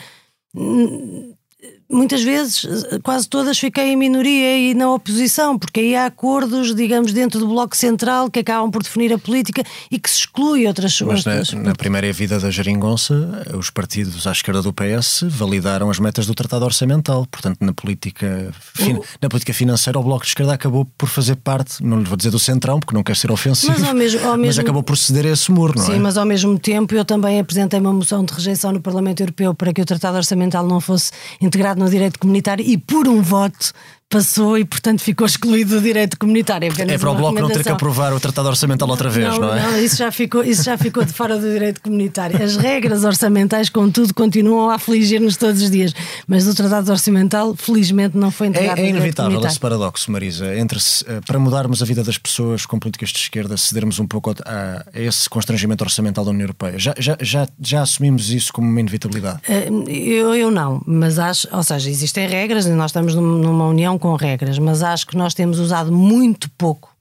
muitas 1.91 2.23
vezes, 2.23 2.67
quase 3.03 3.29
todas, 3.29 3.59
fiquei 3.59 3.93
em 3.93 3.97
minoria 3.97 4.59
e 4.59 4.75
na 4.75 4.93
oposição, 4.93 5.59
porque 5.59 5.81
aí 5.81 5.97
há 5.97 6.07
acordos, 6.07 6.75
digamos, 6.75 7.13
dentro 7.13 7.41
do 7.41 7.49
Bloco 7.49 7.77
Central 7.77 8.31
que 8.31 8.41
acabam 8.41 8.71
por 8.71 8.83
definir 8.83 9.13
a 9.13 9.19
política 9.19 9.63
e 9.91 9.99
que 9.99 10.11
se 10.11 10.21
exclui 10.21 10.67
outras 10.67 11.01
Mas 11.01 11.27
outras... 11.27 11.53
Na, 11.53 11.63
na, 11.63 11.75
primeira 11.75 12.13
vida 12.13 12.39
da 12.39 12.51
Geringonça, 12.51 13.47
os 13.57 13.71
partidos 13.71 14.27
à 14.27 14.33
esquerda 14.33 14.61
do 14.61 14.73
PS 14.73 15.25
validaram 15.29 15.89
as 15.89 15.99
metas 15.99 16.27
do 16.27 16.35
Tratado 16.35 16.65
Orçamental. 16.65 17.27
Portanto, 17.31 17.59
na 17.61 17.73
política, 17.73 18.53
o... 18.81 19.05
na 19.23 19.29
política 19.29 19.55
financeira, 19.55 19.99
o 19.99 20.03
Bloco 20.03 20.25
de 20.25 20.29
Esquerda 20.29 20.53
acabou 20.53 20.85
por 20.85 21.09
fazer 21.09 21.37
parte, 21.37 21.83
não 21.83 21.99
lhe 21.99 22.05
vou 22.05 22.17
dizer 22.17 22.31
do 22.31 22.39
Centrão, 22.39 22.79
porque 22.79 22.95
não 22.95 23.03
quer 23.03 23.17
ser 23.17 23.31
ofensivo, 23.31 23.73
mas, 23.79 23.89
ao 23.89 23.95
mesmo, 23.95 24.21
ao 24.21 24.37
mesmo... 24.37 24.47
mas 24.47 24.59
acabou 24.59 24.83
por 24.83 24.97
ceder 24.97 25.27
a 25.27 25.31
esse 25.31 25.51
muro, 25.51 25.75
não 25.77 25.85
Sim, 25.85 25.93
é? 25.93 25.95
Sim, 25.95 26.01
mas 26.01 26.19
ao 26.19 26.27
mesmo 26.27 26.59
tempo 26.59 26.95
eu 26.95 27.05
também 27.05 27.41
apresentei 27.41 27.81
uma 27.81 27.93
moção 27.93 28.25
de 28.25 28.35
rejeição 28.35 28.73
no 28.73 28.81
Parlamento 28.81 29.21
Europeu 29.21 29.55
para 29.55 29.73
que 29.73 29.81
o 29.81 29.85
Tratado 29.85 30.17
Orçamental 30.17 30.67
não 30.67 30.81
fosse 30.81 31.13
integrado 31.41 31.78
no 31.79 31.89
direito 31.89 32.19
comunitário 32.19 32.65
e 32.67 32.77
por 32.77 33.09
um 33.09 33.23
voto 33.23 33.73
passou 34.09 34.57
e, 34.57 34.65
portanto, 34.65 35.03
ficou 35.03 35.27
excluído 35.27 35.77
do 35.77 35.83
direito 35.83 36.19
comunitário. 36.19 36.67
É, 36.67 36.95
é 36.95 36.99
para 36.99 37.11
o 37.11 37.15
Bloco 37.15 37.39
não 37.41 37.49
ter 37.49 37.63
que 37.63 37.69
aprovar 37.69 38.13
o 38.15 38.21
Tratado 38.21 38.49
Orçamental 38.49 38.89
outra 38.89 39.11
vez, 39.11 39.29
não, 39.29 39.41
não 39.41 39.55
é? 39.55 39.63
Não, 39.63 39.79
isso 39.79 39.97
já, 39.97 40.11
ficou, 40.11 40.43
isso 40.43 40.63
já 40.63 40.79
ficou 40.79 41.05
de 41.05 41.13
fora 41.13 41.37
do 41.37 41.51
direito 41.51 41.83
comunitário. 41.83 42.43
As 42.43 42.57
regras 42.57 43.05
orçamentais, 43.05 43.69
contudo, 43.69 44.15
continuam 44.15 44.71
a 44.71 44.77
afligir-nos 44.77 45.37
todos 45.37 45.61
os 45.61 45.71
dias. 45.71 45.93
Mas 46.27 46.47
o 46.47 46.55
Tratado 46.55 46.91
Orçamental, 46.91 47.55
felizmente, 47.55 48.17
não 48.17 48.31
foi 48.31 48.47
integrado 48.47 48.81
É, 48.81 48.85
é 48.85 48.89
inevitável 48.89 49.45
esse 49.45 49.61
paradoxo, 49.61 50.11
Marisa, 50.11 50.57
entre 50.57 50.79
eh, 50.79 51.21
para 51.27 51.39
mudarmos 51.39 51.83
a 51.83 51.85
vida 51.85 52.03
das 52.03 52.17
pessoas 52.17 52.65
com 52.65 52.79
políticas 52.79 53.11
de 53.11 53.19
esquerda, 53.19 53.57
cedermos 53.57 53.99
um 53.99 54.07
pouco 54.07 54.31
a, 54.31 54.85
a 54.93 55.01
esse 55.01 55.29
constrangimento 55.29 55.85
orçamental 55.85 56.25
da 56.25 56.31
União 56.31 56.45
Europeia. 56.45 56.79
Já, 56.79 56.95
já, 56.99 57.17
já, 57.21 57.49
já 57.61 57.83
assumimos 57.83 58.31
isso 58.31 58.53
como 58.53 58.69
uma 58.69 58.81
inevitabilidade? 58.81 59.41
Eh, 59.49 59.69
eu, 59.87 60.35
eu 60.35 60.51
não, 60.51 60.83
mas 60.87 61.19
acho, 61.19 61.47
ou 61.53 61.63
seja, 61.63 61.91
existem 61.91 62.27
regras 62.27 62.67
e 62.67 62.71
nós 62.71 62.91
estamos 62.91 63.15
numa 63.15 63.67
união 63.67 63.98
com 63.99 64.15
regras, 64.15 64.59
mas 64.59 64.83
acho 64.83 65.07
que 65.07 65.17
nós 65.17 65.35
temos 65.35 65.59
usado 65.59 65.93
muito 65.93 66.51
pouco, 66.51 66.95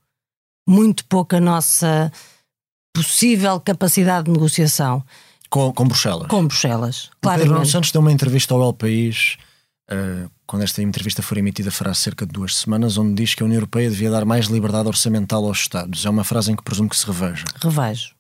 muito 0.68 1.06
pouco 1.06 1.36
a 1.36 1.40
nossa 1.40 2.12
possível 2.94 3.60
capacidade 3.60 4.26
de 4.26 4.32
negociação. 4.32 5.04
Com, 5.50 5.72
com 5.72 5.88
Bruxelas? 5.88 6.28
Com 6.28 6.46
Bruxelas, 6.46 7.10
claro. 7.22 7.42
Pedro 7.42 7.66
Santos 7.66 7.92
deu 7.92 8.02
uma 8.02 8.12
entrevista 8.12 8.54
ao 8.54 8.62
El 8.62 8.74
País 8.74 9.38
uh, 9.92 10.30
quando 10.48 10.64
esta 10.64 10.82
entrevista 10.82 11.22
for 11.22 11.38
emitida, 11.38 11.70
fará 11.70 11.94
cerca 11.94 12.26
de 12.26 12.32
duas 12.32 12.56
semanas, 12.56 12.98
onde 12.98 13.14
diz 13.14 13.36
que 13.36 13.44
a 13.44 13.46
União 13.46 13.58
Europeia 13.58 13.90
devia 13.90 14.10
dar 14.10 14.24
mais 14.24 14.46
liberdade 14.46 14.88
orçamental 14.88 15.46
aos 15.46 15.60
Estados. 15.60 16.06
É 16.06 16.10
uma 16.10 16.24
frase 16.24 16.52
em 16.52 16.56
que 16.56 16.64
presumo 16.64 16.90
que 16.90 16.96
se 16.96 17.06
reveja. 17.06 17.44
Revejo. 17.62 18.16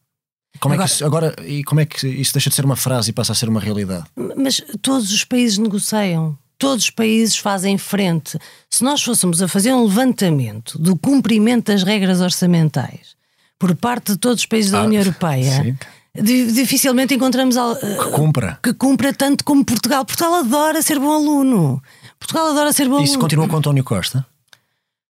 Como 0.59 0.73
agora, 0.73 0.83
é 0.83 0.87
que 0.87 0.93
isso, 0.93 1.05
agora, 1.05 1.35
e 1.45 1.63
como 1.63 1.81
é 1.81 1.85
que 1.85 2.07
isso 2.07 2.33
deixa 2.33 2.49
de 2.49 2.55
ser 2.55 2.65
uma 2.65 2.75
frase 2.75 3.11
e 3.11 3.13
passa 3.13 3.31
a 3.31 3.35
ser 3.35 3.47
uma 3.47 3.61
realidade? 3.61 4.05
Mas 4.35 4.61
todos 4.81 5.11
os 5.13 5.23
países 5.23 5.57
negociam. 5.57 6.37
Todos 6.57 6.85
os 6.85 6.89
países 6.89 7.37
fazem 7.37 7.77
frente. 7.77 8.37
Se 8.69 8.83
nós 8.83 9.01
fôssemos 9.03 9.41
a 9.41 9.47
fazer 9.47 9.73
um 9.73 9.85
levantamento 9.85 10.79
do 10.79 10.97
cumprimento 10.97 11.71
das 11.71 11.83
regras 11.83 12.21
orçamentais 12.21 13.15
por 13.59 13.75
parte 13.75 14.13
de 14.13 14.17
todos 14.17 14.39
os 14.39 14.45
países 14.45 14.71
da 14.71 14.79
ah, 14.79 14.83
União 14.83 15.01
Europeia, 15.01 15.63
sim 15.63 15.77
dificilmente 16.21 17.13
encontramos 17.13 17.55
que 17.55 18.11
cumpra. 18.11 18.59
que 18.63 18.73
cumpra 18.73 19.13
tanto 19.13 19.43
como 19.43 19.63
Portugal. 19.63 20.03
Portugal 20.05 20.35
adora 20.35 20.81
ser 20.81 20.99
bom 20.99 21.11
aluno. 21.11 21.81
Portugal 22.19 22.47
adora 22.47 22.73
ser 22.73 22.85
bom 22.85 22.95
Isso 22.95 22.95
aluno. 22.95 23.05
Isso 23.05 23.19
continua 23.19 23.47
com 23.47 23.57
António 23.57 23.83
Costa? 23.83 24.25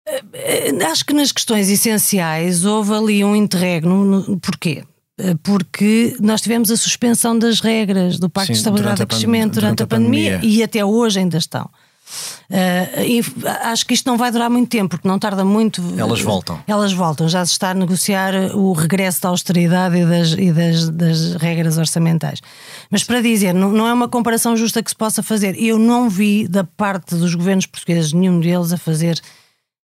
Eh, 0.07 0.23
eh, 0.35 0.85
acho 0.85 1.05
que 1.05 1.15
nas 1.15 1.33
questões 1.33 1.69
essenciais 1.69 2.65
houve 2.65 2.93
ali 2.93 3.25
um 3.25 3.35
interregno. 3.35 4.39
Porquê? 4.41 4.85
Eh, 5.21 5.37
porque 5.43 6.17
nós 6.21 6.41
tivemos 6.41 6.71
a 6.71 6.77
suspensão 6.77 7.39
das 7.39 7.61
regras 7.61 8.19
do 8.19 8.31
Pacto 8.31 8.49
Sim, 8.49 8.53
de 8.55 8.59
Estabilidade 8.59 9.03
e 9.03 9.07
Crescimento 9.07 9.55
durante, 9.55 9.77
durante 9.77 9.83
a, 9.83 9.87
pandemia, 9.87 10.33
pandemia 10.37 10.59
e 10.59 10.63
até 10.63 10.85
hoje 10.85 11.19
ainda 11.19 11.37
estão. 11.37 11.69
Uh, 12.51 13.47
acho 13.71 13.87
que 13.87 13.95
isto 13.95 14.05
não 14.11 14.17
vai 14.17 14.33
durar 14.33 14.51
muito 14.51 14.69
tempo, 14.69 14.89
porque 14.89 15.07
não 15.07 15.17
tarda 15.17 15.45
muito. 15.45 15.81
Elas 15.97 16.21
voltam. 16.21 16.59
Elas 16.67 16.93
voltam. 16.93 17.29
Já 17.29 17.47
se 17.47 17.53
está 17.53 17.71
a 17.71 17.75
negociar 17.75 18.35
o 18.57 18.73
regresso 18.73 19.23
da 19.23 19.29
austeridade 19.29 19.97
e 19.97 20.05
das, 20.05 20.33
e 20.33 20.53
das, 20.53 20.89
das 20.91 21.35
regras 21.37 21.79
orçamentais. 21.79 22.41
Mas 22.91 23.05
para 23.05 23.21
dizer, 23.21 23.55
não, 23.55 23.71
não, 23.71 23.87
é 23.87 23.93
uma 23.93 24.09
comparação 24.09 24.57
justa 24.57 24.83
que 24.83 24.91
se 24.91 24.97
possa 24.97 25.23
fazer. 25.23 25.55
Eu 25.57 25.79
não 25.79 26.11
vi 26.11 26.49
da 26.49 26.65
parte 26.65 27.15
dos 27.15 27.35
governos 27.35 27.67
portugueses 27.67 28.13
nenhum 28.13 28.41
deles 28.41 28.73
a 28.73 28.77
fazer 28.77 29.21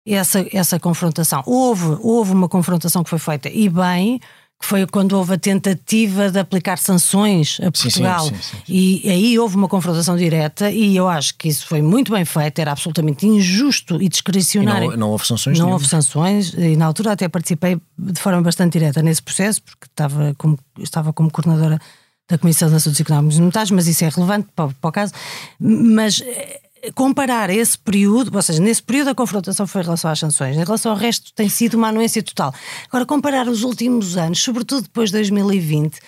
essa, 0.06 0.44
essa 0.52 0.78
confrontação. 0.78 1.42
Houve, 1.46 1.96
houve 2.02 2.32
uma 2.32 2.48
confrontação 2.48 3.02
que 3.02 3.08
foi 3.08 3.18
feita 3.18 3.48
e 3.48 3.68
bem 3.70 4.20
que 4.60 4.66
foi 4.66 4.86
quando 4.86 5.14
houve 5.14 5.32
a 5.32 5.38
tentativa 5.38 6.30
de 6.30 6.38
aplicar 6.38 6.76
sanções 6.76 7.58
a 7.62 7.70
Portugal. 7.70 8.26
Sim, 8.26 8.34
sim, 8.34 8.42
sim, 8.42 8.56
e 8.68 9.10
aí 9.10 9.38
houve 9.38 9.56
uma 9.56 9.66
confrontação 9.66 10.16
direta 10.16 10.70
e 10.70 10.94
eu 10.94 11.08
acho 11.08 11.34
que 11.36 11.48
isso 11.48 11.66
foi 11.66 11.80
muito 11.80 12.12
bem 12.12 12.26
feito, 12.26 12.58
era 12.58 12.72
absolutamente 12.72 13.26
injusto 13.26 14.00
e 14.02 14.06
discricionário. 14.06 14.88
E 14.88 14.90
não, 14.90 14.96
não 14.98 15.10
houve 15.10 15.26
sanções? 15.26 15.58
Não 15.58 15.70
houve 15.70 15.88
sanções 15.88 16.52
e 16.52 16.76
na 16.76 16.84
altura 16.84 17.12
até 17.12 17.26
participei 17.26 17.80
de 17.98 18.20
forma 18.20 18.42
bastante 18.42 18.78
direta 18.78 19.00
nesse 19.02 19.22
processo, 19.22 19.62
porque 19.62 19.86
estava 19.86 20.34
como, 20.36 20.58
estava 20.78 21.10
como 21.10 21.30
coordenadora 21.30 21.80
da 22.28 22.36
Comissão 22.36 22.68
de 22.68 22.74
Assuntos 22.76 23.00
Económicos 23.00 23.38
e 23.38 23.40
Monetários, 23.40 23.70
mas 23.70 23.86
isso 23.86 24.04
é 24.04 24.10
relevante 24.10 24.48
para, 24.54 24.68
para 24.78 24.88
o 24.88 24.92
caso. 24.92 25.14
Mas 25.58 26.20
eh, 26.20 26.60
comparar 26.94 27.50
esse 27.50 27.78
período, 27.78 28.34
ou 28.34 28.42
seja, 28.42 28.60
nesse 28.60 28.82
período 28.82 29.08
a 29.08 29.14
confrontação 29.14 29.66
foi 29.66 29.80
em 29.80 29.84
relação 29.84 30.10
às 30.10 30.18
sanções, 30.18 30.56
em 30.56 30.64
relação 30.64 30.92
ao 30.92 30.98
resto 30.98 31.32
tem 31.34 31.48
sido 31.48 31.74
uma 31.74 31.88
anuência 31.88 32.22
total. 32.22 32.54
Agora, 32.88 33.06
comparar 33.06 33.48
os 33.48 33.62
últimos 33.62 34.16
anos, 34.16 34.42
sobretudo 34.42 34.82
depois 34.82 35.10
de 35.10 35.16
2020, 35.16 35.98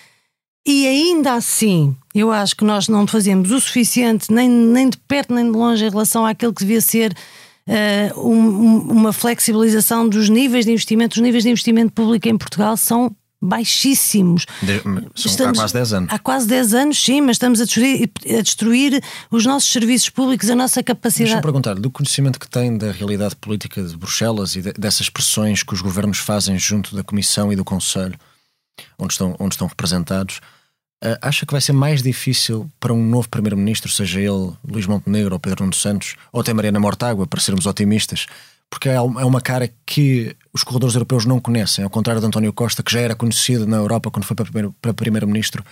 e 0.65 0.87
ainda 0.87 1.33
assim, 1.33 1.95
eu 2.15 2.31
acho 2.31 2.55
que 2.55 2.63
nós 2.63 2.87
não 2.87 3.05
fazemos 3.05 3.51
o 3.51 3.59
suficiente, 3.59 4.31
nem, 4.31 4.47
nem 4.49 4.89
de 4.89 4.97
perto 4.97 5.33
nem 5.33 5.51
de 5.51 5.57
longe, 5.57 5.85
em 5.85 5.89
relação 5.89 6.25
àquilo 6.25 6.53
que 6.53 6.63
devia 6.63 6.79
ser 6.79 7.13
uh, 7.67 8.29
um, 8.29 8.77
uma 8.89 9.11
flexibilização 9.11 10.07
dos 10.07 10.29
níveis 10.29 10.65
de 10.65 10.71
investimento. 10.71 11.17
Os 11.17 11.21
níveis 11.21 11.43
de 11.43 11.49
investimento 11.49 11.91
público 11.91 12.29
em 12.29 12.37
Portugal 12.37 12.77
são 12.77 13.13
baixíssimos. 13.43 14.45
De, 14.61 14.81
estamos, 15.15 15.59
há 15.59 15.61
quase 15.61 15.73
10 15.73 15.93
anos. 15.93 16.13
Há 16.13 16.19
quase 16.19 16.47
10 16.47 16.73
anos, 16.73 17.03
sim, 17.03 17.21
mas 17.21 17.35
estamos 17.35 17.59
a 17.59 17.65
destruir, 17.65 18.09
a 18.25 18.41
destruir 18.41 19.03
os 19.29 19.45
nossos 19.45 19.71
serviços 19.71 20.09
públicos, 20.09 20.49
a 20.49 20.55
nossa 20.55 20.81
capacidade. 20.81 21.25
Deixa-me 21.25 21.41
perguntar, 21.41 21.75
do 21.75 21.91
conhecimento 21.91 22.39
que 22.39 22.49
tem 22.49 22.77
da 22.77 22.91
realidade 22.91 23.35
política 23.35 23.83
de 23.83 23.97
Bruxelas 23.97 24.55
e 24.55 24.61
de, 24.61 24.73
dessas 24.73 25.09
pressões 25.09 25.61
que 25.61 25.73
os 25.73 25.81
governos 25.81 26.19
fazem 26.19 26.57
junto 26.57 26.95
da 26.95 27.03
Comissão 27.03 27.51
e 27.51 27.55
do 27.55 27.65
Conselho, 27.65 28.17
onde 28.97 29.13
estão, 29.13 29.35
onde 29.37 29.55
estão 29.55 29.67
representados, 29.67 30.37
uh, 31.03 31.17
acha 31.21 31.45
que 31.45 31.51
vai 31.51 31.61
ser 31.61 31.73
mais 31.73 32.01
difícil 32.01 32.71
para 32.79 32.93
um 32.93 33.05
novo 33.05 33.27
Primeiro-Ministro, 33.27 33.91
seja 33.91 34.21
ele 34.21 34.53
Luís 34.65 34.87
Montenegro 34.87 35.33
ou 35.33 35.39
Pedro 35.39 35.63
Nuno 35.63 35.75
Santos, 35.75 36.15
ou 36.31 36.39
até 36.39 36.53
Mariana 36.53 36.79
Mortágua, 36.79 37.27
para 37.27 37.41
sermos 37.41 37.65
otimistas, 37.65 38.25
porque 38.73 38.89
é, 38.89 38.95
é 38.95 38.99
uma 38.99 39.39
cara 39.39 39.71
que 39.85 40.35
os 40.51 40.63
corredores 40.63 40.95
europeus 40.95 41.27
não 41.27 41.39
conhecem, 41.39 41.83
ao 41.83 41.91
contrário 41.91 42.19
de 42.19 42.25
António 42.25 42.51
Costa, 42.51 42.81
que 42.81 42.91
já 42.91 43.01
era 43.01 43.13
conhecido 43.13 43.67
na 43.67 43.77
Europa 43.77 44.09
quando 44.09 44.25
foi 44.25 44.35
para 44.35 44.93
primeiro-ministro. 44.95 45.63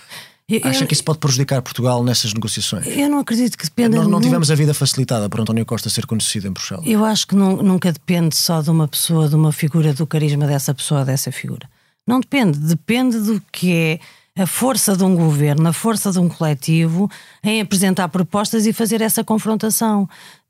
Acha 0.62 0.86
que 0.86 0.94
isso 0.94 1.04
pode 1.04 1.18
prejudicar 1.18 1.64
Portugal 1.64 2.04
nessas 2.04 2.32
negociações? 2.32 2.86
Eu 2.86 3.10
não 3.10 3.18
acredito 3.20 3.58
que 3.58 3.64
dependa. 3.64 3.98
Nós 3.98 4.08
não 4.08 4.22
tivemos 4.22 4.52
a 4.52 4.56
vida 4.56 4.72
facilitada 4.74 5.28
por 5.28 5.40
António 5.40 5.66
Costa 5.66 5.90
ser 5.90 6.06
conhecido 6.06 6.48
em 6.48 6.52
Bruxelas. 6.52 6.86
Eu 6.86 7.04
acho 7.04 7.26
que 7.26 7.36
não, 7.36 7.56
nunca 7.58 7.92
depende 7.92 8.36
só 8.36 8.62
de 8.62 8.70
uma 8.70 8.88
pessoa, 8.88 9.28
de 9.28 9.36
uma 9.36 9.52
figura, 9.52 9.94
do 9.94 10.06
carisma 10.06 10.46
dessa 10.46 10.72
pessoa, 10.72 11.04
dessa 11.04 11.32
figura. 11.32 11.68
Não 12.06 12.20
depende. 12.20 12.60
Depende 12.60 13.18
do 13.18 13.42
que 13.52 13.74
é 13.74 14.00
a 14.44 14.46
força 14.46 14.96
de 14.96 15.04
um 15.04 15.16
governo, 15.16 15.68
a 15.68 15.74
força 15.74 16.12
de 16.12 16.20
um 16.20 16.30
coletivo 16.30 17.10
em 17.44 17.62
apresentar 17.62 18.08
propostas 18.10 18.68
e 18.68 18.74
fazer 18.74 19.02
essa 19.02 19.24
confrontação 19.24 20.08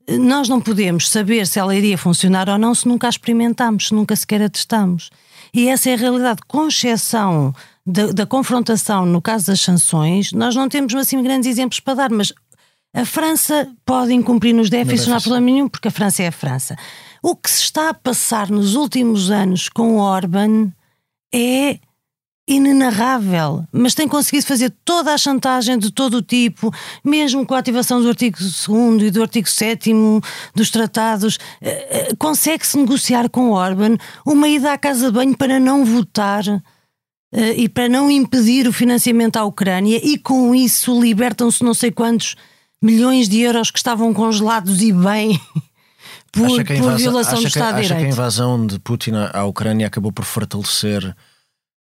nós 0.09 0.49
não 0.49 0.59
podemos 0.59 1.09
saber 1.09 1.45
se 1.47 1.59
ela 1.59 1.75
iria 1.75 1.97
funcionar 1.97 2.49
ou 2.49 2.57
não 2.57 2.73
se 2.73 2.87
nunca 2.87 3.07
a 3.07 3.09
experimentamos, 3.09 3.87
se 3.87 3.93
nunca 3.93 4.15
sequer 4.15 4.41
a 4.41 4.49
testamos. 4.49 5.09
E 5.53 5.67
essa 5.67 5.89
é 5.89 5.93
a 5.93 5.97
realidade. 5.97 6.41
Com 6.47 6.67
exceção 6.67 7.53
da, 7.85 8.07
da 8.07 8.25
confrontação 8.25 9.05
no 9.05 9.21
caso 9.21 9.47
das 9.47 9.61
sanções, 9.61 10.31
nós 10.31 10.55
não 10.55 10.69
temos 10.69 10.93
assim 10.95 11.21
grandes 11.21 11.49
exemplos 11.49 11.79
para 11.79 11.93
dar, 11.95 12.09
mas 12.09 12.33
a 12.93 13.05
França 13.05 13.69
pode 13.85 14.13
incumprir 14.13 14.53
nos 14.53 14.69
déficits, 14.69 15.07
não 15.07 15.15
há 15.15 15.21
problema 15.21 15.45
nenhum, 15.45 15.69
porque 15.69 15.87
a 15.87 15.91
França 15.91 16.23
é 16.23 16.27
a 16.27 16.31
França. 16.31 16.75
O 17.23 17.35
que 17.35 17.49
se 17.49 17.63
está 17.63 17.89
a 17.89 17.93
passar 17.93 18.49
nos 18.49 18.75
últimos 18.75 19.31
anos 19.31 19.69
com 19.69 19.97
Orban 19.97 20.71
é 21.33 21.79
inenarrável, 22.47 23.63
mas 23.71 23.93
tem 23.93 24.07
conseguido 24.07 24.45
fazer 24.45 24.73
toda 24.83 25.13
a 25.13 25.17
chantagem 25.17 25.77
de 25.77 25.91
todo 25.91 26.17
o 26.17 26.21
tipo, 26.21 26.73
mesmo 27.03 27.45
com 27.45 27.53
a 27.53 27.59
ativação 27.59 28.01
do 28.01 28.09
artigo 28.09 28.37
2 28.39 29.03
e 29.03 29.11
do 29.11 29.21
artigo 29.21 29.49
7 29.49 29.91
dos 30.53 30.69
tratados, 30.69 31.37
eh, 31.61 32.09
eh, 32.09 32.15
consegue-se 32.17 32.77
negociar 32.77 33.29
com 33.29 33.51
Orban 33.51 33.95
uma 34.25 34.47
ida 34.47 34.73
à 34.73 34.77
casa 34.77 35.07
de 35.07 35.13
banho 35.13 35.37
para 35.37 35.59
não 35.59 35.85
votar 35.85 36.43
eh, 37.33 37.53
e 37.55 37.69
para 37.69 37.87
não 37.87 38.09
impedir 38.09 38.67
o 38.67 38.73
financiamento 38.73 39.37
à 39.37 39.45
Ucrânia 39.45 39.99
e 40.03 40.17
com 40.17 40.53
isso 40.53 40.99
libertam-se 40.99 41.63
não 41.63 41.73
sei 41.73 41.91
quantos 41.91 42.35
milhões 42.81 43.29
de 43.29 43.39
euros 43.39 43.69
que 43.69 43.77
estavam 43.77 44.13
congelados 44.13 44.81
e 44.81 44.91
bem 44.91 45.39
por, 46.33 46.49
por 46.65 46.97
violação 46.97 47.39
do 47.39 47.47
Estado 47.47 47.75
de 47.75 47.83
Direito. 47.83 47.93
Acha 47.93 47.95
que 47.95 48.05
a 48.05 48.09
invasão 48.09 48.65
de 48.65 48.79
Putin 48.79 49.11
à 49.31 49.45
Ucrânia 49.45 49.87
acabou 49.87 50.11
por 50.11 50.25
fortalecer 50.25 51.15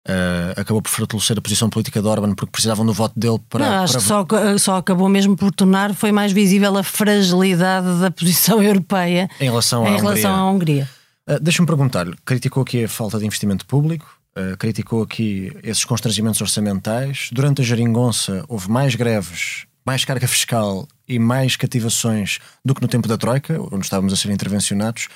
Uh, 0.07 0.55
acabou 0.55 0.81
por 0.81 0.89
fortalecer 0.89 1.37
a 1.37 1.41
posição 1.41 1.69
política 1.69 2.01
de 2.01 2.07
Orban 2.07 2.33
porque 2.33 2.51
precisavam 2.51 2.85
do 2.85 2.93
voto 2.93 3.19
dele 3.19 3.37
para. 3.49 3.65
Não, 3.65 3.83
acho 3.83 3.93
para... 3.93 4.01
que 4.01 4.07
só, 4.07 4.57
só 4.57 4.77
acabou 4.77 5.09
mesmo 5.09 5.35
por 5.35 5.51
tornar, 5.51 5.93
foi 5.93 6.11
mais 6.11 6.31
visível 6.31 6.77
a 6.77 6.83
fragilidade 6.83 7.99
da 7.99 8.09
posição 8.09 8.63
europeia 8.63 9.29
em 9.39 9.45
relação 9.45 9.85
à 9.85 9.89
em 9.89 9.97
relação 9.97 10.31
Hungria. 10.31 10.39
À 10.39 10.51
Hungria. 10.51 10.89
Uh, 11.29 11.39
Deixa-me 11.41 11.67
perguntar-lhe: 11.67 12.15
criticou 12.25 12.63
aqui 12.63 12.85
a 12.85 12.87
falta 12.87 13.19
de 13.19 13.25
investimento 13.25 13.65
público, 13.65 14.09
uh, 14.37 14.57
criticou 14.57 15.03
aqui 15.03 15.51
esses 15.61 15.83
constrangimentos 15.83 16.39
orçamentais. 16.39 17.29
Durante 17.31 17.61
a 17.61 17.65
geringonça 17.65 18.45
houve 18.47 18.71
mais 18.71 18.95
greves, 18.95 19.65
mais 19.85 20.05
carga 20.05 20.27
fiscal 20.27 20.87
e 21.07 21.19
mais 21.19 21.57
cativações 21.57 22.39
do 22.63 22.73
que 22.73 22.81
no 22.81 22.87
tempo 22.87 23.07
da 23.07 23.17
Troika, 23.17 23.59
onde 23.71 23.83
estávamos 23.83 24.13
a 24.13 24.15
ser 24.15 24.31
intervencionados. 24.31 25.09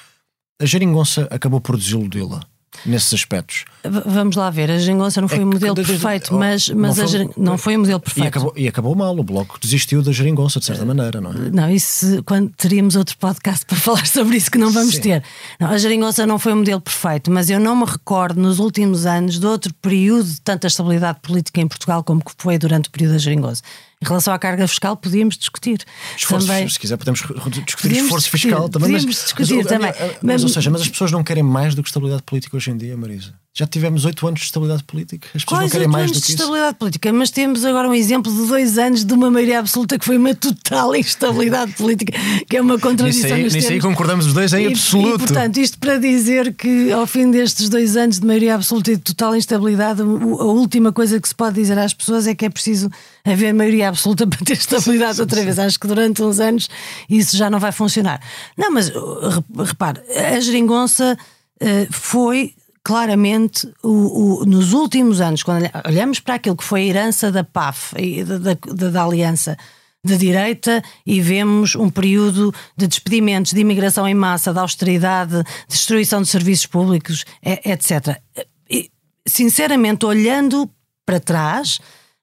A 0.61 0.65
geringonça 0.65 1.27
acabou 1.31 1.61
por 1.61 1.77
desiludi-la 1.77 2.41
nesses 2.85 3.13
aspectos. 3.13 3.65
vamos 3.83 4.35
lá 4.35 4.49
ver, 4.49 4.69
a 4.71 4.77
geringonça 4.77 5.21
não 5.21 5.27
foi 5.27 5.39
é 5.39 5.41
um 5.41 5.47
modelo 5.47 5.75
de, 5.75 5.83
perfeito, 5.83 6.33
mas, 6.33 6.69
mas 6.69 6.97
não, 6.97 7.07
foi, 7.07 7.29
não 7.37 7.57
foi 7.57 7.77
um 7.77 7.79
modelo 7.79 7.99
perfeito. 7.99 8.25
E 8.25 8.27
acabou, 8.27 8.53
e 8.55 8.67
acabou, 8.67 8.95
mal, 8.95 9.17
o 9.17 9.23
Bloco 9.23 9.59
desistiu 9.59 10.01
da 10.01 10.11
geringonça, 10.11 10.59
de 10.59 10.65
certa 10.65 10.85
maneira, 10.85 11.19
não 11.19 11.31
é? 11.31 11.49
Não, 11.51 11.69
isso 11.69 12.21
quando 12.23 12.49
teríamos 12.51 12.95
outro 12.95 13.17
podcast 13.17 13.65
para 13.67 13.77
falar 13.77 14.05
sobre 14.05 14.37
isso 14.37 14.51
que 14.51 14.57
não 14.57 14.71
vamos 14.71 14.95
Sim. 14.95 15.01
ter. 15.01 15.23
Não, 15.59 15.69
a 15.69 15.77
geringonça 15.77 16.25
não 16.25 16.39
foi 16.39 16.53
um 16.53 16.57
modelo 16.57 16.81
perfeito, 16.81 17.31
mas 17.31 17.49
eu 17.49 17.59
não 17.59 17.75
me 17.75 17.85
recordo 17.85 18.39
nos 18.39 18.59
últimos 18.59 19.05
anos 19.05 19.39
de 19.39 19.45
outro 19.45 19.73
período 19.75 20.25
de 20.25 20.41
tanta 20.41 20.67
estabilidade 20.67 21.19
política 21.21 21.61
em 21.61 21.67
Portugal 21.67 22.03
como 22.03 22.23
que 22.23 22.31
foi 22.37 22.57
durante 22.57 22.89
o 22.89 22.91
período 22.91 23.13
da 23.13 23.17
geringonça. 23.17 23.61
Em 24.03 24.05
relação 24.05 24.33
à 24.33 24.39
carga 24.39 24.67
fiscal, 24.67 24.97
podíamos 24.97 25.37
discutir. 25.37 25.85
Esforços, 26.17 26.47
também. 26.47 26.67
Se 26.67 26.77
quiser, 26.77 26.97
podemos 26.97 27.21
discutir 27.21 27.81
podíamos 27.81 28.03
esforço 28.03 28.25
discutir, 28.25 28.47
fiscal 28.49 28.67
também. 28.67 28.89
Podemos 28.89 29.05
mas, 29.05 29.23
discutir 29.23 29.55
mas, 29.55 29.67
também. 29.67 29.93
Mas, 29.97 30.17
mas, 30.21 30.43
ou 30.43 30.49
seja, 30.49 30.69
mas 30.69 30.81
as 30.81 30.89
pessoas 30.89 31.11
não 31.11 31.23
querem 31.23 31.41
mais 31.41 31.73
do 31.73 31.81
que 31.81 31.87
estabilidade 31.87 32.23
política 32.23 32.57
hoje 32.57 32.69
em 32.69 32.75
dia, 32.75 32.97
Marisa. 32.97 33.33
Já 33.55 33.67
tivemos 33.67 34.03
oito 34.03 34.27
anos 34.27 34.39
de 34.39 34.45
estabilidade 34.47 34.83
política. 34.83 35.27
As 35.35 35.43
pessoas 35.45 35.59
Quais 35.59 35.61
não 35.65 35.69
querem 35.69 35.87
mais 35.87 36.05
anos 36.05 36.17
do 36.17 36.21
que 36.21 36.25
de 36.27 36.33
isso. 36.33 36.41
estabilidade 36.41 36.77
política, 36.79 37.13
mas 37.13 37.29
temos 37.29 37.63
agora 37.63 37.87
um 37.87 37.93
exemplo 37.93 38.33
de 38.33 38.47
dois 38.47 38.79
anos 38.79 39.05
de 39.05 39.13
uma 39.13 39.29
maioria 39.29 39.59
absoluta 39.59 39.99
que 39.99 40.03
foi 40.05 40.17
uma 40.17 40.33
total 40.33 40.95
instabilidade 40.95 41.73
política, 41.77 42.13
que 42.49 42.57
é 42.57 42.61
uma 42.61 42.79
contradição. 42.79 43.29
Nisso 43.29 43.35
aí, 43.35 43.43
nisso 43.61 43.71
aí 43.73 43.79
concordamos 43.79 44.25
os 44.25 44.33
dois 44.33 44.51
em 44.53 44.63
E- 44.63 44.67
absoluto. 44.69 45.15
E, 45.23 45.27
portanto, 45.27 45.57
isto 45.57 45.77
para 45.77 45.99
dizer 45.99 46.51
que 46.55 46.91
ao 46.91 47.05
fim 47.05 47.29
destes 47.29 47.69
dois 47.69 47.95
anos 47.95 48.19
de 48.19 48.25
maioria 48.25 48.55
absoluta 48.55 48.91
e 48.91 48.95
de 48.95 49.03
total 49.03 49.35
instabilidade, 49.35 50.01
a 50.01 50.05
última 50.05 50.91
coisa 50.91 51.21
que 51.21 51.27
se 51.27 51.35
pode 51.35 51.53
dizer 51.53 51.77
às 51.77 51.93
pessoas 51.93 52.25
é 52.25 52.33
que 52.33 52.45
é 52.45 52.49
preciso 52.49 52.89
haver 53.23 53.53
maioria 53.53 53.89
absoluta 53.89 54.25
para 54.25 54.39
ter 54.39 54.53
estabilidade 54.53 55.21
outra 55.21 55.43
vez. 55.43 55.59
Acho 55.59 55.79
que 55.79 55.85
durante 55.85 56.23
uns 56.23 56.39
anos 56.39 56.67
isso 57.07 57.37
já 57.37 57.51
não 57.51 57.59
vai 57.59 57.71
funcionar. 57.71 58.19
Não, 58.57 58.71
mas 58.71 58.89
re- 58.89 59.63
repare, 59.63 60.01
a 60.35 60.39
geringonça 60.39 61.15
uh, 61.61 61.87
foi 61.91 62.55
claramente 62.83 63.67
o, 63.81 64.41
o- 64.41 64.45
nos 64.45 64.73
últimos 64.73 65.21
anos, 65.21 65.41
quando 65.43 65.63
olha- 65.63 65.83
olhamos 65.87 66.19
para 66.19 66.35
aquilo 66.35 66.57
que 66.57 66.63
foi 66.63 66.81
a 66.81 66.85
herança 66.85 67.31
da 67.31 67.43
PAF 67.43 67.93
da, 68.25 68.37
da- 68.37 68.89
da- 68.89 69.03
aliança 69.03 69.57
de 70.05 70.17
direita 70.17 70.83
e 71.05 71.21
vemos 71.21 71.75
um 71.75 71.89
período 71.89 72.53
de 72.75 72.87
despedimentos, 72.87 73.53
de 73.53 73.61
imigração 73.61 74.05
em 74.05 74.13
massa, 74.13 74.51
de 74.51 74.59
austeridade, 74.59 75.41
destruição 75.67 76.21
de 76.21 76.27
serviços 76.27 76.65
públicos, 76.65 77.23
etc. 77.41 78.19
E, 78.69 78.91
sinceramente, 79.25 80.05
olhando 80.05 80.69
para 81.05 81.21
trás, 81.21 81.79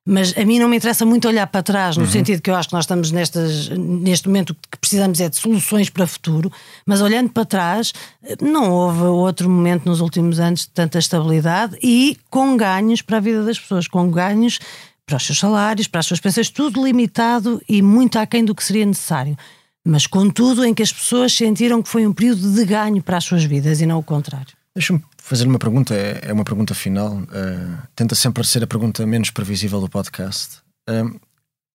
mas 0.07 0.37
a 0.37 0.45
mim 0.45 0.59
não 0.59 0.69
me 0.69 0.77
interessa 0.77 1.05
muito 1.05 1.29
olhar 1.29 1.47
para 1.47 1.63
trás, 1.63 1.97
no 1.97 2.07
sentido 2.07 2.41
que 2.41 2.51
eu 2.51 2.55
acho 2.55 2.69
que 2.69 2.75
nós 2.75 2.85
estamos 2.85 3.11
nestas, 3.11 3.69
neste 3.69 4.29
momento 4.29 4.55
que 4.55 4.79
precisamos 4.79 5.21
é 5.21 5.29
de 5.29 5.37
soluções 5.37 5.91
para 5.91 6.05
o 6.05 6.07
futuro, 6.07 6.51
mas 6.87 7.03
olhando 7.03 7.31
para 7.31 7.45
trás, 7.45 7.93
não 8.41 8.71
houve 8.71 9.03
outro 9.03 9.49
momento 9.49 9.85
nos 9.85 10.01
últimos 10.01 10.41
anos 10.41 10.63
de 10.63 10.71
tanta 10.71 10.99
estabilidade 10.99 11.79
e 11.83 12.17
com 12.31 12.57
ganhos 12.57 13.03
para 13.03 13.19
a 13.19 13.21
vida 13.21 13.45
das 13.45 13.59
pessoas, 13.59 13.87
com 13.87 14.11
ganhos 14.11 14.59
para 15.05 15.17
os 15.17 15.27
seus 15.27 15.39
salários, 15.39 15.87
para 15.87 16.01
as 16.01 16.07
suas 16.07 16.21
pensões, 16.21 16.49
tudo 16.49 16.85
limitado 16.85 17.61
e 17.69 17.83
muito 17.83 18.19
aquém 18.19 18.45
do 18.45 18.55
que 18.55 18.65
seria 18.65 18.87
necessário. 18.87 19.37
Mas, 19.85 20.07
contudo, 20.07 20.65
em 20.65 20.73
que 20.73 20.83
as 20.83 20.93
pessoas 20.93 21.33
sentiram 21.33 21.83
que 21.83 21.89
foi 21.89 22.07
um 22.07 22.13
período 22.13 22.53
de 22.53 22.65
ganho 22.65 23.03
para 23.03 23.17
as 23.17 23.25
suas 23.25 23.45
vidas 23.45 23.81
e 23.81 23.87
não 23.87 23.99
o 23.99 24.03
contrário. 24.03 24.55
Deixa-me 24.75 25.03
fazer 25.31 25.47
uma 25.47 25.61
pergunta, 25.61 25.95
é 25.95 26.21
é 26.23 26.33
uma 26.33 26.45
pergunta 26.45 26.75
final. 26.75 27.19
uh, 27.19 27.89
tenta 27.95 28.17
sempre 28.17 28.45
ser 28.45 28.65
a 28.65 28.67
pergunta 28.67 29.07
menos 29.07 29.31
previsível 29.31 29.81
do 29.81 29.89
podcast. 29.89 30.59
Um, 30.89 31.21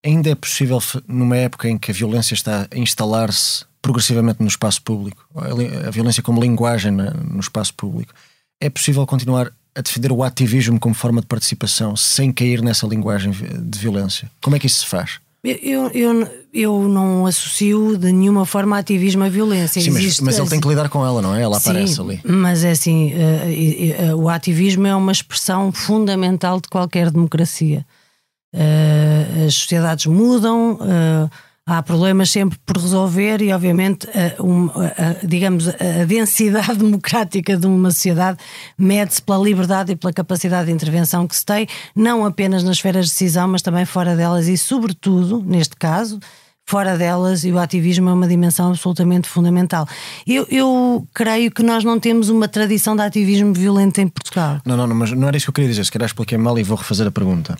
ainda 0.04 0.28
é 0.28 0.34
possível, 0.34 0.78
numa 1.08 1.38
época 1.38 1.66
em 1.66 1.78
que 1.78 1.90
a 1.90 1.94
violência 1.94 2.34
está 2.34 2.68
a 2.70 2.78
instalar-se 2.78 3.64
progressivamente 3.80 4.42
no 4.42 4.48
espaço 4.48 4.82
público, 4.82 5.26
a 5.86 5.90
violência 5.90 6.22
como 6.22 6.40
linguagem 6.40 6.92
no 6.92 7.40
espaço 7.40 7.72
público, 7.72 8.12
é 8.60 8.68
possível 8.68 9.06
continuar 9.06 9.50
a 9.74 9.80
defender 9.80 10.12
o 10.12 10.22
ativismo 10.22 10.78
como 10.78 10.94
forma 10.94 11.20
de 11.20 11.26
participação 11.26 11.96
sem 11.96 12.32
cair 12.32 12.62
nessa 12.62 12.86
linguagem 12.86 13.30
de 13.30 13.78
violência? 13.78 14.30
Como 14.42 14.56
é 14.56 14.58
que 14.58 14.66
isso 14.66 14.80
se 14.80 14.86
faz? 14.86 15.20
Eu, 15.44 15.88
eu, 15.94 16.28
eu, 16.52 16.88
não 16.88 17.24
associo 17.24 17.96
de 17.96 18.10
nenhuma 18.10 18.44
forma 18.44 18.76
ativismo 18.78 19.22
à 19.22 19.28
violência. 19.28 19.80
Sim, 19.80 19.90
mas, 19.90 20.02
Existe- 20.02 20.24
mas 20.24 20.38
ele 20.38 20.48
tem 20.48 20.60
que 20.60 20.66
lidar 20.66 20.88
com 20.88 21.04
ela, 21.06 21.22
não 21.22 21.34
é? 21.34 21.42
Ela 21.42 21.60
Sim, 21.60 21.70
aparece 21.70 22.00
ali. 22.00 22.20
Mas 22.24 22.64
é 22.64 22.72
assim, 22.72 23.12
eh, 23.12 23.52
eh, 23.52 24.06
eh, 24.08 24.14
o 24.14 24.28
ativismo 24.28 24.86
é 24.86 24.94
uma 24.96 25.12
expressão 25.12 25.70
fundamental 25.70 26.60
de 26.60 26.68
qualquer 26.68 27.10
democracia. 27.12 27.86
Eh, 28.52 29.44
as 29.46 29.54
sociedades 29.54 30.06
mudam, 30.06 30.78
eh, 30.82 31.28
há 31.66 31.82
problemas 31.82 32.30
sempre 32.30 32.56
por 32.64 32.76
resolver 32.78 33.42
e, 33.42 33.52
obviamente, 33.52 34.08
eh, 34.14 34.36
um, 34.40 34.66
a- 34.70 34.84
a- 35.22 35.26
digamos, 35.26 35.68
a 35.68 36.04
densidade 36.06 36.74
democrática 36.78 37.56
de 37.56 37.66
uma 37.66 37.90
sociedade 37.90 38.38
mede-se 38.78 39.20
pela 39.20 39.42
liberdade 39.42 39.92
e 39.92 39.96
pela 39.96 40.12
capacidade 40.12 40.66
de 40.66 40.72
intervenção 40.72 41.26
que 41.26 41.34
se 41.34 41.44
tem, 41.44 41.66
não 41.94 42.24
apenas 42.24 42.62
nas 42.62 42.76
esferas 42.76 43.06
de 43.06 43.10
decisão, 43.12 43.48
mas 43.48 43.62
também 43.62 43.84
fora 43.84 44.14
delas 44.14 44.46
e, 44.46 44.56
sobretudo, 44.56 45.42
neste 45.44 45.74
caso, 45.74 46.20
fora 46.68 46.96
delas 46.96 47.42
e 47.44 47.50
o 47.50 47.58
ativismo 47.58 48.08
é 48.10 48.12
uma 48.12 48.26
dimensão 48.28 48.70
absolutamente 48.70 49.28
fundamental. 49.28 49.88
Eu, 50.26 50.46
eu 50.50 51.06
creio 51.14 51.50
que 51.50 51.62
nós 51.64 51.82
não 51.84 51.98
temos 51.98 52.28
uma 52.28 52.46
tradição 52.48 52.94
de 52.94 53.02
ativismo 53.02 53.52
violento 53.52 54.00
em 54.00 54.06
Portugal. 54.08 54.60
Não, 54.64 54.76
não, 54.76 54.86
não, 54.86 54.94
mas 54.96 55.10
não 55.12 55.26
era 55.28 55.36
isso 55.36 55.46
que 55.46 55.50
eu 55.50 55.54
queria 55.54 55.70
dizer. 55.70 55.84
Se 55.84 55.90
calhar 55.92 56.06
expliquei 56.06 56.38
mal 56.38 56.56
e 56.58 56.62
vou 56.62 56.76
refazer 56.76 57.06
a 57.06 57.10
pergunta. 57.10 57.56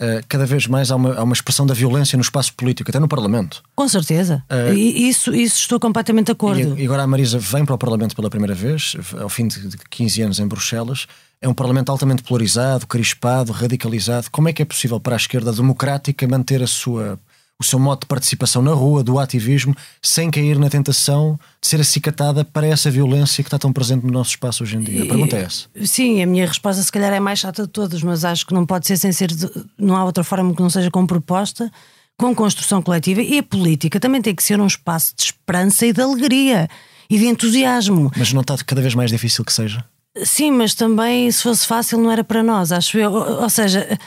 Uh, 0.00 0.22
cada 0.28 0.46
vez 0.46 0.66
mais 0.66 0.90
há 0.90 0.96
uma, 0.96 1.14
há 1.14 1.22
uma 1.22 1.32
expressão 1.32 1.66
da 1.66 1.74
violência 1.74 2.16
no 2.16 2.22
espaço 2.22 2.54
político, 2.54 2.90
até 2.90 3.00
no 3.00 3.08
Parlamento. 3.08 3.62
Com 3.74 3.88
certeza. 3.88 4.44
E 4.74 5.08
isso, 5.08 5.34
isso 5.34 5.58
estou 5.58 5.80
completamente 5.80 6.26
de 6.26 6.32
acordo. 6.32 6.78
E, 6.78 6.84
agora 6.84 7.02
a 7.02 7.06
Marisa 7.06 7.38
vem 7.38 7.64
para 7.64 7.74
o 7.74 7.78
Parlamento 7.78 8.14
pela 8.14 8.30
primeira 8.30 8.54
vez, 8.54 8.96
ao 9.18 9.28
fim 9.28 9.48
de 9.48 9.58
de 9.68 9.76
15 9.90 10.22
anos 10.22 10.38
em 10.38 10.46
Bruxelas. 10.46 11.06
É 11.40 11.48
um 11.48 11.54
Parlamento 11.54 11.90
altamente 11.90 12.22
polarizado, 12.22 12.86
crispado, 12.86 13.52
radicalizado. 13.52 14.30
Como 14.30 14.48
é 14.48 14.52
que 14.52 14.62
é 14.62 14.64
possível 14.64 14.98
para 14.98 15.14
a 15.14 15.16
esquerda 15.16 15.52
democrática 15.52 16.26
manter 16.26 16.62
a 16.62 16.66
sua, 16.66 17.18
o 17.60 17.64
seu 17.64 17.78
modo 17.78 18.00
de 18.02 18.06
participação 18.06 18.62
na 18.62 18.72
rua, 18.72 19.02
do 19.02 19.18
ativismo, 19.18 19.74
sem 20.00 20.30
cair 20.30 20.56
na 20.58 20.70
tentação 20.70 21.38
de 21.60 21.66
ser 21.66 21.80
acicatada 21.80 22.44
para 22.44 22.66
essa 22.66 22.88
violência 22.88 23.42
que 23.42 23.48
está 23.48 23.58
tão 23.58 23.72
presente 23.72 24.06
no 24.06 24.12
nosso 24.12 24.30
espaço 24.30 24.62
hoje 24.62 24.76
em 24.76 24.80
dia? 24.80 25.02
A 25.02 25.06
pergunta 25.06 25.36
é 25.36 25.42
essa. 25.42 25.66
Sim, 25.84 26.22
a 26.22 26.26
minha 26.26 26.46
resposta 26.46 26.80
se 26.82 26.92
calhar 26.92 27.12
é 27.12 27.18
mais 27.18 27.40
chata 27.40 27.62
de 27.62 27.68
todas, 27.68 28.00
mas 28.02 28.24
acho 28.24 28.46
que 28.46 28.54
não 28.54 28.64
pode 28.64 28.86
ser 28.86 28.96
sem 28.96 29.10
ser. 29.10 29.28
de- 29.28 29.50
não 29.76 29.96
há 29.96 30.04
outra 30.04 30.22
forma 30.22 30.54
que 30.54 30.62
não 30.62 30.70
seja 30.70 30.88
com 30.90 31.04
proposta, 31.04 31.68
com 32.16 32.32
construção 32.34 32.80
coletiva. 32.80 33.20
E 33.22 33.38
a 33.38 33.42
política 33.42 33.98
também 33.98 34.22
tem 34.22 34.34
que 34.36 34.42
ser 34.42 34.60
um 34.60 34.66
espaço 34.66 35.14
de 35.16 35.24
esperança 35.24 35.84
e 35.84 35.92
de 35.92 36.00
alegria 36.00 36.68
e 37.10 37.18
de 37.18 37.26
entusiasmo. 37.26 38.10
Mas 38.16 38.32
não 38.32 38.42
está 38.42 38.56
cada 38.64 38.80
vez 38.80 38.94
mais 38.94 39.10
difícil 39.10 39.44
que 39.44 39.52
seja? 39.52 39.84
Sim, 40.24 40.52
mas 40.52 40.74
também 40.74 41.30
se 41.30 41.42
fosse 41.42 41.66
fácil 41.66 41.98
não 41.98 42.10
era 42.10 42.22
para 42.22 42.42
nós, 42.42 42.70
acho 42.72 42.98
eu. 42.98 43.12
Ou 43.12 43.42
ou 43.42 43.50
seja, 43.50 43.98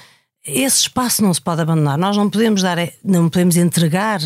esse 0.45 0.81
espaço 0.81 1.21
não 1.21 1.33
se 1.33 1.41
pode 1.41 1.61
abandonar. 1.61 1.97
Nós 1.97 2.15
não 2.17 2.29
podemos 2.29 2.61
dar, 2.61 2.77
não 3.03 3.29
podemos 3.29 3.57
entregar 3.57 4.19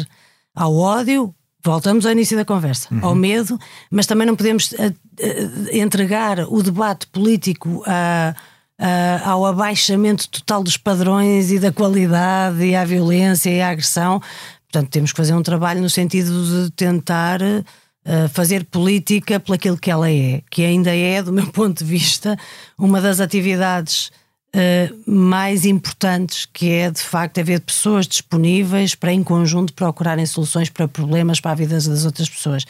ao 0.55 0.75
ódio. 0.75 1.33
Voltamos 1.63 2.05
ao 2.05 2.11
início 2.11 2.37
da 2.37 2.45
conversa, 2.45 2.87
ao 3.01 3.15
medo, 3.15 3.59
mas 3.89 4.05
também 4.05 4.27
não 4.27 4.35
podemos 4.35 4.71
eh, 4.73 4.93
eh, 5.19 5.79
entregar 5.79 6.41
o 6.47 6.61
debate 6.61 7.07
político 7.07 7.81
a- 7.87 8.35
a- 8.77 9.29
ao 9.31 9.45
abaixamento 9.47 10.29
total 10.29 10.61
dos 10.63 10.77
padrões 10.77 11.51
e 11.51 11.57
da 11.57 11.71
qualidade 11.71 12.63
e 12.63 12.75
à 12.75 12.85
violência 12.85 13.49
e 13.49 13.61
à 13.61 13.69
agressão. 13.69 14.21
Portanto, 14.71 14.91
temos 14.91 15.11
que 15.11 15.17
fazer 15.17 15.33
um 15.33 15.41
trabalho 15.41 15.81
no 15.81 15.89
sentido 15.89 16.65
de 16.65 16.69
tentar 16.71 17.41
eh, 17.41 18.27
fazer 18.31 18.63
política 18.65 19.39
por 19.39 19.55
aquilo 19.55 19.75
que 19.77 19.89
ela 19.89 20.07
é, 20.11 20.43
que 20.51 20.63
ainda 20.63 20.95
é, 20.95 21.23
do 21.23 21.33
meu 21.33 21.47
ponto 21.51 21.83
de 21.83 21.89
vista, 21.89 22.37
uma 22.77 23.01
das 23.01 23.19
atividades 23.19 24.11
eh, 24.57 24.89
mais 25.05 25.65
importantes, 25.65 26.45
que 26.45 26.71
é 26.71 26.89
de 26.89 27.01
facto 27.01 27.39
haver 27.39 27.59
pessoas 27.59 28.07
disponíveis 28.07 28.95
para, 28.95 29.11
em 29.11 29.21
conjunto, 29.21 29.73
procurarem 29.73 30.25
soluções 30.25 30.69
para 30.69 30.87
problemas 30.87 31.41
para 31.41 31.51
a 31.51 31.55
vida 31.55 31.75
das 31.75 32.05
outras 32.05 32.29
pessoas. 32.29 32.63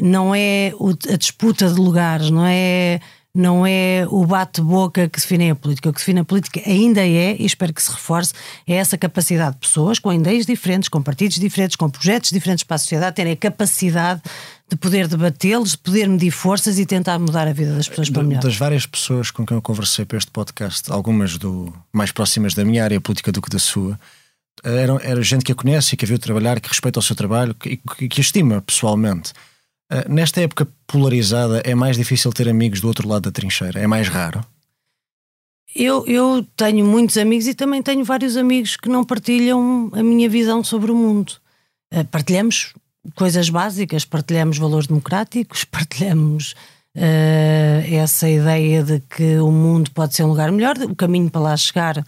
Não 0.00 0.32
é 0.34 0.72
o- 0.78 0.90
a 1.12 1.16
disputa 1.16 1.66
de 1.68 1.80
lugares, 1.80 2.30
não 2.30 2.46
é. 2.46 3.00
Não 3.38 3.66
é 3.66 4.06
o 4.08 4.24
bate-boca 4.24 5.10
que 5.10 5.20
define 5.20 5.50
a 5.50 5.54
política. 5.54 5.90
O 5.90 5.92
que 5.92 5.98
define 5.98 6.20
a 6.20 6.24
política 6.24 6.58
ainda 6.64 7.02
é, 7.02 7.36
e 7.38 7.44
espero 7.44 7.70
que 7.74 7.82
se 7.82 7.90
reforce, 7.90 8.32
é 8.66 8.76
essa 8.76 8.96
capacidade 8.96 9.56
de 9.56 9.60
pessoas 9.60 9.98
com 9.98 10.10
ideias 10.10 10.46
diferentes, 10.46 10.88
com 10.88 11.02
partidos 11.02 11.36
diferentes, 11.38 11.76
com 11.76 11.90
projetos 11.90 12.30
diferentes 12.30 12.64
para 12.64 12.76
a 12.76 12.78
sociedade, 12.78 13.14
terem 13.14 13.34
a 13.34 13.36
capacidade 13.36 14.22
de 14.68 14.76
poder 14.76 15.06
debatê-los, 15.06 15.72
de 15.72 15.78
poder 15.78 16.08
medir 16.08 16.30
forças 16.32 16.78
e 16.78 16.84
tentar 16.86 17.18
mudar 17.18 17.46
a 17.46 17.52
vida 17.52 17.74
das 17.74 17.88
pessoas 17.88 18.10
para 18.10 18.22
melhor. 18.24 18.42
Das 18.42 18.56
várias 18.56 18.84
pessoas 18.84 19.30
com 19.30 19.46
quem 19.46 19.56
eu 19.56 19.62
conversei 19.62 20.04
para 20.04 20.18
este 20.18 20.30
podcast, 20.30 20.90
algumas 20.90 21.38
do, 21.38 21.72
mais 21.92 22.10
próximas 22.10 22.52
da 22.54 22.64
minha 22.64 22.82
área 22.82 23.00
política 23.00 23.30
do 23.30 23.40
que 23.40 23.48
da 23.50 23.58
sua, 23.60 23.98
eram, 24.64 24.98
era 25.00 25.22
gente 25.22 25.44
que 25.44 25.52
a 25.52 25.54
conhece 25.54 25.94
e 25.94 25.96
que 25.96 26.04
a 26.04 26.08
viu 26.08 26.18
trabalhar, 26.18 26.58
que 26.60 26.68
respeita 26.68 26.98
o 26.98 27.02
seu 27.02 27.14
trabalho 27.14 27.54
que- 27.54 27.80
e 28.00 28.08
que, 28.08 28.20
a 28.20 28.22
estima 28.22 28.60
pessoalmente. 28.60 29.32
Eh, 29.90 30.06
Nesta 30.08 30.40
época 30.40 30.66
polarizada, 30.86 31.60
é 31.64 31.74
mais 31.74 31.96
difícil 31.96 32.32
ter 32.32 32.48
amigos 32.48 32.80
do 32.80 32.88
outro 32.88 33.06
lado 33.08 33.22
da 33.22 33.30
trincheira? 33.30 33.78
É 33.78 33.86
mais 33.86 34.08
raro? 34.08 34.44
Eu, 35.74 36.06
eu 36.06 36.44
tenho 36.56 36.84
muitos 36.86 37.16
amigos 37.18 37.46
e 37.46 37.54
também 37.54 37.82
tenho 37.82 38.02
vários 38.04 38.36
amigos 38.36 38.76
que 38.76 38.88
não 38.88 39.04
partilham 39.04 39.90
a 39.92 40.02
minha 40.02 40.28
visão 40.28 40.64
sobre 40.64 40.90
o 40.90 40.94
mundo. 40.96 41.34
Eh, 41.92 42.02
Partilhamos 42.02 42.72
coisas 43.14 43.48
básicas, 43.48 44.04
partilhamos 44.04 44.58
valores 44.58 44.86
democráticos, 44.86 45.64
partilhamos 45.70 46.54
eh, 46.94 47.86
essa 47.92 48.28
ideia 48.28 48.82
de 48.82 49.00
que 49.00 49.38
o 49.38 49.50
mundo 49.50 49.90
pode 49.92 50.14
ser 50.14 50.24
um 50.24 50.28
lugar 50.28 50.50
melhor, 50.50 50.76
o 50.78 50.94
caminho 50.94 51.30
para 51.30 51.40
lá 51.40 51.56
chegar 51.56 52.04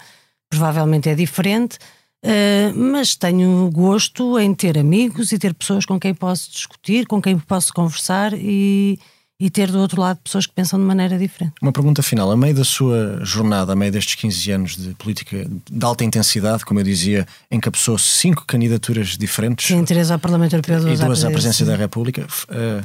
provavelmente 0.51 1.09
é 1.09 1.15
diferente, 1.15 1.79
eh, 2.23 2.73
mas 2.75 3.15
tenho 3.15 3.71
gosto 3.71 4.39
em 4.39 4.55
ter 4.55 4.79
amigos 4.79 5.31
e 5.31 5.39
ter 5.39 5.55
pessoas 5.55 5.85
com 5.85 6.01
quem 6.01 6.15
posso 6.15 6.51
discutir, 6.51 7.07
com 7.07 7.21
quem 7.21 7.39
posso 7.39 7.73
conversar 7.73 8.33
e, 8.35 8.99
e 9.41 9.49
ter 9.49 9.70
do 9.70 9.78
outro 9.78 10.01
lado 10.01 10.18
pessoas 10.22 10.47
que 10.47 10.53
pensam 10.53 10.78
de 10.78 10.84
maneira 10.84 11.16
diferente. 11.16 11.55
Uma 11.62 11.72
pergunta 11.72 12.03
final. 12.03 12.30
A 12.30 12.36
meio 12.36 12.55
da 12.55 12.64
sua 12.64 13.20
jornada, 13.24 13.72
a 13.72 13.76
meio 13.76 13.93
destes 13.93 14.16
15 14.16 14.51
anos 14.51 14.76
de 14.76 14.95
política 14.95 15.47
de 15.70 15.84
alta 15.84 16.05
intensidade, 16.05 16.64
como 16.64 16.80
eu 16.80 16.84
dizia, 16.84 17.26
encabeçou 17.51 17.97
cinco 17.99 18.45
candidaturas 18.45 19.16
diferentes 19.16 19.66
Sim, 19.66 19.84
três 19.84 20.11
ao 20.11 20.18
Parlamento 20.18 20.55
Europeu, 20.55 20.78
e 20.78 20.80
duas, 20.80 21.01
duas 21.01 21.24
à 21.24 21.30
presidência 21.30 21.64
da 21.64 21.76
República. 21.76 22.26
Eh, 22.49 22.82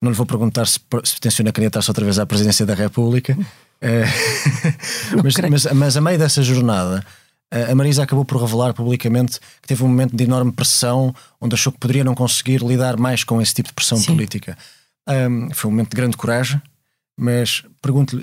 não 0.00 0.10
lhe 0.10 0.16
vou 0.16 0.24
perguntar 0.24 0.66
se, 0.66 0.80
se 1.04 1.20
tenciona 1.20 1.52
candidatar-se 1.52 1.90
outra 1.90 2.04
vez 2.04 2.18
à 2.18 2.24
presidência 2.24 2.64
da 2.64 2.74
República, 2.74 3.36
É, 3.80 4.04
mas, 5.22 5.34
mas, 5.36 5.72
mas, 5.72 5.96
a 5.96 6.00
meio 6.00 6.18
dessa 6.18 6.42
jornada, 6.42 7.04
a 7.50 7.74
Marisa 7.74 8.02
acabou 8.02 8.24
por 8.24 8.40
revelar 8.40 8.74
publicamente 8.74 9.38
que 9.62 9.68
teve 9.68 9.84
um 9.84 9.88
momento 9.88 10.16
de 10.16 10.24
enorme 10.24 10.50
pressão, 10.52 11.14
onde 11.40 11.54
achou 11.54 11.72
que 11.72 11.78
poderia 11.78 12.02
não 12.02 12.14
conseguir 12.14 12.60
lidar 12.60 12.96
mais 12.96 13.22
com 13.22 13.40
esse 13.40 13.54
tipo 13.54 13.68
de 13.68 13.74
pressão 13.74 13.98
Sim. 13.98 14.06
política. 14.06 14.58
Um, 15.08 15.50
foi 15.54 15.68
um 15.68 15.72
momento 15.72 15.90
de 15.90 15.96
grande 15.96 16.16
coragem, 16.16 16.60
mas 17.18 17.64
pergunto-lhe: 17.80 18.22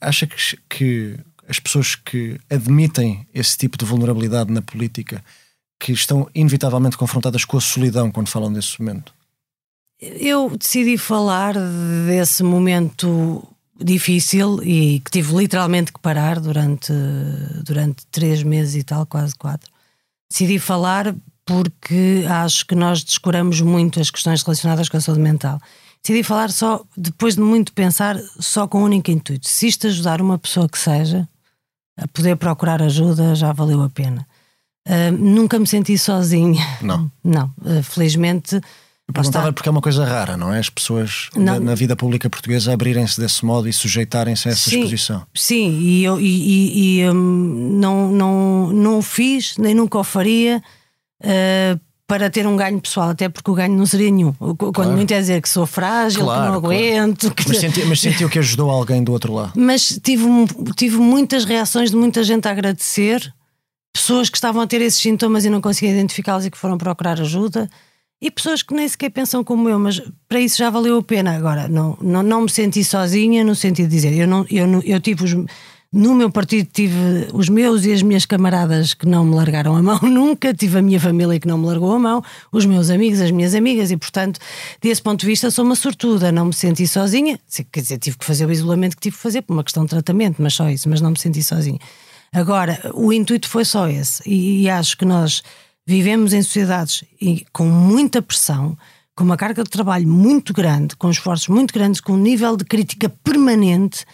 acha 0.00 0.26
que, 0.26 0.36
que 0.68 1.18
as 1.48 1.58
pessoas 1.58 1.94
que 1.94 2.40
admitem 2.50 3.26
esse 3.32 3.56
tipo 3.56 3.78
de 3.78 3.84
vulnerabilidade 3.84 4.50
na 4.50 4.62
política 4.62 5.24
que 5.78 5.92
estão 5.92 6.28
inevitavelmente 6.34 6.96
confrontadas 6.96 7.44
com 7.44 7.56
a 7.56 7.60
solidão 7.60 8.10
quando 8.10 8.28
falam 8.28 8.52
desse 8.52 8.80
momento? 8.80 9.12
Eu 10.00 10.50
decidi 10.56 10.98
falar 10.98 11.54
desse 12.06 12.42
momento 12.42 13.46
difícil 13.80 14.62
e 14.62 15.00
que 15.00 15.10
tive 15.10 15.34
literalmente 15.34 15.92
que 15.92 16.00
parar 16.00 16.40
durante, 16.40 16.92
durante 17.64 18.06
três 18.06 18.42
meses 18.42 18.76
e 18.76 18.82
tal, 18.82 19.06
quase 19.06 19.34
quatro. 19.36 19.70
Decidi 20.30 20.58
falar 20.58 21.14
porque 21.46 22.24
acho 22.28 22.66
que 22.66 22.74
nós 22.74 23.04
descuramos 23.04 23.60
muito 23.60 24.00
as 24.00 24.10
questões 24.10 24.42
relacionadas 24.42 24.88
com 24.88 24.96
a 24.96 25.00
saúde 25.00 25.20
mental. 25.20 25.60
Decidi 26.04 26.22
falar 26.22 26.50
só, 26.50 26.84
depois 26.94 27.34
de 27.34 27.40
muito 27.40 27.72
pensar, 27.72 28.20
só 28.38 28.68
com 28.68 28.80
um 28.80 28.84
único 28.84 29.10
intuito. 29.10 29.48
Se 29.48 29.66
isto 29.66 29.86
ajudar 29.86 30.20
uma 30.20 30.38
pessoa 30.38 30.68
que 30.68 30.78
seja 30.78 31.26
a 31.96 32.06
poder 32.08 32.36
procurar 32.36 32.82
ajuda, 32.82 33.34
já 33.34 33.52
valeu 33.52 33.82
a 33.82 33.88
pena. 33.88 34.26
Uh, 34.86 35.10
nunca 35.12 35.58
me 35.58 35.66
senti 35.66 35.96
sozinha. 35.96 36.62
Não. 36.82 37.10
Não. 37.24 37.46
Uh, 37.58 37.82
felizmente 37.82 38.60
eu 39.06 39.12
perguntava 39.12 39.52
porque 39.52 39.68
é 39.68 39.72
uma 39.72 39.82
coisa 39.82 40.04
rara, 40.04 40.34
não 40.34 40.52
é? 40.52 40.58
As 40.58 40.70
pessoas 40.70 41.28
na, 41.36 41.60
na, 41.60 41.74
vida 41.74 41.94
pública 41.94 42.30
portuguesa 42.30 42.72
abrirem-se 42.72 43.20
desse 43.20 43.44
modo 43.44 43.68
e 43.68 43.72
sujeitarem-se 43.72 44.48
a 44.48 44.52
essa 44.52 44.70
sim, 44.70 44.78
exposição. 44.78 45.26
Sim, 45.34 45.78
e 45.78 46.04
eu 46.04 46.18
e, 46.18 46.24
e, 46.24 47.00
e, 47.00 47.10
um, 47.10 47.78
não, 47.78 48.10
não, 48.10 48.72
não 48.72 48.98
o 48.98 49.02
fiz, 49.02 49.58
nem 49.58 49.74
nunca 49.74 49.98
o 49.98 50.04
faria 50.04 50.62
uh, 51.22 51.80
para 52.14 52.30
ter 52.30 52.46
um 52.46 52.56
ganho 52.56 52.80
pessoal, 52.80 53.10
até 53.10 53.28
porque 53.28 53.50
o 53.50 53.54
ganho 53.54 53.76
não 53.76 53.86
seria 53.86 54.08
nenhum. 54.08 54.32
Quando 54.32 54.72
claro. 54.72 54.92
muito 54.92 55.12
é 55.12 55.18
dizer 55.18 55.42
que 55.42 55.48
sou 55.48 55.66
frágil, 55.66 56.24
claro, 56.24 56.42
que 56.42 56.48
não 56.48 56.54
aguento. 56.54 57.20
Claro. 57.22 57.34
Que... 57.34 57.48
Mas, 57.48 57.58
senti, 57.58 57.84
mas 57.86 58.00
sentiu 58.00 58.30
que 58.30 58.38
ajudou 58.38 58.70
alguém 58.70 59.02
do 59.02 59.10
outro 59.10 59.32
lado. 59.34 59.52
Mas 59.56 59.98
tive, 60.00 60.24
tive 60.76 60.98
muitas 60.98 61.44
reações 61.44 61.90
de 61.90 61.96
muita 61.96 62.22
gente 62.22 62.46
a 62.46 62.52
agradecer, 62.52 63.34
pessoas 63.92 64.30
que 64.30 64.36
estavam 64.36 64.62
a 64.62 64.66
ter 64.66 64.80
esses 64.80 65.00
sintomas 65.00 65.44
e 65.44 65.50
não 65.50 65.60
conseguiam 65.60 65.92
identificá-los 65.92 66.46
e 66.46 66.50
que 66.50 66.58
foram 66.58 66.78
procurar 66.78 67.20
ajuda 67.20 67.68
e 68.22 68.30
pessoas 68.30 68.62
que 68.62 68.72
nem 68.72 68.88
sequer 68.88 69.10
pensam 69.10 69.44
como 69.44 69.68
eu, 69.68 69.78
mas 69.78 70.00
para 70.28 70.40
isso 70.40 70.56
já 70.56 70.70
valeu 70.70 70.98
a 70.98 71.02
pena. 71.02 71.36
Agora, 71.36 71.68
não, 71.68 71.98
não, 72.00 72.22
não 72.22 72.40
me 72.42 72.50
senti 72.50 72.82
sozinha 72.82 73.44
no 73.44 73.54
sentido 73.54 73.88
de 73.88 73.96
dizer, 73.96 74.14
eu, 74.14 74.26
não, 74.26 74.46
eu, 74.50 74.82
eu 74.82 75.00
tive 75.00 75.24
os. 75.24 75.32
No 75.94 76.14
meu 76.14 76.30
partido 76.30 76.68
tive 76.72 77.28
os 77.32 77.48
meus 77.48 77.84
e 77.84 77.92
as 77.92 78.02
minhas 78.02 78.26
camaradas 78.26 78.94
que 78.94 79.06
não 79.06 79.24
me 79.24 79.34
largaram 79.34 79.76
a 79.76 79.82
mão 79.82 80.00
nunca, 80.02 80.52
tive 80.52 80.78
a 80.78 80.82
minha 80.82 80.98
família 80.98 81.38
que 81.38 81.46
não 81.46 81.56
me 81.56 81.66
largou 81.66 81.92
a 81.92 81.98
mão, 81.98 82.22
os 82.50 82.66
meus 82.66 82.90
amigos, 82.90 83.20
as 83.20 83.30
minhas 83.30 83.54
amigas, 83.54 83.90
e 83.90 83.96
portanto, 83.96 84.40
desse 84.82 85.00
ponto 85.00 85.20
de 85.20 85.26
vista, 85.26 85.50
sou 85.50 85.64
uma 85.64 85.76
sortuda, 85.76 86.32
não 86.32 86.46
me 86.46 86.52
senti 86.52 86.88
sozinha. 86.88 87.38
Quer 87.70 87.80
dizer, 87.80 87.98
tive 87.98 88.18
que 88.18 88.24
fazer 88.24 88.44
o 88.44 88.52
isolamento 88.52 88.96
que 88.96 89.02
tive 89.02 89.16
que 89.16 89.22
fazer 89.22 89.42
por 89.42 89.54
uma 89.54 89.62
questão 89.62 89.84
de 89.84 89.90
tratamento, 89.90 90.42
mas 90.42 90.54
só 90.54 90.68
isso, 90.68 90.88
mas 90.88 91.00
não 91.00 91.10
me 91.10 91.18
senti 91.18 91.42
sozinha. 91.42 91.78
Agora, 92.32 92.90
o 92.94 93.12
intuito 93.12 93.48
foi 93.48 93.64
só 93.64 93.88
esse, 93.88 94.20
e, 94.28 94.62
e 94.62 94.68
acho 94.68 94.98
que 94.98 95.04
nós 95.04 95.42
Vivemos 95.86 96.32
em 96.32 96.42
sociedades 96.42 97.04
com 97.52 97.66
muita 97.66 98.22
pressão, 98.22 98.76
com 99.14 99.22
uma 99.22 99.36
carga 99.36 99.62
de 99.62 99.68
trabalho 99.68 100.08
muito 100.08 100.54
grande, 100.54 100.96
com 100.96 101.10
esforços 101.10 101.48
muito 101.48 101.74
grandes, 101.74 102.00
com 102.00 102.14
um 102.14 102.18
nível 102.18 102.56
de 102.56 102.64
crítica 102.64 103.10
permanente 103.22 104.06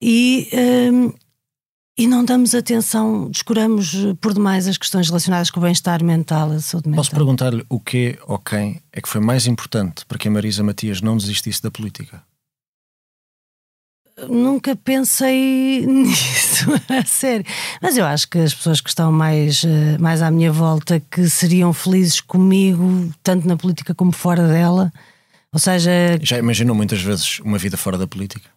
e, 0.00 0.48
um, 0.92 1.12
e 1.98 2.06
não 2.06 2.24
damos 2.24 2.54
atenção, 2.54 3.30
descuramos 3.30 3.94
por 4.20 4.32
demais 4.32 4.66
as 4.66 4.78
questões 4.78 5.08
relacionadas 5.08 5.50
com 5.50 5.60
o 5.60 5.62
bem-estar 5.62 6.02
mental, 6.02 6.50
a 6.52 6.60
saúde 6.60 6.88
mental. 6.88 7.04
Posso 7.04 7.14
perguntar-lhe 7.14 7.64
o 7.68 7.78
que 7.78 8.18
ou 8.26 8.38
quem 8.38 8.80
é 8.92 9.00
que 9.00 9.08
foi 9.08 9.20
mais 9.20 9.46
importante 9.46 10.04
para 10.06 10.18
que 10.18 10.28
a 10.28 10.30
Marisa 10.30 10.62
Matias 10.62 11.00
não 11.00 11.16
desistisse 11.16 11.62
da 11.62 11.70
política? 11.70 12.22
nunca 14.28 14.76
pensei 14.76 15.84
nisso, 15.86 16.70
a 16.88 17.04
sério. 17.04 17.44
Mas 17.80 17.96
eu 17.96 18.04
acho 18.04 18.28
que 18.28 18.38
as 18.38 18.54
pessoas 18.54 18.80
que 18.80 18.88
estão 18.88 19.10
mais, 19.12 19.64
eh, 19.64 19.98
mais 19.98 20.22
à 20.22 20.30
minha 20.30 20.52
volta, 20.52 21.00
que 21.10 21.28
seriam 21.28 21.72
felizes 21.72 22.20
comigo, 22.20 23.10
tanto 23.22 23.46
na 23.46 23.56
política 23.56 23.94
como 23.94 24.12
fora 24.12 24.46
dela, 24.46 24.92
ou 25.52 25.58
seja. 25.58 25.90
Já 26.22 26.38
imaginou 26.38 26.74
muitas 26.74 27.00
vezes 27.00 27.40
uma 27.40 27.58
vida 27.58 27.76
fora 27.76 27.96
da 27.96 28.06
política? 28.06 28.48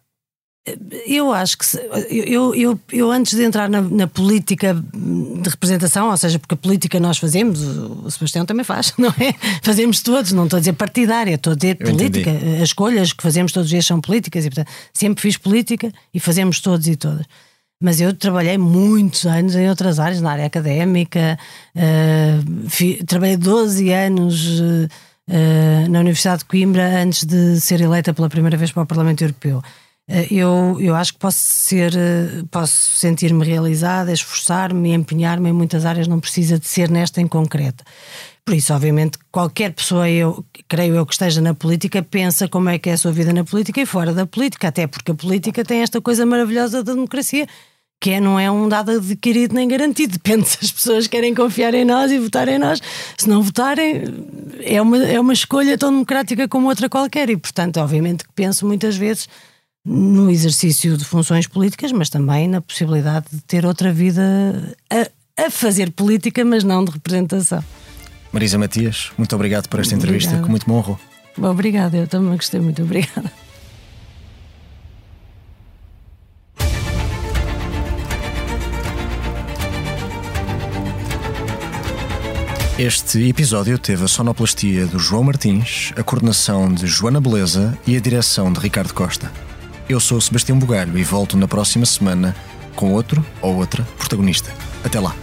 Eu 1.06 1.30
acho 1.30 1.58
que 1.58 1.64
eu, 2.08 2.54
eu, 2.54 2.80
eu 2.90 3.10
antes 3.10 3.34
de 3.34 3.44
entrar 3.44 3.68
na, 3.68 3.82
na, 3.82 4.06
política 4.06 4.72
de 4.72 5.50
representação, 5.50 6.10
ou 6.10 6.16
seja, 6.16 6.38
porque 6.38 6.54
a 6.54 6.56
política 6.56 6.98
nós 6.98 7.18
fazemos, 7.18 7.60
o 7.60 8.10
Sebastião 8.10 8.46
também 8.46 8.64
faz, 8.64 8.94
não 8.96 9.10
é? 9.10 9.34
Fazemos 9.62 10.00
todos, 10.00 10.32
não 10.32 10.44
estou 10.44 10.56
a 10.56 10.60
dizer 10.60 10.72
partidária, 10.72 11.34
estou 11.34 11.52
a 11.52 11.56
dizer 11.56 11.76
eu 11.78 11.90
política. 11.90 12.30
Entendi. 12.30 12.56
As 12.56 12.62
escolhas 12.62 13.12
que 13.12 13.22
fazemos 13.22 13.52
todos 13.52 13.66
os 13.66 13.70
dias 13.70 13.84
são 13.84 14.00
políticas 14.00 14.46
e, 14.46 14.48
portanto, 14.48 14.72
sempre 14.94 15.20
fiz 15.20 15.36
política 15.36 15.92
e 16.14 16.18
fazemos 16.18 16.60
todos 16.60 16.88
e 16.88 16.96
todas. 16.96 17.26
Mas 17.78 18.00
eu 18.00 18.14
trabalhei 18.14 18.56
muitos 18.56 19.26
anos 19.26 19.54
em 19.54 19.68
outras 19.68 19.98
áreas, 19.98 20.22
na 20.22 20.32
área 20.32 20.46
académica, 20.46 21.38
uh, 21.76 22.70
fi, 22.70 23.04
trabalhei 23.04 23.36
12 23.36 23.92
anos. 23.92 24.60
Uh, 24.60 24.88
na 25.88 26.00
Universidade 26.00 26.40
de 26.40 26.44
Coimbra 26.44 27.00
antes 27.00 27.24
de 27.24 27.58
ser 27.58 27.80
eleita 27.80 28.12
pela 28.12 28.28
primeira 28.28 28.58
vez 28.58 28.70
para 28.72 28.82
o 28.82 28.86
Parlamento 28.86 29.22
Europeu. 29.24 29.62
Eh, 30.08 30.26
eu, 30.30 30.76
eu 30.80 30.94
acho 30.94 31.14
que 31.14 31.18
posso 31.18 31.38
ser, 31.38 31.94
eh, 31.96 32.42
posso 32.50 32.96
sentir-me 32.98 33.44
realizada, 33.44 34.12
esforçar-me, 34.12 34.92
empenhar-me 34.92 35.48
em 35.48 35.52
muitas 35.52 35.84
áreas, 35.86 36.06
não 36.06 36.20
precisa 36.20 36.58
de 36.58 36.68
ser 36.68 36.90
nesta 36.90 37.20
em 37.20 37.26
concreto. 37.26 37.82
Por 38.44 38.54
isso, 38.54 38.74
obviamente, 38.74 39.18
qualquer 39.32 39.72
pessoa, 39.72 40.08
eu 40.08 40.44
creio 40.68 40.94
eu 40.94 41.06
que 41.06 41.14
esteja 41.14 41.40
na 41.40 41.54
política, 41.54 42.02
pensa 42.02 42.46
como 42.46 42.68
é 42.68 42.78
que 42.78 42.90
é 42.90 42.92
a 42.92 42.98
sua 42.98 43.10
vida 43.12 43.32
na 43.32 43.42
política 43.44 43.80
e 43.80 43.86
fora 43.86 44.12
da 44.12 44.26
política, 44.26 44.68
até 44.68 44.86
porque 44.86 45.12
a 45.12 45.14
política 45.14 45.64
tem 45.64 45.80
esta 45.80 46.00
coisa 46.00 46.26
maravilhosa 46.26 46.82
da 46.82 46.92
democracia, 46.92 47.46
que 47.98 48.10
é, 48.10 48.20
não 48.20 48.38
é 48.38 48.50
um 48.50 48.68
dado 48.68 48.90
adquirido 48.90 49.54
nem 49.54 49.66
garantido. 49.66 50.12
Depende 50.20 50.46
se 50.46 50.58
as 50.62 50.70
pessoas 50.70 51.06
querem 51.06 51.34
confiar 51.34 51.72
em 51.72 51.86
nós 51.86 52.12
e 52.12 52.18
votar 52.18 52.46
em 52.48 52.58
nós. 52.58 52.82
Se 53.16 53.26
não 53.26 53.42
votarem, 53.42 54.02
é 54.60 54.82
uma, 54.82 55.02
é 55.02 55.18
uma 55.18 55.32
escolha 55.32 55.78
tão 55.78 55.90
democrática 55.90 56.46
como 56.46 56.68
outra 56.68 56.90
qualquer. 56.90 57.30
E, 57.30 57.38
portanto, 57.38 57.78
obviamente 57.78 58.24
que 58.24 58.32
penso 58.34 58.66
muitas 58.66 58.94
vezes 58.94 59.26
no 59.84 60.30
exercício 60.30 60.96
de 60.96 61.04
funções 61.04 61.46
políticas, 61.46 61.92
mas 61.92 62.08
também 62.08 62.48
na 62.48 62.60
possibilidade 62.60 63.26
de 63.30 63.40
ter 63.42 63.66
outra 63.66 63.92
vida 63.92 64.22
a, 64.90 65.44
a 65.44 65.50
fazer 65.50 65.90
política, 65.90 66.44
mas 66.44 66.64
não 66.64 66.84
de 66.84 66.92
representação. 66.92 67.62
Marisa 68.32 68.58
Matias, 68.58 69.12
muito 69.18 69.34
obrigado 69.34 69.68
por 69.68 69.80
esta 69.80 69.94
entrevista, 69.94 70.30
obrigada. 70.30 70.44
que 70.44 70.50
muito 70.50 70.68
me 70.68 70.76
honrou. 70.76 70.98
Obrigada, 71.36 71.96
eu 71.96 72.06
também 72.06 72.36
gostei 72.36 72.60
muito, 72.60 72.82
obrigada. 72.82 73.30
Este 82.76 83.28
episódio 83.28 83.78
teve 83.78 84.02
a 84.02 84.08
sonoplastia 84.08 84.84
do 84.86 84.98
João 84.98 85.22
Martins, 85.22 85.92
a 85.96 86.02
coordenação 86.02 86.72
de 86.72 86.88
Joana 86.88 87.20
Beleza 87.20 87.78
e 87.86 87.96
a 87.96 88.00
direção 88.00 88.52
de 88.52 88.58
Ricardo 88.58 88.92
Costa. 88.92 89.30
Eu 89.88 90.00
sou 90.00 90.20
Sebastião 90.20 90.58
Bugalho 90.58 90.96
e 90.98 91.04
volto 91.04 91.36
na 91.36 91.46
próxima 91.46 91.84
semana 91.84 92.34
com 92.74 92.92
outro 92.92 93.24
ou 93.42 93.56
outra 93.56 93.86
protagonista. 93.98 94.50
Até 94.82 94.98
lá. 94.98 95.14